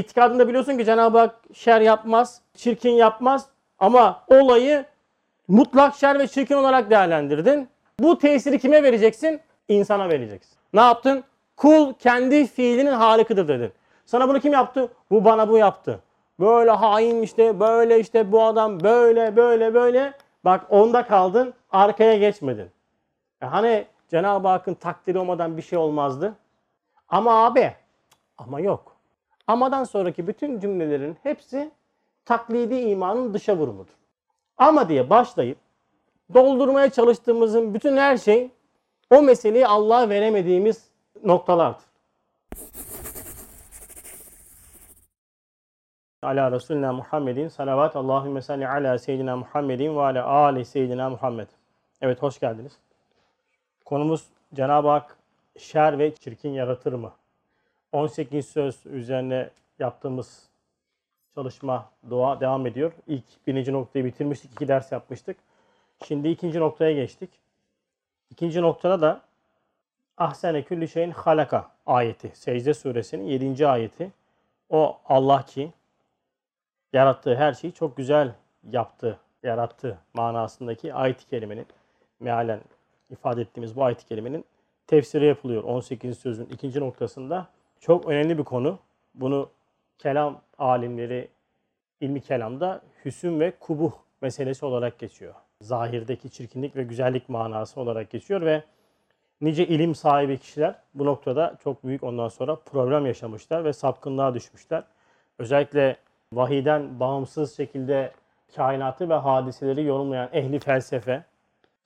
İtikadında 0.00 0.48
biliyorsun 0.48 0.78
ki 0.78 0.84
Cenab-ı 0.84 1.18
Hak 1.18 1.34
şer 1.54 1.80
yapmaz, 1.80 2.40
çirkin 2.54 2.90
yapmaz 2.90 3.46
ama 3.78 4.22
olayı 4.28 4.84
mutlak 5.48 5.96
şer 5.96 6.18
ve 6.18 6.28
çirkin 6.28 6.54
olarak 6.54 6.90
değerlendirdin. 6.90 7.68
Bu 7.98 8.18
tesiri 8.18 8.58
kime 8.58 8.82
vereceksin? 8.82 9.40
İnsana 9.68 10.08
vereceksin. 10.08 10.58
Ne 10.72 10.80
yaptın? 10.80 11.24
Kul 11.56 11.94
kendi 11.94 12.46
fiilinin 12.46 12.92
halikıdır 12.92 13.48
dedin. 13.48 13.72
Sana 14.06 14.28
bunu 14.28 14.40
kim 14.40 14.52
yaptı? 14.52 14.88
Bu 15.10 15.24
bana 15.24 15.48
bu 15.48 15.58
yaptı. 15.58 16.00
Böyle 16.40 16.70
hain 16.70 17.22
işte, 17.22 17.60
böyle 17.60 18.00
işte 18.00 18.32
bu 18.32 18.42
adam 18.42 18.80
böyle 18.80 19.36
böyle 19.36 19.74
böyle. 19.74 20.12
Bak 20.44 20.66
onda 20.70 21.06
kaldın, 21.06 21.54
arkaya 21.72 22.18
geçmedin. 22.18 22.70
E 23.42 23.46
hani 23.46 23.84
Cenab-ı 24.08 24.48
Hakk'ın 24.48 24.74
takdiri 24.74 25.18
olmadan 25.18 25.56
bir 25.56 25.62
şey 25.62 25.78
olmazdı? 25.78 26.34
Ama 27.08 27.44
abi, 27.44 27.72
ama 28.38 28.60
yok. 28.60 28.99
Amadan 29.50 29.84
sonraki 29.84 30.26
bütün 30.26 30.60
cümlelerin 30.60 31.16
hepsi 31.22 31.70
taklidi 32.24 32.74
imanın 32.74 33.34
dışa 33.34 33.56
vurumudur. 33.56 33.92
Ama 34.56 34.88
diye 34.88 35.10
başlayıp 35.10 35.58
doldurmaya 36.34 36.90
çalıştığımızın 36.90 37.74
bütün 37.74 37.96
her 37.96 38.16
şey 38.16 38.50
o 39.10 39.22
meseleyi 39.22 39.66
Allah'a 39.66 40.08
veremediğimiz 40.08 40.88
noktalardır. 41.24 41.84
Ala 46.22 46.52
Resulina 46.52 46.92
Muhammedin 46.92 47.48
salavat 47.48 47.96
Allahümme 47.96 48.42
salli 48.42 48.68
ala 48.68 48.98
seyyidina 48.98 49.36
Muhammedin 49.36 49.96
ve 49.96 50.00
ala 50.00 50.26
ali 50.26 50.64
seyyidina 50.64 51.10
Muhammed. 51.10 51.48
Evet 52.00 52.22
hoş 52.22 52.40
geldiniz. 52.40 52.78
Konumuz 53.84 54.26
Cenab-ı 54.54 54.88
Hak 54.88 55.16
şer 55.58 55.98
ve 55.98 56.14
çirkin 56.14 56.50
yaratır 56.50 56.92
mı? 56.92 57.12
18 57.92 58.48
söz 58.48 58.86
üzerine 58.86 59.50
yaptığımız 59.78 60.48
çalışma, 61.34 61.90
dua 62.10 62.40
devam 62.40 62.66
ediyor. 62.66 62.92
İlk 63.06 63.46
birinci 63.46 63.72
noktayı 63.72 64.04
bitirmiştik, 64.04 64.52
iki 64.52 64.68
ders 64.68 64.92
yapmıştık. 64.92 65.36
Şimdi 66.04 66.28
ikinci 66.28 66.60
noktaya 66.60 66.92
geçtik. 66.92 67.30
İkinci 68.30 68.62
noktada 68.62 69.00
da 69.00 69.20
Ahsene 70.20 70.62
külli 70.62 70.88
şeyin 70.88 71.10
halaka 71.10 71.70
ayeti. 71.86 72.32
Secde 72.34 72.74
suresinin 72.74 73.24
7. 73.24 73.66
ayeti. 73.66 74.12
O 74.68 74.98
Allah 75.04 75.42
ki 75.42 75.72
yarattığı 76.92 77.34
her 77.34 77.52
şeyi 77.52 77.72
çok 77.72 77.96
güzel 77.96 78.34
yaptı, 78.70 79.18
yarattı 79.42 79.98
manasındaki 80.14 80.94
ayet-i 80.94 81.26
kerimenin 81.26 81.66
mealen 82.20 82.60
ifade 83.10 83.40
ettiğimiz 83.40 83.76
bu 83.76 83.84
ayet-i 83.84 84.06
kerimenin 84.06 84.44
tefsiri 84.86 85.26
yapılıyor 85.26 85.64
18. 85.64 86.18
sözün 86.18 86.46
ikinci 86.46 86.80
noktasında. 86.80 87.46
Çok 87.80 88.08
önemli 88.08 88.38
bir 88.38 88.44
konu. 88.44 88.78
Bunu 89.14 89.50
kelam 89.98 90.40
alimleri 90.58 91.28
ilmi 92.00 92.20
kelamda 92.20 92.82
hüsün 93.04 93.40
ve 93.40 93.52
kubuh 93.60 93.92
meselesi 94.20 94.66
olarak 94.66 94.98
geçiyor. 94.98 95.34
Zahirdeki 95.60 96.30
çirkinlik 96.30 96.76
ve 96.76 96.82
güzellik 96.82 97.28
manası 97.28 97.80
olarak 97.80 98.10
geçiyor 98.10 98.40
ve 98.40 98.64
nice 99.40 99.66
ilim 99.66 99.94
sahibi 99.94 100.38
kişiler 100.38 100.74
bu 100.94 101.06
noktada 101.06 101.56
çok 101.64 101.84
büyük 101.84 102.02
ondan 102.02 102.28
sonra 102.28 102.56
problem 102.56 103.06
yaşamışlar 103.06 103.64
ve 103.64 103.72
sapkınlığa 103.72 104.34
düşmüşler. 104.34 104.84
Özellikle 105.38 105.96
vahiden 106.32 107.00
bağımsız 107.00 107.56
şekilde 107.56 108.12
kainatı 108.56 109.08
ve 109.08 109.14
hadiseleri 109.14 109.84
yorumlayan 109.84 110.28
ehli 110.32 110.58
felsefe 110.58 111.24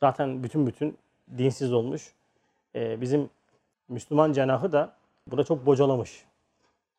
zaten 0.01 0.43
bütün 0.43 0.67
bütün 0.67 0.99
dinsiz 1.39 1.73
olmuş. 1.73 2.13
Ee, 2.75 3.01
bizim 3.01 3.31
Müslüman 3.89 4.33
cenahı 4.33 4.73
da 4.73 4.93
burada 5.31 5.45
çok 5.45 5.67
bocalamış. 5.67 6.25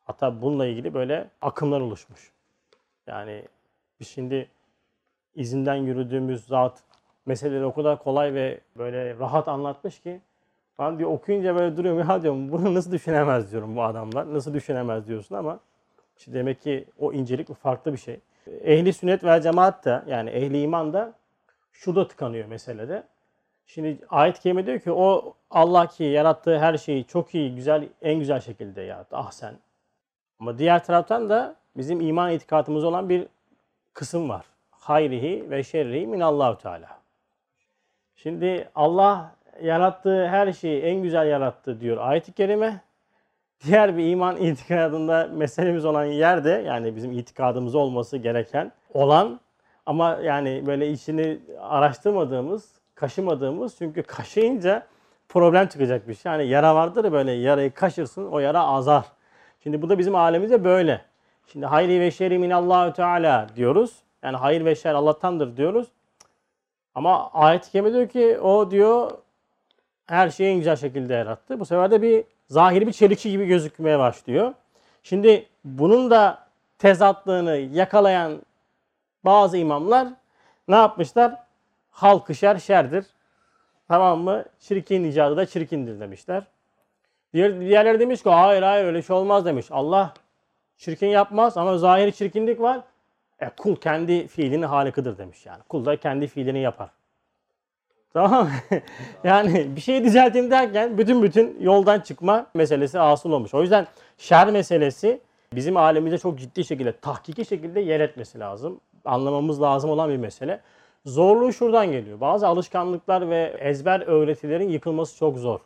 Hatta 0.06 0.42
bununla 0.42 0.66
ilgili 0.66 0.94
böyle 0.94 1.30
akımlar 1.42 1.82
oluşmuş. 1.82 2.32
Yani 3.08 3.46
biz 4.00 4.08
şimdi 4.08 4.50
izinden 5.36 5.76
yürüdüğümüz 5.76 6.46
zat 6.46 6.84
meseleleri 7.26 7.66
o 7.66 7.74
kadar 7.74 8.04
kolay 8.04 8.34
ve 8.34 8.60
böyle 8.78 9.20
rahat 9.20 9.48
anlatmış 9.48 10.00
ki 10.00 10.22
ben 10.80 11.00
diyor 11.00 11.10
okuyunca 11.10 11.56
böyle 11.56 11.78
duruyorum 11.78 12.10
ya 12.10 12.22
diyorum 12.22 12.52
bunu 12.52 12.74
nasıl 12.74 12.92
düşünemez 12.92 13.52
diyorum 13.52 13.76
bu 13.76 13.84
adamlar. 13.84 14.34
Nasıl 14.34 14.54
düşünemez 14.54 15.08
diyorsun 15.08 15.36
ama 15.36 15.60
işte 16.18 16.34
demek 16.34 16.62
ki 16.62 16.86
o 17.00 17.14
incelik 17.14 17.56
farklı 17.56 17.94
bir 17.94 17.98
şey. 17.98 18.20
Ehli 18.48 18.94
sünnet 18.94 19.24
ve 19.24 19.42
cemaat 19.42 19.86
da 19.86 20.04
yani 20.08 20.30
ehli 20.30 20.62
iman 20.62 20.94
da 20.94 21.14
şurada 21.72 22.08
tıkanıyor 22.08 22.48
meselede. 22.48 23.04
Şimdi 23.66 23.98
ayet-i 24.10 24.42
kerime 24.42 24.66
diyor 24.66 24.80
ki 24.80 24.92
o 24.92 25.34
Allah 25.50 25.88
ki 25.88 26.04
yarattığı 26.04 26.60
her 26.60 26.78
şeyi 26.78 27.06
çok 27.06 27.36
iyi, 27.36 27.56
güzel, 27.56 27.90
en 28.02 28.20
güzel 28.20 28.40
şekilde 28.40 28.82
yarattı. 28.82 29.18
Ah 29.18 29.32
sen. 29.32 29.56
Ama 30.40 30.58
diğer 30.58 30.84
taraftan 30.84 31.30
da 31.30 31.56
bizim 31.78 32.02
iman 32.02 32.32
itikadımız 32.32 32.84
olan 32.84 33.10
bir 33.10 33.28
kısım 33.94 34.30
var. 34.30 34.46
Hayrihi 34.72 35.50
ve 35.50 35.64
şerrihi 35.64 36.08
minallahu 36.08 36.58
teala. 36.58 37.00
Şimdi 38.16 38.70
Allah 38.76 39.36
yarattığı 39.62 40.28
her 40.28 40.54
şeyi 40.54 40.82
en 40.82 41.04
güzel 41.04 41.28
yarattı 41.28 41.80
diyor 41.80 41.98
ayet-i 41.98 42.32
kerime. 42.32 42.82
Diğer 43.64 43.98
bir 43.98 44.10
iman 44.10 44.38
itikadında 44.38 45.30
meselemiz 45.34 45.86
olan 45.86 46.06
yerde 46.06 46.50
yani 46.50 46.96
bizim 46.96 47.12
itikadımız 47.12 47.76
olması 47.76 48.18
gereken 48.18 48.72
olan 48.94 49.40
ama 49.86 50.20
yani 50.24 50.64
böyle 50.66 50.92
içini 50.92 51.40
araştırmadığımız, 51.60 52.75
kaşımadığımız 52.96 53.78
çünkü 53.78 54.04
kaşıyınca 54.04 54.88
problem 55.30 55.68
çıkacak 55.68 56.08
bir 56.08 56.14
şey. 56.14 56.32
Yani 56.32 56.48
yara 56.48 56.76
vardır 56.76 57.06
ya 57.06 57.12
böyle 57.12 57.32
yarayı 57.32 57.74
kaşırsın 57.74 58.28
o 58.28 58.40
yara 58.40 58.64
azar. 58.64 59.06
Şimdi 59.64 59.82
bu 59.82 59.90
da 59.90 60.00
bizim 60.00 60.16
alemimizde 60.16 60.64
böyle. 60.64 61.02
Şimdi 61.48 61.66
hayri 61.66 62.00
ve 62.00 62.12
şerri 62.12 62.40
minallahu 62.40 62.94
teala 62.94 63.48
diyoruz. 63.56 63.96
Yani 64.24 64.38
hayır 64.38 64.66
ve 64.66 64.76
şer 64.76 64.94
Allah'tandır 64.94 65.58
diyoruz. 65.58 65.88
Ama 66.96 67.32
ayet-i 67.32 67.72
kerime 67.72 67.94
diyor 67.94 68.10
ki 68.10 68.40
o 68.40 68.72
diyor 68.72 69.12
her 70.08 70.30
şeyi 70.30 70.52
en 70.52 70.58
güzel 70.58 70.76
şekilde 70.76 71.14
yarattı. 71.14 71.60
Bu 71.60 71.66
sefer 71.66 71.92
de 71.92 72.02
bir 72.02 72.24
zahiri 72.50 72.88
bir 72.88 72.92
çelişki 72.92 73.32
gibi 73.32 73.46
gözükmeye 73.46 74.00
başlıyor. 74.00 74.54
Şimdi 75.04 75.46
bunun 75.64 76.12
da 76.12 76.48
tezatlığını 76.80 77.56
yakalayan 77.56 78.42
bazı 79.26 79.58
imamlar 79.58 80.08
ne 80.68 80.76
yapmışlar? 80.76 81.45
Halkı 81.96 82.36
şer 82.36 82.58
şerdir. 82.58 83.06
Tamam 83.88 84.20
mı? 84.20 84.46
Çirkin 84.60 85.04
icadı 85.04 85.38
da 85.38 85.46
çirkindir 85.46 86.00
demişler. 86.00 86.44
Diğer, 87.34 87.60
diğerleri 87.60 88.00
demiş 88.00 88.24
ki 88.24 88.30
hayır 88.30 88.62
hayır 88.62 88.86
öyle 88.86 89.02
şey 89.02 89.16
olmaz 89.16 89.46
demiş. 89.46 89.66
Allah 89.72 90.14
çirkin 90.78 91.08
yapmaz 91.08 91.58
ama 91.58 91.78
zahiri 91.78 92.14
çirkinlik 92.14 92.62
var. 92.62 92.82
E, 93.40 93.50
kul 93.50 93.76
kendi 93.76 94.28
fiilinin 94.28 94.66
halikıdır 94.66 95.18
demiş 95.18 95.46
yani. 95.46 95.64
Kul 95.70 95.86
da 95.86 95.98
kendi 95.98 96.28
fiilini 96.28 96.60
yapar. 96.60 96.90
Tamam 98.14 98.50
yani 99.24 99.76
bir 99.76 99.82
şeyi 99.82 100.04
düzelteyim 100.04 100.52
derken 100.52 100.98
bütün 100.98 101.24
bütün 101.24 101.58
yoldan 101.60 102.00
çıkma 102.00 102.46
meselesi 102.54 103.00
asıl 103.00 103.32
olmuş. 103.32 103.54
O 103.54 103.62
yüzden 103.62 103.88
şer 104.18 104.52
meselesi 104.52 105.20
bizim 105.54 105.78
alemimizde 105.78 106.18
çok 106.18 106.40
ciddi 106.40 106.66
şekilde, 106.66 107.00
tahkiki 107.00 107.46
şekilde 107.46 107.80
yer 107.80 108.00
etmesi 108.00 108.40
lazım. 108.40 108.80
Anlamamız 109.06 109.62
lazım 109.62 109.90
olan 109.90 110.10
bir 110.10 110.18
mesele. 110.18 110.62
Zorluğu 111.06 111.54
şuradan 111.54 111.92
geliyor. 111.92 112.20
Bazı 112.22 112.48
alışkanlıklar 112.48 113.30
ve 113.30 113.56
ezber 113.60 114.04
öğretilerin 114.08 114.70
yıkılması 114.70 115.18
çok 115.18 115.38
zor. 115.38 115.60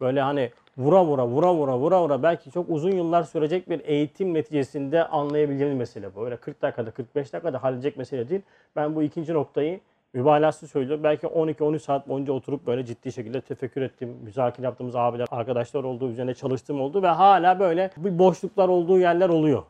Böyle 0.00 0.20
hani 0.20 0.50
vura 0.78 1.04
vura 1.04 1.26
vura 1.26 1.54
vura 1.54 1.78
vura 1.78 2.02
vura 2.02 2.22
belki 2.22 2.50
çok 2.50 2.70
uzun 2.70 2.90
yıllar 2.90 3.22
sürecek 3.22 3.70
bir 3.70 3.80
eğitim 3.84 4.34
neticesinde 4.34 5.04
anlayabileceğiniz 5.04 5.78
mesele 5.78 6.14
bu. 6.14 6.24
Öyle 6.24 6.36
40 6.36 6.62
dakikada 6.62 6.90
45 6.90 7.32
dakikada 7.32 7.62
halledecek 7.62 7.96
mesele 7.96 8.28
değil. 8.28 8.42
Ben 8.76 8.94
bu 8.94 9.02
ikinci 9.02 9.34
noktayı 9.34 9.80
mübalağası 10.12 10.68
söylüyorum. 10.68 11.04
Belki 11.04 11.26
12-13 11.26 11.78
saat 11.78 12.08
boyunca 12.08 12.32
oturup 12.32 12.66
böyle 12.66 12.86
ciddi 12.86 13.12
şekilde 13.12 13.40
tefekkür 13.40 13.82
ettim. 13.82 14.16
Müzakere 14.22 14.66
yaptığımız 14.66 14.96
abiler, 14.96 15.26
arkadaşlar 15.30 15.84
olduğu 15.84 16.10
üzerine 16.10 16.34
çalıştığım 16.34 16.80
oldu 16.80 17.02
ve 17.02 17.08
hala 17.08 17.60
böyle 17.60 17.90
bir 17.96 18.18
boşluklar 18.18 18.68
olduğu 18.68 18.98
yerler 18.98 19.28
oluyor. 19.28 19.62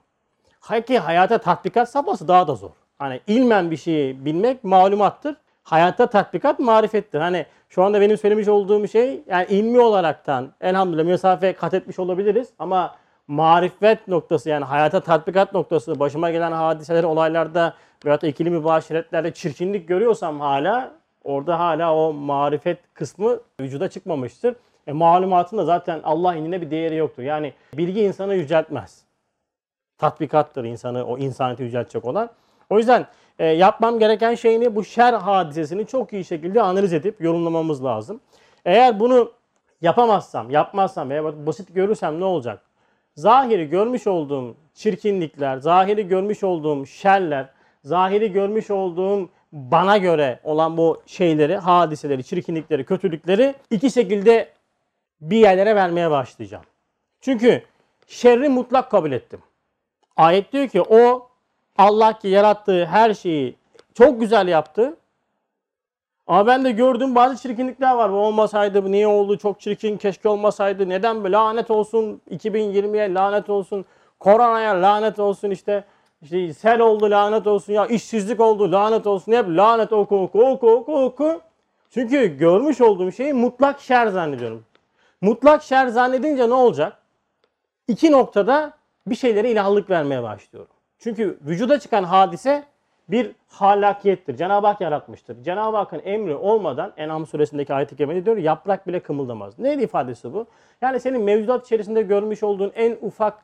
Ki 0.86 0.98
hayata 0.98 1.38
tatbikat 1.38 1.90
safhası 1.90 2.28
daha 2.28 2.48
da 2.48 2.54
zor. 2.54 2.70
Hani 3.00 3.20
ilmen 3.26 3.70
bir 3.70 3.76
şeyi 3.76 4.24
bilmek 4.24 4.64
malumattır. 4.64 5.36
Hayatta 5.62 6.06
tatbikat 6.06 6.58
marifettir. 6.58 7.20
Hani 7.20 7.46
şu 7.68 7.82
anda 7.82 8.00
benim 8.00 8.18
söylemiş 8.18 8.48
olduğum 8.48 8.88
şey 8.88 9.22
yani 9.26 9.46
ilmi 9.48 9.80
olaraktan 9.80 10.52
elhamdülillah 10.60 11.04
mesafe 11.04 11.52
kat 11.52 11.74
etmiş 11.74 11.98
olabiliriz 11.98 12.48
ama 12.58 12.94
marifet 13.28 14.08
noktası 14.08 14.48
yani 14.48 14.64
hayata 14.64 15.00
tatbikat 15.00 15.54
noktası 15.54 16.00
başıma 16.00 16.30
gelen 16.30 16.52
hadiseler 16.52 17.04
olaylarda 17.04 17.74
veyahut 18.04 18.22
da 18.22 18.26
ikili 18.26 18.50
mübaşiretlerde 18.50 19.34
çirkinlik 19.34 19.88
görüyorsam 19.88 20.40
hala 20.40 20.92
orada 21.24 21.58
hala 21.58 21.94
o 21.94 22.12
marifet 22.12 22.78
kısmı 22.94 23.40
vücuda 23.60 23.88
çıkmamıştır. 23.88 24.56
E, 24.86 24.92
malumatın 24.92 25.64
zaten 25.64 26.00
Allah 26.04 26.34
inine 26.34 26.60
bir 26.60 26.70
değeri 26.70 26.96
yoktur. 26.96 27.22
Yani 27.22 27.52
bilgi 27.74 28.00
insanı 28.00 28.34
yüceltmez. 28.34 29.04
Tatbikattır 29.98 30.64
insanı, 30.64 31.04
o 31.04 31.18
insaniyeti 31.18 31.62
yüceltecek 31.62 32.04
olan. 32.04 32.30
O 32.70 32.78
yüzden 32.78 33.06
e, 33.38 33.46
yapmam 33.46 33.98
gereken 33.98 34.34
şey 34.34 34.60
ne? 34.60 34.76
Bu 34.76 34.84
şer 34.84 35.12
hadisesini 35.12 35.86
çok 35.86 36.12
iyi 36.12 36.24
şekilde 36.24 36.62
analiz 36.62 36.92
edip 36.92 37.20
yorumlamamız 37.20 37.84
lazım. 37.84 38.20
Eğer 38.64 39.00
bunu 39.00 39.32
yapamazsam, 39.80 40.50
yapmazsam 40.50 41.10
veya 41.10 41.46
basit 41.46 41.74
görürsem 41.74 42.20
ne 42.20 42.24
olacak? 42.24 42.62
zahiri 43.16 43.68
görmüş 43.68 44.06
olduğum 44.06 44.56
çirkinlikler, 44.74 45.56
zahiri 45.56 46.08
görmüş 46.08 46.44
olduğum 46.44 46.86
şerler, 46.86 47.48
zahiri 47.84 48.32
görmüş 48.32 48.70
olduğum 48.70 49.28
bana 49.52 49.96
göre 49.96 50.40
olan 50.44 50.76
bu 50.76 51.02
şeyleri, 51.06 51.56
hadiseleri, 51.56 52.24
çirkinlikleri, 52.24 52.84
kötülükleri 52.84 53.54
iki 53.70 53.90
şekilde 53.90 54.48
bir 55.20 55.36
yerlere 55.36 55.76
vermeye 55.76 56.10
başlayacağım. 56.10 56.64
Çünkü 57.20 57.62
şerri 58.06 58.48
mutlak 58.48 58.90
kabul 58.90 59.12
ettim. 59.12 59.40
Ayet 60.16 60.52
diyor 60.52 60.68
ki 60.68 60.82
o 60.82 61.29
Allah 61.78 62.18
ki 62.18 62.28
yarattığı 62.28 62.86
her 62.86 63.14
şeyi 63.14 63.56
çok 63.94 64.20
güzel 64.20 64.48
yaptı. 64.48 64.96
Ama 66.26 66.46
ben 66.46 66.64
de 66.64 66.70
gördüğüm 66.70 67.14
bazı 67.14 67.42
çirkinlikler 67.42 67.94
var. 67.94 68.12
Bu 68.12 68.16
olmasaydı 68.16 68.84
bu 68.84 68.92
niye 68.92 69.06
oldu 69.06 69.38
çok 69.38 69.60
çirkin 69.60 69.96
keşke 69.96 70.28
olmasaydı. 70.28 70.88
Neden 70.88 71.24
böyle 71.24 71.32
lanet 71.32 71.70
olsun 71.70 72.20
2020'ye 72.30 73.14
lanet 73.14 73.50
olsun. 73.50 73.84
Koronaya 74.20 74.82
lanet 74.82 75.18
olsun 75.18 75.50
işte. 75.50 75.84
İşte 76.22 76.54
sel 76.54 76.80
oldu 76.80 77.10
lanet 77.10 77.46
olsun 77.46 77.72
ya 77.72 77.86
işsizlik 77.86 78.40
oldu 78.40 78.72
lanet 78.72 79.06
olsun. 79.06 79.32
Hep 79.32 79.48
lanet 79.48 79.92
oku 79.92 80.22
oku 80.22 80.46
oku 80.46 80.70
oku 80.70 81.04
oku. 81.04 81.40
Çünkü 81.90 82.38
görmüş 82.38 82.80
olduğum 82.80 83.12
şeyi 83.12 83.32
mutlak 83.32 83.80
şer 83.80 84.06
zannediyorum. 84.06 84.64
Mutlak 85.20 85.62
şer 85.62 85.86
zannedince 85.86 86.48
ne 86.48 86.54
olacak? 86.54 86.98
İki 87.88 88.12
noktada 88.12 88.72
bir 89.06 89.14
şeylere 89.14 89.50
ilahlık 89.50 89.90
vermeye 89.90 90.22
başlıyorum. 90.22 90.74
Çünkü 91.00 91.38
vücuda 91.46 91.80
çıkan 91.80 92.04
hadise 92.04 92.64
bir 93.08 93.32
halakiyettir. 93.48 94.36
Cenab-ı 94.36 94.66
Hak 94.66 94.80
yaratmıştır. 94.80 95.42
Cenab-ı 95.42 95.76
Hakk'ın 95.76 96.02
emri 96.04 96.34
olmadan 96.34 96.92
En'am 96.96 97.26
suresindeki 97.26 97.74
ayet-i 97.74 97.96
kerimede 97.96 98.24
diyor 98.24 98.36
yaprak 98.36 98.86
bile 98.86 99.00
kımıldamaz. 99.00 99.58
Ne 99.58 99.74
ifadesi 99.74 100.32
bu? 100.32 100.46
Yani 100.80 101.00
senin 101.00 101.22
mevcudat 101.22 101.66
içerisinde 101.66 102.02
görmüş 102.02 102.42
olduğun 102.42 102.72
en 102.74 102.96
ufak 103.00 103.42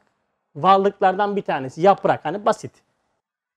varlıklardan 0.56 1.36
bir 1.36 1.42
tanesi 1.42 1.80
yaprak. 1.80 2.24
Hani 2.24 2.46
basit. 2.46 2.72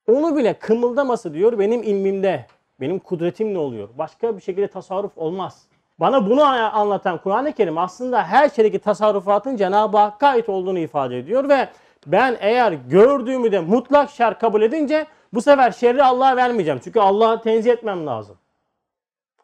Onu 0.07 0.37
bile 0.37 0.53
kımıldaması 0.53 1.33
diyor 1.33 1.59
benim 1.59 1.83
ilmimde, 1.83 2.45
benim 2.81 2.99
kudretimle 2.99 3.57
oluyor. 3.57 3.89
Başka 3.97 4.37
bir 4.37 4.41
şekilde 4.41 4.67
tasarruf 4.67 5.17
olmaz. 5.17 5.67
Bana 5.99 6.29
bunu 6.29 6.43
anlatan 6.43 7.17
Kur'an-ı 7.17 7.53
Kerim 7.53 7.77
aslında 7.77 8.23
her 8.23 8.49
şeydeki 8.49 8.79
tasarrufatın 8.79 9.55
Cenab-ı 9.55 9.97
Hakk'a 9.97 10.27
ait 10.27 10.49
olduğunu 10.49 10.79
ifade 10.79 11.17
ediyor 11.17 11.49
ve 11.49 11.69
ben 12.07 12.37
eğer 12.39 12.71
gördüğümü 12.71 13.51
de 13.51 13.59
mutlak 13.59 14.09
şer 14.09 14.39
kabul 14.39 14.61
edince 14.61 15.05
bu 15.33 15.41
sefer 15.41 15.71
şerri 15.71 16.03
Allah'a 16.03 16.35
vermeyeceğim. 16.35 16.79
Çünkü 16.83 16.99
Allah'a 16.99 17.41
tenzih 17.41 17.71
etmem 17.71 18.07
lazım. 18.07 18.37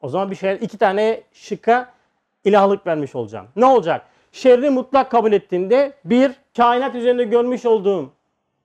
O 0.02 0.10
zaman 0.10 0.32
bir 0.32 0.36
şey 0.36 0.58
iki 0.62 0.78
tane 0.78 1.24
şıkka 1.34 1.94
ilahlık 2.44 2.88
vermiş 2.88 3.16
olacağım. 3.16 3.48
Ne 3.56 3.66
olacak? 3.66 4.06
Şerri 4.32 4.70
mutlak 4.70 5.12
kabul 5.12 5.32
ettiğinde 5.32 5.94
bir 6.06 6.32
kainat 6.58 6.96
üzerinde 6.96 7.24
görmüş 7.24 7.66
olduğum 7.66 8.14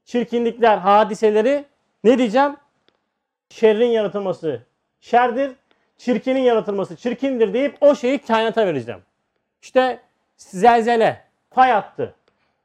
çirkinlikler, 0.04 0.78
hadiseleri 0.78 1.64
ne 2.04 2.18
diyeceğim? 2.18 2.56
Şerrin 3.50 3.88
yaratılması 3.88 4.62
şerdir, 5.00 5.52
çirkinin 5.96 6.40
yaratılması 6.40 6.96
çirkindir 6.96 7.54
deyip 7.54 7.76
o 7.80 7.94
şeyi 7.94 8.18
kainata 8.18 8.66
vereceğim. 8.66 9.00
İşte 9.62 10.00
zelzele, 10.36 11.24
fay 11.50 11.72
attı. 11.72 12.14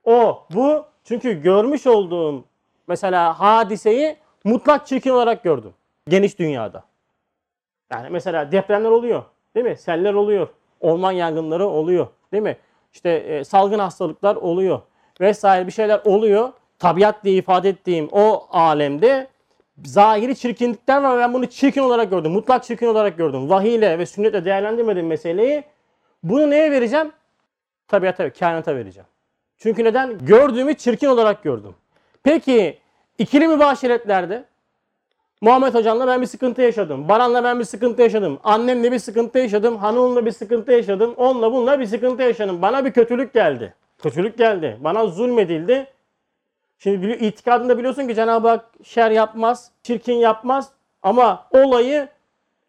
O, 0.03 0.45
bu. 0.53 0.85
Çünkü 1.05 1.41
görmüş 1.41 1.87
olduğum 1.87 2.43
mesela 2.87 3.39
hadiseyi 3.39 4.17
mutlak 4.43 4.87
çirkin 4.87 5.09
olarak 5.09 5.43
gördüm. 5.43 5.73
Geniş 6.09 6.39
dünyada. 6.39 6.83
Yani 7.91 8.09
mesela 8.09 8.51
depremler 8.51 8.89
oluyor. 8.89 9.23
Değil 9.55 9.65
mi? 9.65 9.77
Seller 9.77 10.13
oluyor. 10.13 10.47
Orman 10.79 11.11
yangınları 11.11 11.67
oluyor. 11.67 12.07
Değil 12.31 12.43
mi? 12.43 12.57
İşte 12.93 13.09
e, 13.09 13.43
salgın 13.43 13.79
hastalıklar 13.79 14.35
oluyor. 14.35 14.81
Vesaire 15.21 15.67
bir 15.67 15.71
şeyler 15.71 16.01
oluyor. 16.05 16.51
Tabiat 16.79 17.23
diye 17.23 17.35
ifade 17.35 17.69
ettiğim 17.69 18.09
o 18.11 18.47
alemde 18.51 19.27
zahiri 19.85 20.35
çirkinlikler 20.35 21.03
var. 21.03 21.17
Ben 21.17 21.33
bunu 21.33 21.45
çirkin 21.45 21.81
olarak 21.81 22.09
gördüm. 22.09 22.31
Mutlak 22.31 22.63
çirkin 22.63 22.87
olarak 22.87 23.17
gördüm. 23.17 23.49
Vahiyle 23.49 23.99
ve 23.99 24.05
sünnetle 24.05 24.45
değerlendirmedim 24.45 25.07
meseleyi. 25.07 25.63
Bunu 26.23 26.49
neye 26.49 26.71
vereceğim? 26.71 27.11
Tabiata, 27.87 28.33
kainata 28.33 28.75
vereceğim. 28.75 29.07
Çünkü 29.57 29.83
neden? 29.83 30.25
Gördüğümü 30.25 30.73
çirkin 30.73 31.07
olarak 31.07 31.43
gördüm. 31.43 31.75
Peki 32.23 32.79
ikili 33.17 33.47
mübaşiretlerde 33.47 34.45
Muhammed 35.41 35.73
Hocam'la 35.73 36.07
ben 36.07 36.21
bir 36.21 36.25
sıkıntı 36.27 36.61
yaşadım. 36.61 37.09
Baran'la 37.09 37.43
ben 37.43 37.59
bir 37.59 37.63
sıkıntı 37.63 38.01
yaşadım. 38.01 38.39
Annemle 38.43 38.91
bir 38.91 38.99
sıkıntı 38.99 39.39
yaşadım. 39.39 39.77
Hanım'la 39.77 40.25
bir 40.25 40.31
sıkıntı 40.31 40.71
yaşadım. 40.71 41.13
Onunla 41.17 41.51
bununla 41.51 41.79
bir 41.79 41.85
sıkıntı 41.85 42.23
yaşadım. 42.23 42.61
Bana 42.61 42.85
bir 42.85 42.91
kötülük 42.91 43.33
geldi. 43.33 43.73
Kötülük 43.97 44.37
geldi. 44.37 44.77
Bana 44.79 45.07
zulmedildi. 45.07 45.87
Şimdi 46.79 47.11
itikadında 47.11 47.77
biliyorsun 47.77 48.07
ki 48.07 48.15
Cenab-ı 48.15 48.47
Hak 48.47 48.65
şer 48.83 49.11
yapmaz, 49.11 49.71
çirkin 49.83 50.13
yapmaz. 50.13 50.69
Ama 51.03 51.47
olayı 51.51 52.07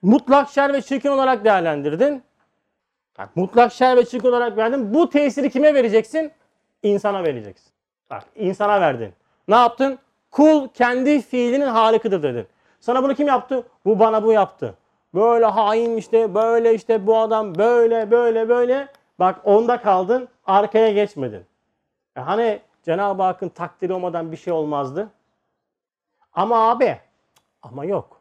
mutlak 0.03 0.51
şer 0.51 0.73
ve 0.73 0.83
çirkin 0.83 1.09
olarak 1.09 1.45
değerlendirdin. 1.45 2.23
Bak, 3.19 3.37
mutlak 3.37 3.73
şer 3.73 3.97
ve 3.97 4.05
çirkin 4.05 4.29
olarak 4.29 4.57
verdin. 4.57 4.95
Bu 4.95 5.11
tesiri 5.11 5.51
kime 5.51 5.75
vereceksin? 5.75 6.33
İnsana 6.87 7.25
vereceksin. 7.25 7.73
Bak 8.11 8.25
insana 8.35 8.81
verdin. 8.81 9.15
Ne 9.49 9.55
yaptın? 9.55 9.99
Kul 10.31 10.69
kendi 10.69 11.23
fiilinin 11.23 11.67
halikıdır 11.67 12.23
dedin. 12.23 12.47
Sana 12.81 13.03
bunu 13.03 13.15
kim 13.15 13.27
yaptı? 13.27 13.67
Bu 13.85 13.99
bana 13.99 14.23
bu 14.23 14.33
yaptı. 14.33 14.75
Böyle 15.15 15.47
hain 15.47 15.97
işte, 15.97 16.35
böyle 16.35 16.75
işte 16.75 17.07
bu 17.07 17.19
adam 17.19 17.55
böyle 17.55 18.11
böyle 18.11 18.49
böyle. 18.49 18.89
Bak 19.19 19.41
onda 19.45 19.81
kaldın, 19.81 20.29
arkaya 20.47 20.93
geçmedin. 20.93 21.45
E 22.17 22.21
hani 22.21 22.61
Cenab-ı 22.83 23.23
Hakk'ın 23.23 23.49
takdiri 23.49 23.93
olmadan 23.93 24.33
bir 24.33 24.37
şey 24.37 24.53
olmazdı? 24.53 25.09
Ama 26.33 26.71
abi, 26.71 26.99
ama 27.63 27.85
yok. 27.85 28.21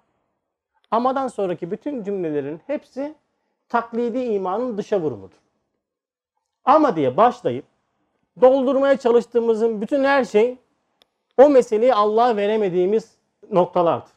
Amadan 0.91 1.27
sonraki 1.27 1.71
bütün 1.71 2.03
cümlelerin 2.03 2.61
hepsi 2.67 3.15
taklidi 3.69 4.19
imanın 4.19 4.77
dışa 4.77 4.99
vurumudur. 5.01 5.37
Ama 6.65 6.95
diye 6.95 7.17
başlayıp 7.17 7.65
doldurmaya 8.41 8.97
çalıştığımızın 8.97 9.81
bütün 9.81 10.03
her 10.03 10.25
şey 10.25 10.57
o 11.37 11.49
meseleyi 11.49 11.93
Allah'a 11.93 12.35
veremediğimiz 12.35 13.11
noktalardır. 13.51 14.15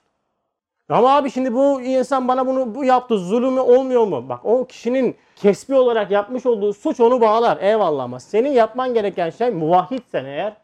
Ama 0.89 1.17
abi 1.17 1.31
şimdi 1.31 1.55
bu 1.55 1.83
insan 1.83 2.29
bana 2.29 2.47
bunu 2.47 2.75
bu 2.75 2.85
yaptı 2.85 3.19
zulümü 3.19 3.61
olmuyor 3.61 4.07
mu? 4.07 4.29
Bak 4.29 4.45
o 4.45 4.65
kişinin 4.65 5.17
kesbi 5.37 5.75
olarak 5.75 6.11
yapmış 6.11 6.47
olduğu 6.47 6.73
suç 6.73 7.01
onu 7.01 7.21
bağlar. 7.21 7.59
Eyvallah 7.61 8.05
ama 8.05 8.21
senin 8.21 8.51
yapman 8.51 8.95
gereken 8.95 9.31
şey 9.31 9.51
muvahhidsen 9.51 10.25
eğer 10.25 10.57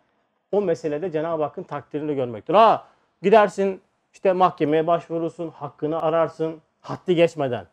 o 0.52 0.60
meselede 0.60 1.10
Cenab-ı 1.10 1.42
Hakk'ın 1.42 1.62
takdirini 1.62 2.14
görmektir. 2.14 2.54
Ha 2.54 2.84
gidersin 3.22 3.80
işte 4.12 4.32
mahkemeye 4.32 4.86
başvurursun, 4.86 5.50
hakkını 5.50 6.02
ararsın, 6.02 6.60
haddi 6.80 7.14
geçmeden. 7.14 7.66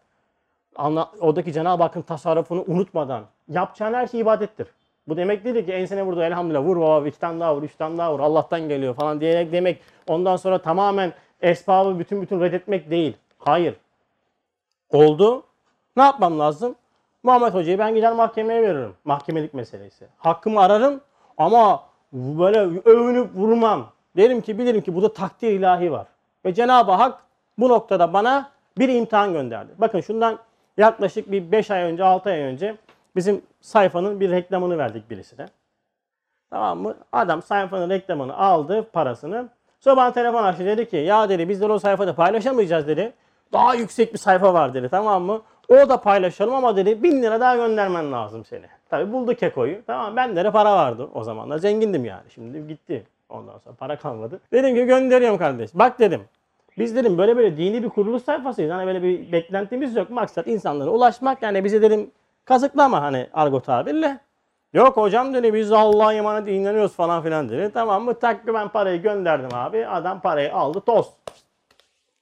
Anla, 0.75 1.11
oradaki 1.19 1.53
Cenab-ı 1.53 1.83
Hakk'ın 1.83 2.01
tasarrufunu 2.01 2.63
unutmadan. 2.67 3.23
Yapacağın 3.47 3.93
her 3.93 4.07
şey 4.07 4.19
ibadettir. 4.19 4.67
Bu 5.11 5.17
demek 5.17 5.45
değil 5.45 5.65
ki 5.65 5.71
ensene 5.71 6.03
vurdu 6.03 6.23
elhamdülillah 6.23 6.63
vur 6.63 6.81
baba 6.81 7.07
iki 7.07 7.19
tane 7.19 7.39
daha 7.39 7.55
vur, 7.55 7.63
üç 7.63 7.75
tane 7.75 7.97
daha 7.97 8.13
vur 8.13 8.19
Allah'tan 8.19 8.69
geliyor 8.69 8.95
falan 8.95 9.21
diyerek 9.21 9.51
demek 9.51 9.81
ondan 10.07 10.35
sonra 10.35 10.61
tamamen 10.61 11.13
esbabı 11.41 11.99
bütün 11.99 12.21
bütün 12.21 12.41
reddetmek 12.41 12.89
değil. 12.89 13.17
Hayır. 13.37 13.75
Oldu. 14.89 15.43
Ne 15.97 16.03
yapmam 16.03 16.39
lazım? 16.39 16.75
Muhammed 17.23 17.53
Hoca'yı 17.53 17.79
ben 17.79 17.95
gider 17.95 18.13
mahkemeye 18.13 18.61
veririm. 18.61 18.93
Mahkemelik 19.05 19.53
meselesi. 19.53 20.07
Hakkımı 20.17 20.61
ararım 20.61 21.01
ama 21.37 21.83
böyle 22.13 22.59
övünüp 22.85 23.35
vurmam. 23.35 23.91
Derim 24.17 24.41
ki 24.41 24.59
bilirim 24.59 24.81
ki 24.81 24.95
burada 24.95 25.13
takdir 25.13 25.51
ilahi 25.51 25.91
var. 25.91 26.07
Ve 26.45 26.53
Cenab-ı 26.53 26.91
Hak 26.91 27.23
bu 27.57 27.69
noktada 27.69 28.13
bana 28.13 28.49
bir 28.77 28.89
imtihan 28.89 29.33
gönderdi. 29.33 29.71
Bakın 29.77 30.01
şundan 30.01 30.39
yaklaşık 30.77 31.31
bir 31.31 31.51
5 31.51 31.71
ay 31.71 31.83
önce 31.83 32.03
6 32.03 32.29
ay 32.29 32.39
önce 32.39 32.77
bizim 33.15 33.41
sayfanın 33.61 34.19
bir 34.19 34.31
reklamını 34.31 34.77
verdik 34.77 35.09
birisine. 35.09 35.45
Tamam 36.49 36.79
mı? 36.79 36.95
Adam 37.11 37.41
sayfanın 37.41 37.89
reklamını 37.89 38.37
aldı 38.37 38.89
parasını. 38.93 39.49
Sonra 39.79 39.97
bana 39.97 40.13
telefon 40.13 40.43
açtı 40.43 40.65
dedi 40.65 40.89
ki 40.89 40.97
ya 40.97 41.29
dedi 41.29 41.49
biz 41.49 41.61
de 41.61 41.65
o 41.65 41.79
sayfada 41.79 42.15
paylaşamayacağız 42.15 42.87
dedi. 42.87 43.13
Daha 43.53 43.75
yüksek 43.75 44.13
bir 44.13 44.17
sayfa 44.17 44.53
var 44.53 44.73
dedi 44.73 44.89
tamam 44.89 45.23
mı? 45.23 45.41
O 45.69 45.89
da 45.89 46.01
paylaşalım 46.01 46.55
ama 46.55 46.75
dedi 46.75 47.03
bin 47.03 47.23
lira 47.23 47.39
daha 47.39 47.55
göndermen 47.55 48.11
lazım 48.11 48.45
seni. 48.45 48.65
Tabi 48.89 49.13
buldu 49.13 49.35
kekoyu. 49.35 49.85
Tamam 49.87 50.15
bende 50.15 50.43
de 50.43 50.51
para 50.51 50.75
vardı 50.75 51.09
o 51.13 51.23
zamanlar. 51.23 51.57
Zengindim 51.57 52.05
yani. 52.05 52.23
Şimdi 52.29 52.67
gitti. 52.67 53.03
Ondan 53.29 53.57
sonra 53.57 53.75
para 53.75 53.95
kalmadı. 53.95 54.39
Dedim 54.51 54.75
ki 54.75 54.85
gönderiyorum 54.85 55.37
kardeş. 55.37 55.71
Bak 55.73 55.99
dedim. 55.99 56.21
Biz 56.77 56.95
dedim 56.95 57.17
böyle 57.17 57.37
böyle 57.37 57.57
dini 57.57 57.83
bir 57.83 57.89
kuruluş 57.89 58.23
sayfasıyız. 58.23 58.71
Hani 58.71 58.87
böyle 58.87 59.03
bir 59.03 59.31
beklentimiz 59.31 59.95
yok. 59.95 60.09
Maksat 60.09 60.47
insanlara 60.47 60.89
ulaşmak. 60.89 61.41
Yani 61.41 61.63
bize 61.63 61.81
dedim 61.81 62.11
kazıklama 62.45 63.01
hani 63.01 63.27
argo 63.33 63.59
tabirle. 63.59 64.19
Yok 64.73 64.97
hocam 64.97 65.33
dedi 65.33 65.53
biz 65.53 65.71
Allah'a 65.71 66.13
emanet 66.13 66.47
inanıyoruz 66.47 66.93
falan 66.93 67.23
filan 67.23 67.49
dedi. 67.49 67.71
Tamam 67.73 68.03
mı? 68.03 68.19
Tak 68.19 68.47
ben 68.47 68.69
parayı 68.69 69.01
gönderdim 69.01 69.49
abi. 69.53 69.87
Adam 69.87 70.21
parayı 70.21 70.55
aldı 70.55 70.81
toz. 70.81 71.09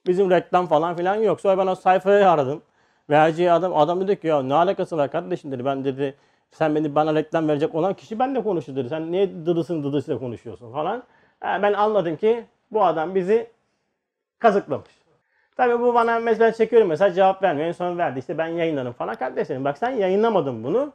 Bizim 0.06 0.30
reklam 0.30 0.66
falan 0.66 0.96
filan 0.96 1.14
yok. 1.14 1.40
Sonra 1.40 1.58
ben 1.58 1.66
o 1.66 1.74
sayfayı 1.74 2.30
aradım. 2.30 2.62
Verici 3.10 3.52
adam 3.52 3.76
adam 3.76 4.00
dedi 4.00 4.20
ki 4.20 4.26
ya 4.26 4.42
ne 4.42 4.54
alakası 4.54 4.96
var 4.96 5.10
kardeşim 5.10 5.52
dedi. 5.52 5.64
Ben 5.64 5.84
dedi 5.84 6.16
Sen 6.52 6.74
beni 6.74 6.94
bana 6.94 7.14
reklam 7.14 7.48
verecek 7.48 7.74
olan 7.74 7.94
kişi 7.94 8.18
benle 8.18 8.42
konuşur 8.42 8.76
dedi. 8.76 8.88
Sen 8.88 9.12
niye 9.12 9.46
dıdısın 9.46 9.82
dıdısıyla 9.82 10.20
konuşuyorsun 10.20 10.72
falan. 10.72 11.02
Ha, 11.40 11.62
ben 11.62 11.72
anladım 11.72 12.16
ki 12.16 12.44
bu 12.72 12.84
adam 12.84 13.14
bizi 13.14 13.50
kazıklamış. 14.38 14.90
Tabii 15.56 15.80
bu 15.80 15.94
bana 15.94 16.18
mesela 16.18 16.52
çekiyorum 16.52 16.88
mesela 16.88 17.12
cevap 17.12 17.42
vermiyor. 17.42 17.68
En 17.68 17.72
son 17.72 17.98
verdi 17.98 18.18
işte 18.18 18.38
ben 18.38 18.46
yayınlarım 18.46 18.92
falan. 18.92 19.14
Kardeşlerim 19.14 19.64
bak 19.64 19.78
sen 19.78 19.90
yayınlamadın 19.90 20.64
bunu. 20.64 20.92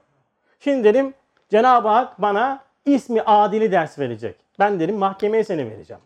Şimdi 0.59 0.83
dedim 0.83 1.13
Cenab-ı 1.49 1.87
Hak 1.87 2.21
bana 2.21 2.63
ismi 2.85 3.21
adili 3.21 3.71
ders 3.71 3.99
verecek. 3.99 4.35
Ben 4.59 4.79
dedim 4.79 4.95
mahkemeye 4.97 5.43
seni 5.43 5.69
vereceğim. 5.69 6.01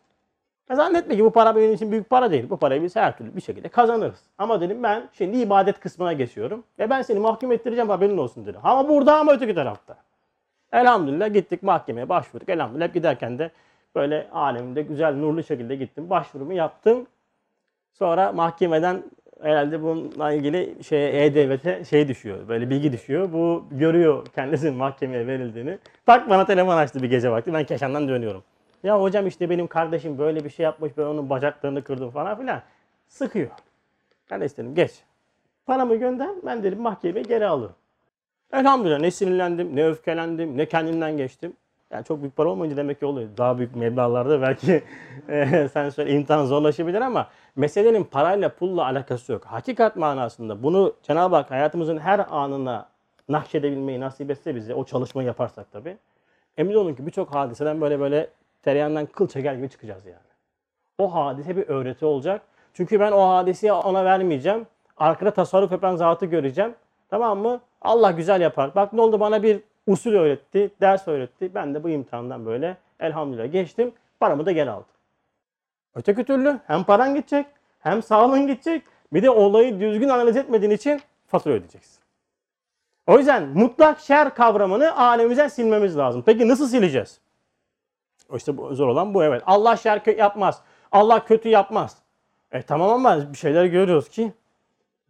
Ya 0.70 0.76
zannetme 0.76 1.16
ki 1.16 1.24
bu 1.24 1.32
para 1.32 1.56
benim 1.56 1.74
için 1.74 1.92
büyük 1.92 2.10
para 2.10 2.32
değil. 2.32 2.50
Bu 2.50 2.58
parayı 2.58 2.84
biz 2.84 2.96
her 2.96 3.18
türlü 3.18 3.36
bir 3.36 3.42
şekilde 3.42 3.68
kazanırız. 3.70 4.20
Ama 4.38 4.62
dedim 4.62 4.84
ben 4.84 5.10
şimdi 5.14 5.38
ibadet 5.38 5.80
kısmına 5.80 6.14
geçiyorum. 6.14 6.64
Ve 6.80 6.90
ben 6.90 7.02
seni 7.02 7.20
mahkum 7.20 7.52
ettireceğim 7.52 7.90
haberin 7.90 8.18
olsun 8.18 8.46
dedim. 8.46 8.60
Ama 8.64 8.90
burada 8.90 9.18
ama 9.18 9.34
öteki 9.34 9.56
tarafta. 9.56 9.96
Elhamdülillah 10.72 11.34
gittik 11.34 11.64
mahkemeye 11.64 12.10
başvurduk. 12.10 12.50
Elhamdülillah 12.50 12.88
hep 12.88 12.94
giderken 12.94 13.40
de 13.40 13.52
böyle 13.96 14.28
alemde 14.32 14.82
güzel 14.82 15.16
nurlu 15.16 15.44
şekilde 15.44 15.76
gittim. 15.76 16.10
Başvurumu 16.10 16.54
yaptım. 16.54 17.08
Sonra 18.00 18.32
mahkemeden 18.32 19.04
herhalde 19.42 19.82
bununla 19.82 20.32
ilgili 20.32 20.84
şey 20.84 21.26
E-Devlet'e 21.26 21.86
şey 21.86 22.08
düşüyor. 22.08 22.48
Böyle 22.48 22.70
bilgi 22.70 22.92
düşüyor. 22.92 23.34
Bu 23.34 23.66
görüyor 23.72 24.26
kendisinin 24.36 24.74
mahkemeye 24.74 25.28
verildiğini. 25.28 25.78
Tak 26.06 26.30
bana 26.30 26.46
telefon 26.46 26.78
açtı 26.78 27.04
bir 27.04 27.10
gece 27.10 27.32
vakti. 27.32 27.54
Ben 27.54 27.64
Keşan'dan 27.64 28.08
dönüyorum. 28.08 28.44
Ya 28.84 29.02
hocam 29.02 29.28
işte 29.28 29.50
benim 29.50 29.68
kardeşim 29.68 30.18
böyle 30.18 30.44
bir 30.44 30.50
şey 30.50 30.64
yapmış. 30.64 30.98
Ben 30.98 31.04
onun 31.04 31.30
bacaklarını 31.30 31.84
kırdım 31.84 32.12
falan 32.12 32.38
filan. 32.38 32.62
Sıkıyor. 33.08 33.50
Ben 34.32 34.42
de 34.42 34.46
istedim 34.46 34.76
geç. 34.76 34.92
Paramı 35.66 35.96
gönder. 35.96 36.30
Ben 36.46 36.64
dedim 36.64 36.82
mahkemeye 36.82 37.24
geri 37.24 37.48
alırım. 37.48 37.76
Elhamdülillah 38.54 39.00
ne 39.00 39.12
sinirlendim, 39.12 39.76
ne 39.76 39.88
öfkelendim, 39.88 40.58
ne 40.58 40.66
kendimden 40.66 41.18
geçtim. 41.18 41.54
Yani 41.92 42.06
çok 42.06 42.22
büyük 42.22 42.36
para 42.36 42.50
olmayınca 42.50 42.78
demek 42.78 43.00
ki 43.00 43.06
oluyor. 43.06 43.30
Daha 43.38 43.58
büyük 43.58 43.76
meblağlarda 43.76 44.42
belki 44.42 44.84
e, 45.30 45.70
sen 45.74 45.90
söyle 45.90 46.12
imtihan 46.12 46.46
zorlaşabilir 46.46 47.02
ama 47.02 47.30
meselenin 47.60 48.04
parayla 48.04 48.50
pulla 48.50 48.86
alakası 48.86 49.32
yok. 49.32 49.46
Hakikat 49.46 49.96
manasında 49.96 50.64
bunu 50.64 50.94
Cenab-ı 51.04 51.36
Hak 51.36 51.52
hayatımızın 51.52 51.98
her 51.98 52.26
anına 52.30 52.90
nakşedebilmeyi 53.30 54.00
nasip 54.00 54.32
etse 54.32 54.56
bize 54.56 54.74
o 54.74 54.86
çalışmayı 54.86 55.28
yaparsak 55.28 55.72
tabii. 55.72 55.98
Emin 56.58 56.76
olun 56.76 56.94
ki 56.94 57.06
birçok 57.06 57.36
hadiseden 57.36 57.82
böyle 57.82 58.00
böyle 58.00 58.30
tereyağından 58.64 59.06
kıl 59.06 59.28
çeker 59.28 59.54
gibi 59.54 59.70
çıkacağız 59.70 60.06
yani. 60.06 60.30
O 60.98 61.16
hadise 61.16 61.58
bir 61.58 61.68
öğreti 61.68 62.06
olacak. 62.06 62.42
Çünkü 62.74 63.00
ben 63.00 63.12
o 63.12 63.30
hadiseyi 63.30 63.74
ona 63.74 64.06
vermeyeceğim. 64.06 64.68
Arkada 64.98 65.32
tasarruf 65.32 65.72
yapan 65.72 65.96
zatı 65.96 66.26
göreceğim. 66.26 66.76
Tamam 67.10 67.40
mı? 67.40 67.60
Allah 67.82 68.12
güzel 68.12 68.42
yapar. 68.42 68.76
Bak 68.76 68.94
ne 68.94 69.02
oldu 69.02 69.20
bana 69.20 69.44
bir 69.44 69.62
usul 69.88 70.14
öğretti, 70.14 70.72
ders 70.82 71.08
öğretti. 71.08 71.56
Ben 71.56 71.74
de 71.74 71.84
bu 71.84 71.90
imtihandan 71.90 72.46
böyle 72.46 72.78
elhamdülillah 73.00 73.52
geçtim. 73.52 73.92
Paramı 74.20 74.46
da 74.46 74.52
geri 74.52 74.70
aldım. 74.70 74.99
Öteki 75.96 76.24
türlü 76.24 76.60
hem 76.68 76.84
paran 76.84 77.16
gidecek, 77.16 77.46
hem 77.80 78.04
sağlığın 78.04 78.48
gidecek. 78.48 78.84
Bir 79.14 79.24
de 79.24 79.30
olayı 79.30 79.80
düzgün 79.80 80.10
analiz 80.10 80.38
etmediğin 80.38 80.72
için 80.72 81.02
fatura 81.28 81.54
ödeyeceksin. 81.54 82.00
O 83.08 83.18
yüzden 83.18 83.48
mutlak 83.48 84.00
şer 84.00 84.36
kavramını 84.36 84.98
alemimizden 84.98 85.48
silmemiz 85.48 85.98
lazım. 85.98 86.24
Peki 86.26 86.48
nasıl 86.48 86.68
sileceğiz? 86.68 87.20
İşte 88.36 88.58
bu 88.58 88.76
zor 88.76 88.88
olan 88.88 89.14
bu 89.14 89.24
evet. 89.24 89.44
Allah 89.46 89.78
şer 89.78 90.18
yapmaz. 90.18 90.62
Allah 90.92 91.26
kötü 91.26 91.50
yapmaz. 91.50 91.98
E 92.52 92.62
tamam 92.62 92.90
ama 92.90 93.32
bir 93.32 93.38
şeyler 93.38 93.66
görüyoruz 93.66 94.10
ki 94.10 94.34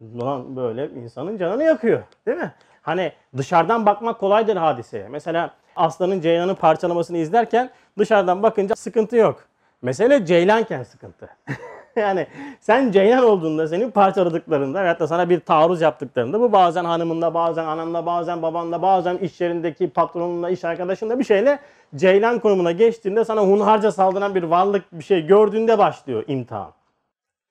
lan 0.02 0.56
böyle 0.56 0.90
insanın 0.90 1.38
canını 1.38 1.64
yakıyor. 1.64 2.02
Değil 2.26 2.38
mi? 2.38 2.54
Hani 2.82 3.12
dışarıdan 3.36 3.86
bakmak 3.86 4.20
kolaydır 4.20 4.56
hadiseye. 4.56 5.08
Mesela 5.08 5.54
aslanın 5.76 6.20
ceylanın 6.20 6.54
parçalamasını 6.54 7.18
izlerken 7.18 7.70
dışarıdan 7.98 8.42
bakınca 8.42 8.76
sıkıntı 8.76 9.16
yok. 9.16 9.49
Mesele 9.82 10.26
ceylanken 10.26 10.82
sıkıntı. 10.82 11.28
yani 11.96 12.26
sen 12.60 12.90
ceylan 12.92 13.24
olduğunda 13.24 13.68
senin 13.68 13.90
parçaladıklarında 13.90 14.82
veyahut 14.82 15.00
da 15.00 15.06
sana 15.06 15.30
bir 15.30 15.40
taarruz 15.40 15.80
yaptıklarında 15.80 16.40
bu 16.40 16.52
bazen 16.52 16.84
hanımınla, 16.84 17.34
bazen 17.34 17.64
ananla, 17.64 18.06
bazen 18.06 18.42
babanla, 18.42 18.82
bazen 18.82 19.18
iş 19.18 19.40
yerindeki 19.40 19.90
patronunla, 19.90 20.50
iş 20.50 20.64
arkadaşınla 20.64 21.18
bir 21.18 21.24
şeyle 21.24 21.58
ceylan 21.96 22.38
konumuna 22.38 22.72
geçtiğinde 22.72 23.24
sana 23.24 23.42
hunharca 23.42 23.92
saldıran 23.92 24.34
bir 24.34 24.42
varlık 24.42 24.84
bir 24.92 25.04
şey 25.04 25.26
gördüğünde 25.26 25.78
başlıyor 25.78 26.24
imtihan. 26.28 26.72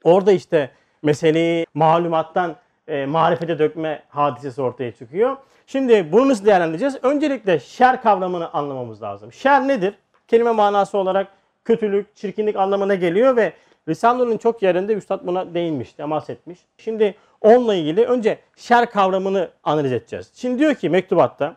Orada 0.03 0.31
işte 0.31 0.69
meseleyi 1.03 1.65
malumattan 1.73 2.55
e, 2.87 3.05
marifete 3.05 3.59
dökme 3.59 4.03
hadisesi 4.09 4.61
ortaya 4.61 4.91
çıkıyor. 4.91 5.37
Şimdi 5.67 6.11
bunu 6.11 6.29
nasıl 6.29 6.45
değerlendireceğiz? 6.45 6.97
Öncelikle 7.03 7.59
şer 7.59 8.01
kavramını 8.01 8.53
anlamamız 8.53 9.01
lazım. 9.01 9.33
Şer 9.33 9.67
nedir? 9.67 9.93
Kelime 10.27 10.51
manası 10.51 10.97
olarak 10.97 11.27
kötülük, 11.69 12.15
çirkinlik 12.15 12.55
anlamına 12.55 12.95
geliyor 12.95 13.35
ve 13.35 13.53
Risale'nin 13.87 14.37
çok 14.37 14.63
yerinde 14.63 14.93
Üstad 14.93 15.27
buna 15.27 15.53
değinmiş, 15.53 15.93
temas 15.93 16.29
etmiş. 16.29 16.59
Şimdi 16.77 17.15
onunla 17.41 17.75
ilgili 17.75 18.05
önce 18.05 18.39
şer 18.55 18.91
kavramını 18.91 19.49
analiz 19.63 19.91
edeceğiz. 19.91 20.31
Şimdi 20.33 20.59
diyor 20.59 20.75
ki 20.75 20.89
mektubatta 20.89 21.55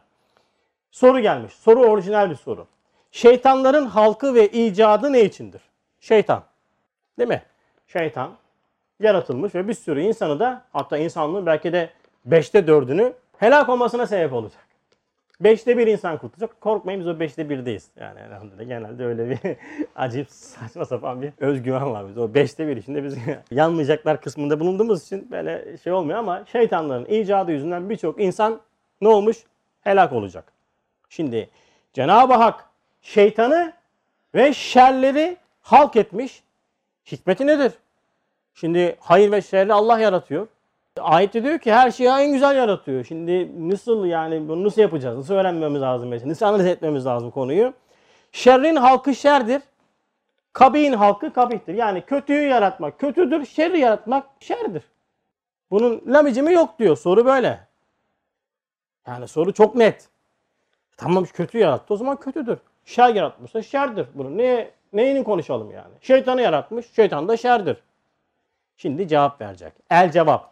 soru 0.90 1.20
gelmiş. 1.20 1.52
Soru 1.52 1.80
orijinal 1.80 2.30
bir 2.30 2.34
soru. 2.34 2.66
Şeytanların 3.10 3.86
halkı 3.86 4.34
ve 4.34 4.48
icadı 4.48 5.12
ne 5.12 5.24
içindir? 5.24 5.62
Şeytan. 6.00 6.42
Değil 7.18 7.28
mi? 7.28 7.42
Şeytan 7.86 8.30
yaratılmış 9.00 9.54
ve 9.54 9.68
bir 9.68 9.74
sürü 9.74 10.00
insanı 10.00 10.40
da 10.40 10.64
hatta 10.72 10.98
insanlığın 10.98 11.46
belki 11.46 11.72
de 11.72 11.90
beşte 12.24 12.66
dördünü 12.66 13.12
helak 13.38 13.68
olmasına 13.68 14.06
sebep 14.06 14.32
olacak. 14.32 14.71
Beşte 15.44 15.78
bir 15.78 15.86
insan 15.86 16.18
kurtulacak. 16.18 16.60
Korkmayın 16.60 17.00
biz 17.00 17.08
o 17.08 17.20
beşte 17.20 17.50
birdeyiz. 17.50 17.90
Yani 18.00 18.20
elhamdülillah 18.20 18.68
genelde 18.68 19.04
öyle 19.04 19.30
bir 19.30 19.38
acayip 19.96 20.30
saçma 20.30 20.84
sapan 20.84 21.22
bir 21.22 21.32
özgüven 21.40 21.92
var 21.92 22.08
biz. 22.08 22.18
O 22.18 22.34
beşte 22.34 22.68
bir 22.68 22.76
içinde 22.76 23.04
biz 23.04 23.16
yanmayacaklar 23.50 24.20
kısmında 24.20 24.60
bulunduğumuz 24.60 25.02
için 25.02 25.30
böyle 25.30 25.78
şey 25.78 25.92
olmuyor 25.92 26.18
ama 26.18 26.44
şeytanların 26.52 27.04
icadı 27.04 27.52
yüzünden 27.52 27.90
birçok 27.90 28.20
insan 28.20 28.60
ne 29.00 29.08
olmuş? 29.08 29.36
Helak 29.80 30.12
olacak. 30.12 30.52
Şimdi 31.08 31.48
Cenab-ı 31.92 32.34
Hak 32.34 32.64
şeytanı 33.02 33.72
ve 34.34 34.54
şerleri 34.54 35.36
halk 35.62 35.96
etmiş. 35.96 36.42
Hikmeti 37.12 37.46
nedir? 37.46 37.72
Şimdi 38.54 38.96
hayır 39.00 39.32
ve 39.32 39.42
şerri 39.42 39.72
Allah 39.72 40.00
yaratıyor. 40.00 40.46
Ayette 41.00 41.44
diyor 41.44 41.58
ki 41.58 41.72
her 41.72 41.90
şeyi 41.90 42.08
en 42.08 42.32
güzel 42.32 42.56
yaratıyor. 42.56 43.04
Şimdi 43.04 43.50
nasıl 43.70 44.04
yani 44.04 44.48
bunu 44.48 44.64
nasıl 44.64 44.80
yapacağız? 44.80 45.16
Nasıl 45.16 45.34
öğrenmemiz 45.34 45.82
lazım 45.82 46.08
mesela? 46.08 46.30
Nasıl 46.30 46.46
analiz 46.46 46.66
etmemiz 46.66 47.06
lazım 47.06 47.30
konuyu? 47.30 47.72
Şerrin 48.32 48.76
halkı 48.76 49.14
şerdir. 49.14 49.62
Kabihin 50.52 50.92
halkı 50.92 51.32
kabihtir. 51.32 51.74
Yani 51.74 52.00
kötüyü 52.06 52.48
yaratmak 52.48 52.98
kötüdür, 52.98 53.46
şerri 53.46 53.80
yaratmak 53.80 54.26
şerdir. 54.40 54.82
Bunun 55.70 56.02
lamicimi 56.06 56.52
yok 56.52 56.78
diyor. 56.78 56.96
Soru 56.96 57.26
böyle. 57.26 57.60
Yani 59.06 59.28
soru 59.28 59.52
çok 59.52 59.74
net. 59.74 60.08
Tamam 60.96 61.24
kötü 61.24 61.58
yarattı 61.58 61.94
o 61.94 61.96
zaman 61.96 62.16
kötüdür. 62.16 62.58
Şer 62.84 63.14
yaratmışsa 63.14 63.62
şerdir. 63.62 64.06
Bunu 64.14 64.38
ne 64.38 64.70
neyini 64.92 65.24
konuşalım 65.24 65.70
yani? 65.70 65.94
Şeytanı 66.00 66.42
yaratmış, 66.42 66.86
şeytan 66.92 67.28
da 67.28 67.36
şerdir. 67.36 67.76
Şimdi 68.76 69.08
cevap 69.08 69.40
verecek. 69.40 69.72
El 69.90 70.12
cevap. 70.12 70.51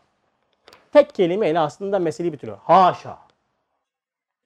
Tek 0.92 1.14
kelimeyle 1.14 1.59
aslında 1.59 1.99
meseleyi 1.99 2.32
bitiriyor. 2.32 2.59
Haşa. 2.59 3.18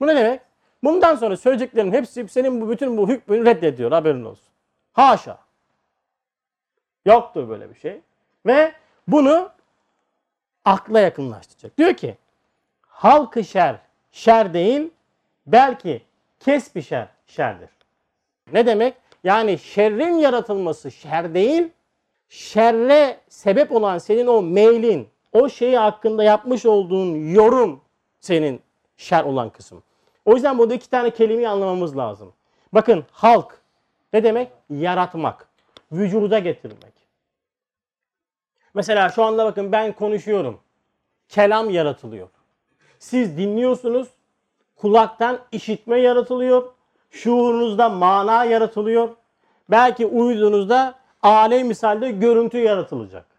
Bu 0.00 0.06
ne 0.06 0.16
demek? 0.16 0.40
Bundan 0.84 1.16
sonra 1.16 1.36
söyleyeceklerin 1.36 1.92
hepsi 1.92 2.28
senin 2.28 2.60
bu 2.60 2.70
bütün 2.70 2.96
bu 2.96 3.08
hükmünü 3.08 3.46
reddediyor 3.46 3.92
haberin 3.92 4.24
olsun. 4.24 4.52
Haşa. 4.92 5.38
Yoktur 7.06 7.48
böyle 7.48 7.70
bir 7.70 7.74
şey. 7.74 8.00
Ve 8.46 8.72
bunu 9.08 9.50
akla 10.64 11.00
yakınlaştıracak. 11.00 11.78
Diyor 11.78 11.94
ki 11.94 12.16
halkı 12.82 13.44
şer, 13.44 13.76
şer 14.12 14.54
değil 14.54 14.90
belki 15.46 16.02
kesbi 16.40 16.82
şer, 16.82 17.08
şerdir. 17.26 17.68
Ne 18.52 18.66
demek? 18.66 18.94
Yani 19.24 19.58
şerrin 19.58 20.14
yaratılması 20.14 20.90
şer 20.90 21.34
değil, 21.34 21.68
şerre 22.28 23.20
sebep 23.28 23.72
olan 23.72 23.98
senin 23.98 24.26
o 24.26 24.42
meylin, 24.42 25.08
o 25.35 25.49
şeyi 25.49 25.79
hakkında 25.79 26.25
yapmış 26.25 26.67
olduğun 26.67 27.14
yorum 27.14 27.81
senin 28.21 28.61
şer 28.97 29.25
olan 29.25 29.50
kısım. 29.50 29.83
O 30.25 30.35
yüzden 30.35 30.59
burada 30.59 30.75
iki 30.75 30.91
tane 30.91 31.11
kelimeyi 31.11 31.49
anlamamız 31.49 31.97
lazım. 31.97 32.33
Bakın 32.73 33.05
halk 33.12 33.61
ne 34.12 34.25
demek? 34.25 34.53
Yaratmak, 34.71 35.49
vücuda 35.93 36.38
getirmek. 36.38 36.95
Mesela 38.75 39.09
şu 39.09 39.25
anda 39.25 39.45
bakın 39.45 39.73
ben 39.73 39.93
konuşuyorum. 39.93 40.61
Kelam 41.29 41.71
yaratılıyor. 41.71 42.29
Siz 42.99 43.38
dinliyorsunuz. 43.38 44.09
Kulaktan 44.76 45.38
işitme 45.53 46.00
yaratılıyor. 46.00 46.73
Şuurunuzda 47.11 47.88
mana 47.88 48.45
yaratılıyor. 48.45 49.09
Belki 49.71 50.07
uyuduğunuzda 50.07 50.95
alem 51.23 51.67
misalde 51.67 52.11
görüntü 52.11 52.59
yaratılacak. 52.59 53.34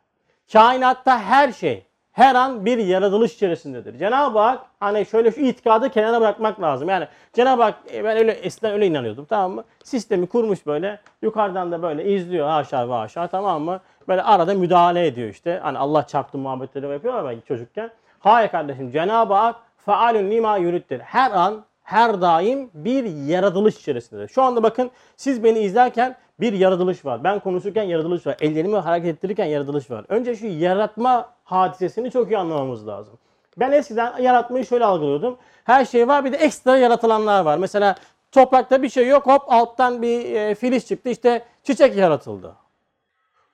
Kainatta 0.53 1.19
her 1.19 1.51
şey, 1.51 1.85
her 2.11 2.35
an 2.35 2.65
bir 2.65 2.77
yaratılış 2.77 3.33
içerisindedir. 3.33 3.97
Cenab-ı 3.97 4.39
Hak 4.39 4.65
hani 4.79 5.05
şöyle 5.05 5.31
şu 5.31 5.41
itikadı 5.41 5.89
kenara 5.89 6.21
bırakmak 6.21 6.61
lazım. 6.61 6.89
Yani 6.89 7.07
Cenab-ı 7.33 7.63
Hak 7.63 7.75
e, 7.93 8.03
ben 8.03 8.17
öyle 8.17 8.31
eskiden 8.31 8.73
öyle 8.73 8.87
inanıyordum 8.87 9.25
tamam 9.25 9.51
mı? 9.51 9.63
Sistemi 9.83 10.27
kurmuş 10.27 10.65
böyle 10.65 10.99
yukarıdan 11.21 11.71
da 11.71 11.81
böyle 11.81 12.05
izliyor 12.13 12.47
haşa 12.47 12.89
ve 12.89 12.93
haşa 12.93 13.27
tamam 13.27 13.61
mı? 13.61 13.79
Böyle 14.07 14.23
arada 14.23 14.53
müdahale 14.53 15.07
ediyor 15.07 15.29
işte. 15.29 15.59
Hani 15.63 15.77
Allah 15.77 16.07
çarptı 16.07 16.37
muhabbetleri 16.37 16.91
yapıyorlar 16.91 17.25
belki 17.25 17.47
çocukken. 17.47 17.89
Hayır 18.19 18.49
kardeşim 18.49 18.91
Cenab-ı 18.91 19.33
Hak 19.33 19.55
faalun 19.77 20.31
lima 20.31 20.57
yurittir. 20.57 20.99
Her 20.99 21.31
an 21.31 21.65
her 21.83 22.21
daim 22.21 22.69
bir 22.73 23.03
yaratılış 23.03 23.77
içerisindedir. 23.77 24.27
Şu 24.27 24.41
anda 24.41 24.63
bakın 24.63 24.91
siz 25.15 25.43
beni 25.43 25.59
izlerken 25.59 26.15
bir 26.39 26.53
yaratılış 26.53 27.05
var. 27.05 27.23
Ben 27.23 27.39
konuşurken 27.39 27.83
yaratılış 27.83 28.27
var. 28.27 28.37
Ellerimi 28.39 28.77
hareket 28.77 29.15
ettirirken 29.15 29.45
yaratılış 29.45 29.91
var. 29.91 30.05
Önce 30.09 30.35
şu 30.35 30.47
yaratma 30.47 31.29
hadisesini 31.43 32.11
çok 32.11 32.31
iyi 32.31 32.37
anlamamız 32.37 32.87
lazım. 32.87 33.17
Ben 33.57 33.71
eskiden 33.71 34.17
yaratmayı 34.17 34.65
şöyle 34.65 34.85
algılıyordum. 34.85 35.37
Her 35.63 35.85
şey 35.85 36.07
var 36.07 36.25
bir 36.25 36.31
de 36.31 36.37
ekstra 36.37 36.77
yaratılanlar 36.77 37.45
var. 37.45 37.57
Mesela 37.57 37.95
toprakta 38.31 38.83
bir 38.83 38.89
şey 38.89 39.07
yok 39.07 39.27
hop 39.27 39.41
alttan 39.47 40.01
bir 40.01 40.35
e, 40.35 40.55
filiz 40.55 40.87
çıktı 40.87 41.09
işte 41.09 41.45
çiçek 41.63 41.95
yaratıldı. 41.95 42.55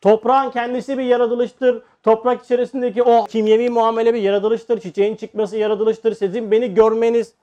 Toprağın 0.02 0.52
kendisi 0.52 0.98
bir 0.98 1.04
yaratılıştır. 1.04 1.82
Toprak 2.04 2.46
içerisindeki 2.46 3.04
o 3.04 3.26
kimyevi 3.26 3.70
muamele 3.70 4.14
bir 4.14 4.22
yaratılıştır. 4.22 4.80
Çiçeğin 4.80 5.16
çıkması 5.16 5.58
yaratılıştır. 5.58 6.16
Sizin 6.16 6.52
beni 6.52 6.74
görmeniz 6.74 7.34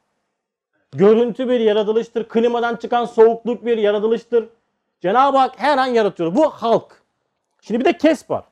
görüntü 0.92 1.48
bir 1.48 1.60
yaratılıştır. 1.60 2.28
Klimadan 2.28 2.76
çıkan 2.76 3.04
soğukluk 3.04 3.66
bir 3.66 3.78
yaratılıştır. 3.78 4.48
Cenab-ı 5.00 5.38
Hak 5.38 5.60
her 5.60 5.78
an 5.78 5.86
yaratıyor. 5.86 6.34
Bu 6.34 6.50
halk. 6.50 7.02
Şimdi 7.60 7.80
bir 7.80 7.84
de 7.84 7.98
kesp 7.98 8.30
var. 8.30 8.44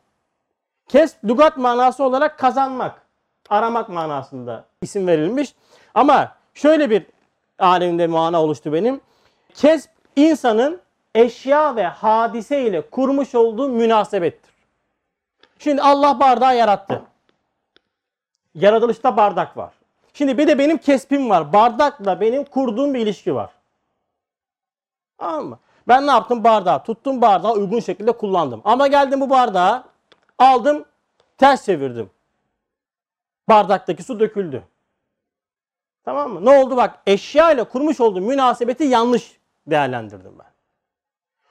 Kesp 0.89 1.25
lugat 1.25 1.57
manası 1.57 2.05
olarak 2.05 2.39
kazanmak, 2.39 3.03
aramak 3.51 3.89
manasında 3.89 4.65
isim 4.83 5.07
verilmiş. 5.07 5.55
Ama 5.95 6.37
şöyle 6.55 6.91
bir 6.91 7.07
alemde 7.59 8.07
mana 8.07 8.43
oluştu 8.43 8.73
benim. 8.73 9.01
Kesp 9.55 9.91
insanın 10.17 10.81
eşya 11.15 11.77
ve 11.77 11.87
hadise 11.87 12.63
ile 12.63 12.91
kurmuş 12.91 13.35
olduğu 13.35 13.69
münasebettir. 13.69 14.55
Şimdi 15.59 15.83
Allah 15.83 16.21
bardağı 16.21 16.57
yarattı. 16.57 17.03
Yaratılışta 18.55 19.17
bardak 19.17 19.57
var. 19.57 19.75
Şimdi 20.15 20.39
bir 20.39 20.47
de 20.47 20.59
benim 20.59 20.79
kespim 20.79 21.31
var. 21.31 21.53
Bardakla 21.53 22.21
benim 22.21 22.45
kurduğum 22.45 22.95
bir 22.95 23.01
ilişki 23.01 23.35
var. 23.35 23.51
Tamam 25.19 25.47
mı? 25.47 25.59
Ben 25.89 26.07
ne 26.07 26.11
yaptım? 26.11 26.45
Bardağı 26.45 26.85
tuttum 26.85 27.21
bardağı 27.21 27.53
uygun 27.53 27.81
şekilde 27.81 28.13
kullandım. 28.13 28.61
Ama 28.65 28.87
geldim 28.87 29.21
bu 29.21 29.31
bardağı 29.31 29.85
aldım 30.39 30.85
ters 31.39 31.65
çevirdim. 31.65 32.11
Bardaktaki 33.49 34.03
su 34.03 34.21
döküldü. 34.21 34.63
Tamam 36.05 36.33
mı? 36.33 36.45
Ne 36.45 36.51
oldu 36.59 36.77
bak 36.77 36.99
eşya 37.07 37.53
ile 37.53 37.65
kurmuş 37.65 38.01
olduğum 38.01 38.21
münasebeti 38.21 38.85
yanlış 38.85 39.37
değerlendirdim 39.67 40.39
ben. 40.39 40.47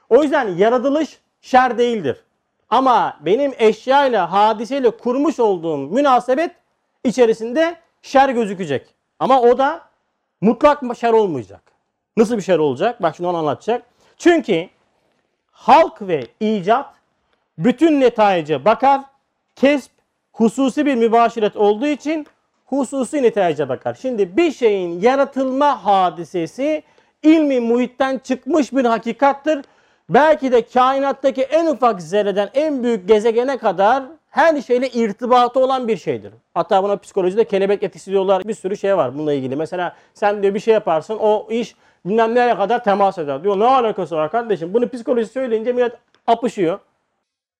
O 0.10 0.24
yüzden 0.24 0.48
yaratılış 0.48 1.20
şer 1.42 1.78
değildir. 1.78 2.24
Ama 2.70 3.18
benim 3.22 3.54
eşya 3.58 4.06
ile 4.06 4.18
hadiseyle 4.18 4.98
kurmuş 4.98 5.40
olduğum 5.40 5.78
münasebet 5.78 6.52
içerisinde 7.04 7.76
şer 8.02 8.30
gözükecek. 8.30 8.96
Ama 9.20 9.42
o 9.42 9.58
da 9.58 9.82
mutlak 10.42 10.98
şer 10.98 11.14
olmayacak. 11.14 11.62
Nasıl 12.18 12.38
bir 12.38 12.42
şer 12.42 12.58
olacak? 12.58 13.02
Bak 13.02 13.16
şimdi 13.16 13.30
onu 13.30 13.38
anlatacak. 13.38 13.95
Çünkü 14.18 14.70
halk 15.52 16.02
ve 16.02 16.28
icat 16.40 16.94
bütün 17.58 18.02
netayice 18.02 18.66
bakar. 18.66 19.02
Kesp 19.56 19.92
hususi 20.34 20.86
bir 20.86 20.96
mübaşiret 20.96 21.56
olduğu 21.56 21.88
için 21.88 22.28
hususi 22.66 23.24
netayice 23.24 23.70
bakar. 23.70 23.98
Şimdi 24.02 24.38
bir 24.38 24.52
şeyin 24.52 25.02
yaratılma 25.02 25.86
hadisesi 25.86 26.84
ilmi 27.24 27.60
muhitten 27.60 28.18
çıkmış 28.18 28.74
bir 28.74 28.86
hakikattır. 28.86 29.62
Belki 30.10 30.52
de 30.52 30.68
kainattaki 30.68 31.42
en 31.42 31.66
ufak 31.66 32.02
zerreden 32.02 32.50
en 32.54 32.84
büyük 32.84 33.08
gezegene 33.08 33.58
kadar 33.58 34.04
her 34.36 34.62
şeyle 34.62 34.90
irtibatı 34.90 35.60
olan 35.60 35.88
bir 35.88 35.98
şeydir. 35.98 36.34
Hatta 36.54 36.84
buna 36.84 36.98
psikolojide 36.98 37.44
kelebek 37.44 37.84
etkisi 37.84 38.12
diyorlar. 38.12 38.44
Bir 38.48 38.54
sürü 38.54 38.78
şey 38.78 38.98
var 38.98 39.14
bununla 39.14 39.34
ilgili. 39.34 39.56
Mesela 39.56 39.96
sen 40.14 40.44
diyor 40.44 40.54
bir 40.54 40.60
şey 40.60 40.74
yaparsın 40.74 41.18
o 41.20 41.48
iş 41.50 41.76
bilmem 42.06 42.36
nereye 42.36 42.56
kadar 42.56 42.84
temas 42.84 43.18
eder. 43.18 43.44
Diyor 43.44 43.60
ne 43.60 43.66
alakası 43.66 44.16
var 44.16 44.32
kardeşim? 44.32 44.74
Bunu 44.74 44.90
psikoloji 44.90 45.26
söyleyince 45.26 45.74
millet 45.74 45.94
apışıyor. 46.28 46.80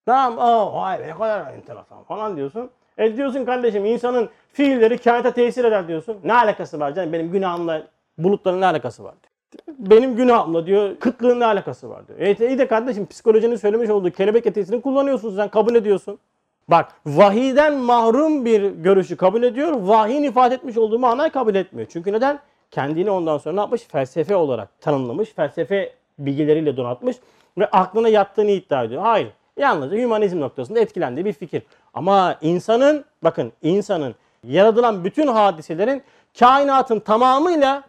Tamam 0.06 0.40
aa 0.40 0.74
vay 0.74 1.00
be 1.00 1.08
ne 1.08 1.12
kadar 1.12 1.54
enteresan 1.54 2.04
falan 2.04 2.38
diyorsun. 2.38 2.70
E 2.98 3.18
diyorsun 3.18 3.46
kardeşim 3.46 3.86
insanın 3.86 4.30
fiilleri 4.54 4.98
kainata 4.98 5.34
tesir 5.34 5.64
eder 5.64 5.88
diyorsun. 5.88 6.18
Ne 6.24 6.34
alakası 6.34 6.80
var 6.80 6.96
canım 6.96 7.14
benim 7.14 7.32
günahımla 7.32 7.88
bulutların 8.18 8.62
ne 8.62 8.66
alakası 8.66 9.04
var 9.04 9.14
diyor. 9.22 9.78
Benim 9.80 10.16
günahımla 10.16 10.66
diyor 10.66 10.96
kıtlığın 11.00 11.40
ne 11.40 11.46
alakası 11.46 11.90
var 11.90 12.08
diyor. 12.08 12.20
E 12.20 12.48
iyi 12.48 12.58
de 12.58 12.68
kardeşim 12.68 13.06
psikolojinin 13.08 13.56
söylemiş 13.56 13.90
olduğu 13.90 14.12
kelebek 14.12 14.46
etkisini 14.46 14.82
kullanıyorsun 14.82 15.36
sen 15.36 15.50
kabul 15.50 15.76
ediyorsun. 15.76 16.20
Bak 16.68 16.92
vahiden 17.06 17.78
mahrum 17.78 18.46
bir 18.46 18.72
görüşü 18.72 19.18
kabul 19.18 19.44
ediyor. 19.44 19.74
Vahyin 19.74 20.24
ifade 20.24 20.56
etmiş 20.56 20.78
olduğu 20.78 21.00
manayı 21.00 21.32
kabul 21.32 21.56
etmiyor. 21.56 21.88
Çünkü 21.92 22.14
neden? 22.14 22.40
Kendini 22.72 23.12
ondan 23.12 23.38
sonra 23.38 23.56
ne 23.56 23.62
yapmış? 23.62 23.82
Felsefe 23.82 24.36
olarak 24.36 24.82
tanımlamış. 24.82 25.30
Felsefe 25.34 25.94
bilgileriyle 26.20 26.78
donatmış. 26.78 27.18
Ve 27.58 27.66
aklına 27.66 28.10
yattığını 28.10 28.52
iddia 28.52 28.84
ediyor. 28.84 29.02
Hayır. 29.02 29.32
Yalnızca 29.58 29.98
hümanizm 29.98 30.40
noktasında 30.40 30.80
etkilendiği 30.80 31.26
bir 31.26 31.34
fikir. 31.34 31.64
Ama 31.94 32.38
insanın, 32.42 33.06
bakın 33.24 33.54
insanın 33.62 34.16
yaratılan 34.44 35.04
bütün 35.04 35.28
hadiselerin 35.28 36.04
kainatın 36.40 37.00
tamamıyla 37.00 37.84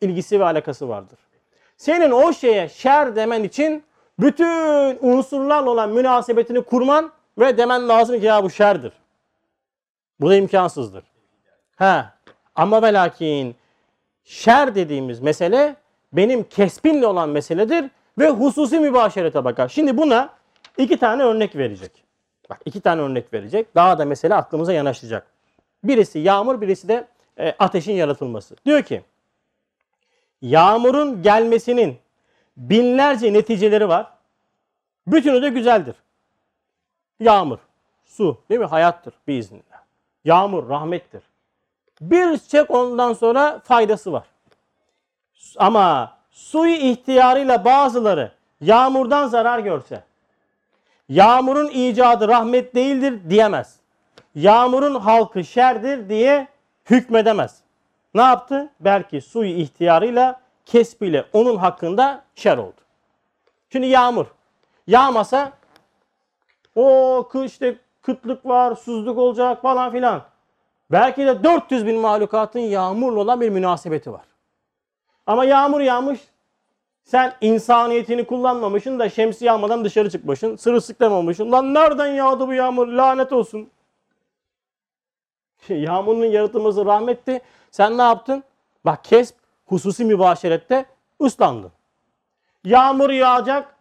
ilgisi 0.00 0.40
ve 0.40 0.44
alakası 0.44 0.88
vardır. 0.88 1.18
Senin 1.76 2.10
o 2.10 2.32
şeye 2.32 2.68
şer 2.68 3.16
demen 3.16 3.42
için 3.42 3.84
bütün 4.18 4.98
unsurlarla 5.00 5.70
olan 5.70 5.90
münasebetini 5.90 6.62
kurman 6.62 7.12
ve 7.38 7.58
demen 7.58 7.88
lazım 7.88 8.20
ki 8.20 8.26
ya 8.26 8.44
bu 8.44 8.50
şerdir. 8.50 8.92
Bu 10.20 10.30
da 10.30 10.36
imkansızdır. 10.36 11.04
Ha. 11.76 12.14
Ama 12.54 12.82
ve 12.82 12.92
lakin 12.92 13.56
şer 14.24 14.74
dediğimiz 14.74 15.20
mesele 15.20 15.76
benim 16.12 16.44
kesbimle 16.44 17.06
olan 17.06 17.28
meseledir 17.28 17.90
ve 18.18 18.30
hususi 18.30 18.80
mübaşerete 18.80 19.44
bakar. 19.44 19.68
Şimdi 19.68 19.96
buna 19.96 20.30
iki 20.78 20.96
tane 20.96 21.22
örnek 21.22 21.56
verecek. 21.56 22.04
Bak 22.50 22.60
iki 22.64 22.80
tane 22.80 23.02
örnek 23.02 23.32
verecek. 23.32 23.74
Daha 23.74 23.98
da 23.98 24.04
mesele 24.04 24.34
aklımıza 24.34 24.72
yanaşacak. 24.72 25.26
Birisi 25.84 26.18
yağmur, 26.18 26.60
birisi 26.60 26.88
de 26.88 27.06
e, 27.38 27.54
ateşin 27.58 27.92
yaratılması. 27.92 28.56
Diyor 28.66 28.82
ki 28.82 29.02
yağmurun 30.42 31.22
gelmesinin 31.22 31.98
binlerce 32.56 33.32
neticeleri 33.32 33.88
var. 33.88 34.06
Bütünü 35.06 35.42
de 35.42 35.48
güzeldir. 35.48 35.94
Yağmur, 37.20 37.58
su 38.04 38.40
değil 38.50 38.60
mi? 38.60 38.66
Hayattır 38.66 39.14
biiznillah. 39.28 39.82
Yağmur 40.24 40.68
rahmettir. 40.68 41.22
Bir 42.00 42.38
çek 42.38 42.70
ondan 42.70 43.12
sonra 43.12 43.60
faydası 43.64 44.12
var. 44.12 44.26
Ama 45.56 46.16
suyu 46.30 46.74
ihtiyarıyla 46.74 47.64
bazıları 47.64 48.32
yağmurdan 48.60 49.26
zarar 49.26 49.58
görse, 49.58 50.04
yağmurun 51.08 51.68
icadı 51.68 52.28
rahmet 52.28 52.74
değildir 52.74 53.30
diyemez. 53.30 53.76
Yağmurun 54.34 54.94
halkı 54.94 55.44
şerdir 55.44 56.08
diye 56.08 56.48
hükmedemez. 56.90 57.60
Ne 58.14 58.22
yaptı? 58.22 58.70
Belki 58.80 59.20
suyu 59.20 59.50
ihtiyarıyla 59.50 60.40
kesbiyle 60.66 61.24
onun 61.32 61.56
hakkında 61.56 62.24
şer 62.34 62.58
oldu. 62.58 62.80
Şimdi 63.72 63.86
yağmur. 63.86 64.26
Yağmasa 64.86 65.52
o 66.74 67.28
işte 67.44 67.76
kıtlık 68.02 68.46
var, 68.46 68.74
susuzluk 68.74 69.18
olacak 69.18 69.62
falan 69.62 69.92
filan. 69.92 70.22
Belki 70.90 71.26
de 71.26 71.44
400 71.44 71.86
bin 71.86 72.00
mahlukatın 72.00 72.60
yağmurla 72.60 73.20
olan 73.20 73.40
bir 73.40 73.50
münasebeti 73.50 74.12
var. 74.12 74.24
Ama 75.26 75.44
yağmur 75.44 75.80
yağmış, 75.80 76.20
sen 77.04 77.34
insaniyetini 77.40 78.26
kullanmamışsın 78.26 78.98
da 78.98 79.08
şemsiye 79.08 79.50
almadan 79.50 79.84
dışarı 79.84 80.10
çıkmışsın. 80.10 80.56
Sırılsıklamamışsın. 80.56 81.52
Lan 81.52 81.74
nereden 81.74 82.06
yağdı 82.06 82.48
bu 82.48 82.52
yağmur? 82.52 82.88
Lanet 82.88 83.32
olsun. 83.32 83.70
Yağmurun 85.68 86.24
yaratılması 86.24 86.86
rahmetti. 86.86 87.40
Sen 87.70 87.98
ne 87.98 88.02
yaptın? 88.02 88.44
Bak 88.84 89.04
kesp 89.04 89.36
hususi 89.66 90.04
mübaşerette 90.04 90.84
ıslandın. 91.22 91.72
Yağmur 92.64 93.10
yağacak. 93.10 93.73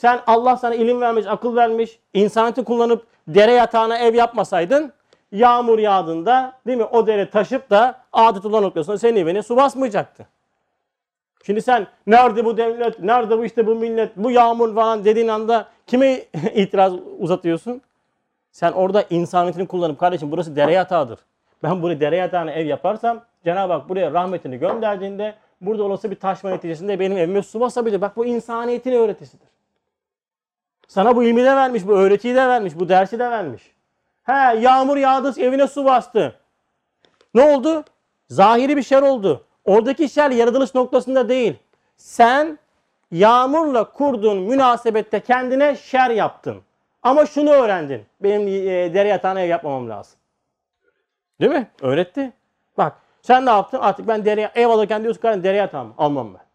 Sen 0.00 0.20
Allah 0.26 0.56
sana 0.56 0.74
ilim 0.74 1.00
vermiş, 1.00 1.26
akıl 1.26 1.56
vermiş. 1.56 1.98
insaniyeti 2.14 2.64
kullanıp 2.64 3.06
dere 3.28 3.52
yatağına 3.52 3.98
ev 3.98 4.14
yapmasaydın 4.14 4.92
yağmur 5.32 5.78
yağdığında 5.78 6.52
değil 6.66 6.78
mi 6.78 6.84
o 6.84 7.06
dere 7.06 7.30
taşıp 7.30 7.70
da 7.70 8.00
adet 8.12 8.46
olan 8.46 8.62
noktasına 8.62 8.98
senin 8.98 9.16
evine 9.16 9.42
su 9.42 9.56
basmayacaktı. 9.56 10.26
Şimdi 11.46 11.62
sen 11.62 11.86
nerede 12.06 12.44
bu 12.44 12.56
devlet, 12.56 13.00
nerede 13.00 13.38
bu 13.38 13.44
işte 13.44 13.66
bu 13.66 13.74
millet, 13.74 14.16
bu 14.16 14.30
yağmur 14.30 14.74
falan 14.74 15.04
dediğin 15.04 15.28
anda 15.28 15.66
kime 15.86 16.24
itiraz 16.54 16.92
uzatıyorsun? 17.18 17.82
Sen 18.52 18.72
orada 18.72 19.04
insaniyetini 19.10 19.66
kullanıp 19.66 19.98
kardeşim 19.98 20.30
burası 20.30 20.56
dere 20.56 20.72
yatağıdır. 20.72 21.18
Ben 21.62 21.82
burayı 21.82 22.00
dere 22.00 22.16
yatağına 22.16 22.50
ev 22.50 22.66
yaparsam 22.66 23.20
Cenab-ı 23.44 23.72
Hak 23.72 23.88
buraya 23.88 24.12
rahmetini 24.12 24.58
gönderdiğinde 24.58 25.34
burada 25.60 25.82
olası 25.82 26.10
bir 26.10 26.16
taşma 26.16 26.50
neticesinde 26.50 27.00
benim 27.00 27.18
evime 27.18 27.42
su 27.42 27.60
basabilir. 27.60 28.00
Bak 28.00 28.16
bu 28.16 28.26
insaniyetin 28.26 28.92
öğretisidir. 28.92 29.59
Sana 30.90 31.16
bu 31.16 31.24
ilmi 31.24 31.44
de 31.44 31.56
vermiş, 31.56 31.86
bu 31.86 31.92
öğretiyi 31.92 32.34
de 32.34 32.48
vermiş, 32.48 32.72
bu 32.76 32.88
dersi 32.88 33.18
de 33.18 33.30
vermiş. 33.30 33.62
He 34.22 34.58
yağmur 34.58 34.96
yağdı, 34.96 35.40
evine 35.40 35.66
su 35.66 35.84
bastı. 35.84 36.34
Ne 37.34 37.42
oldu? 37.42 37.84
Zahiri 38.28 38.76
bir 38.76 38.82
şer 38.82 39.02
oldu. 39.02 39.44
Oradaki 39.64 40.08
şer 40.08 40.30
yaratılış 40.30 40.74
noktasında 40.74 41.28
değil. 41.28 41.56
Sen 41.96 42.58
yağmurla 43.10 43.84
kurduğun 43.92 44.38
münasebette 44.38 45.20
kendine 45.20 45.76
şer 45.76 46.10
yaptın. 46.10 46.62
Ama 47.02 47.26
şunu 47.26 47.50
öğrendin. 47.50 48.06
Benim 48.20 48.48
e, 48.48 48.94
dere 48.94 49.08
yatağına 49.08 49.40
ev 49.40 49.48
yapmamam 49.48 49.90
lazım. 49.90 50.18
Değil 51.40 51.52
mi? 51.52 51.70
Öğretti. 51.82 52.32
Bak 52.78 52.92
sen 53.22 53.46
ne 53.46 53.50
yaptın? 53.50 53.78
Artık 53.78 54.08
ben 54.08 54.24
dere 54.24 54.50
ev 54.54 54.66
alırken 54.66 55.02
diyorsun 55.02 55.20
ki 55.20 55.44
dere 55.44 55.56
yatağı 55.56 55.84
mı? 55.84 55.94
Almam 55.98 56.34
ben. 56.34 56.49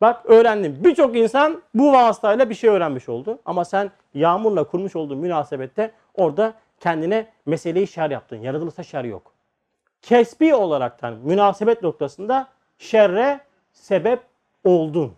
Bak 0.00 0.26
öğrendim. 0.26 0.78
Birçok 0.84 1.16
insan 1.16 1.62
bu 1.74 1.92
vasıtayla 1.92 2.50
bir 2.50 2.54
şey 2.54 2.70
öğrenmiş 2.70 3.08
oldu. 3.08 3.38
Ama 3.44 3.64
sen 3.64 3.90
yağmurla 4.14 4.64
kurmuş 4.64 4.96
olduğun 4.96 5.18
münasebette 5.18 5.92
orada 6.14 6.54
kendine 6.80 7.26
meseleyi 7.46 7.86
şer 7.86 8.10
yaptın. 8.10 8.36
Yaratılırsa 8.36 8.82
şer 8.82 9.04
yok. 9.04 9.32
Kesbi 10.02 10.54
olaraktan 10.54 11.14
münasebet 11.14 11.82
noktasında 11.82 12.48
şerre 12.78 13.40
sebep 13.72 14.20
oldun. 14.64 15.12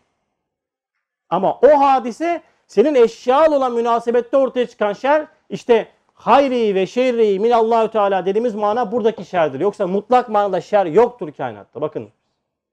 Ama 1.30 1.58
o 1.62 1.80
hadise 1.80 2.42
senin 2.66 2.94
eşyalı 2.94 3.56
olan 3.56 3.72
münasebette 3.72 4.36
ortaya 4.36 4.66
çıkan 4.66 4.92
şer 4.92 5.26
işte 5.50 5.88
hayri 6.14 6.74
ve 6.74 6.86
şerri 6.86 7.38
min 7.38 7.50
Allahü 7.50 7.90
Teala 7.90 8.26
dediğimiz 8.26 8.54
mana 8.54 8.92
buradaki 8.92 9.24
şerdir. 9.24 9.60
Yoksa 9.60 9.86
mutlak 9.86 10.28
manada 10.28 10.60
şer 10.60 10.86
yoktur 10.86 11.32
kainatta. 11.32 11.80
Bakın 11.80 12.08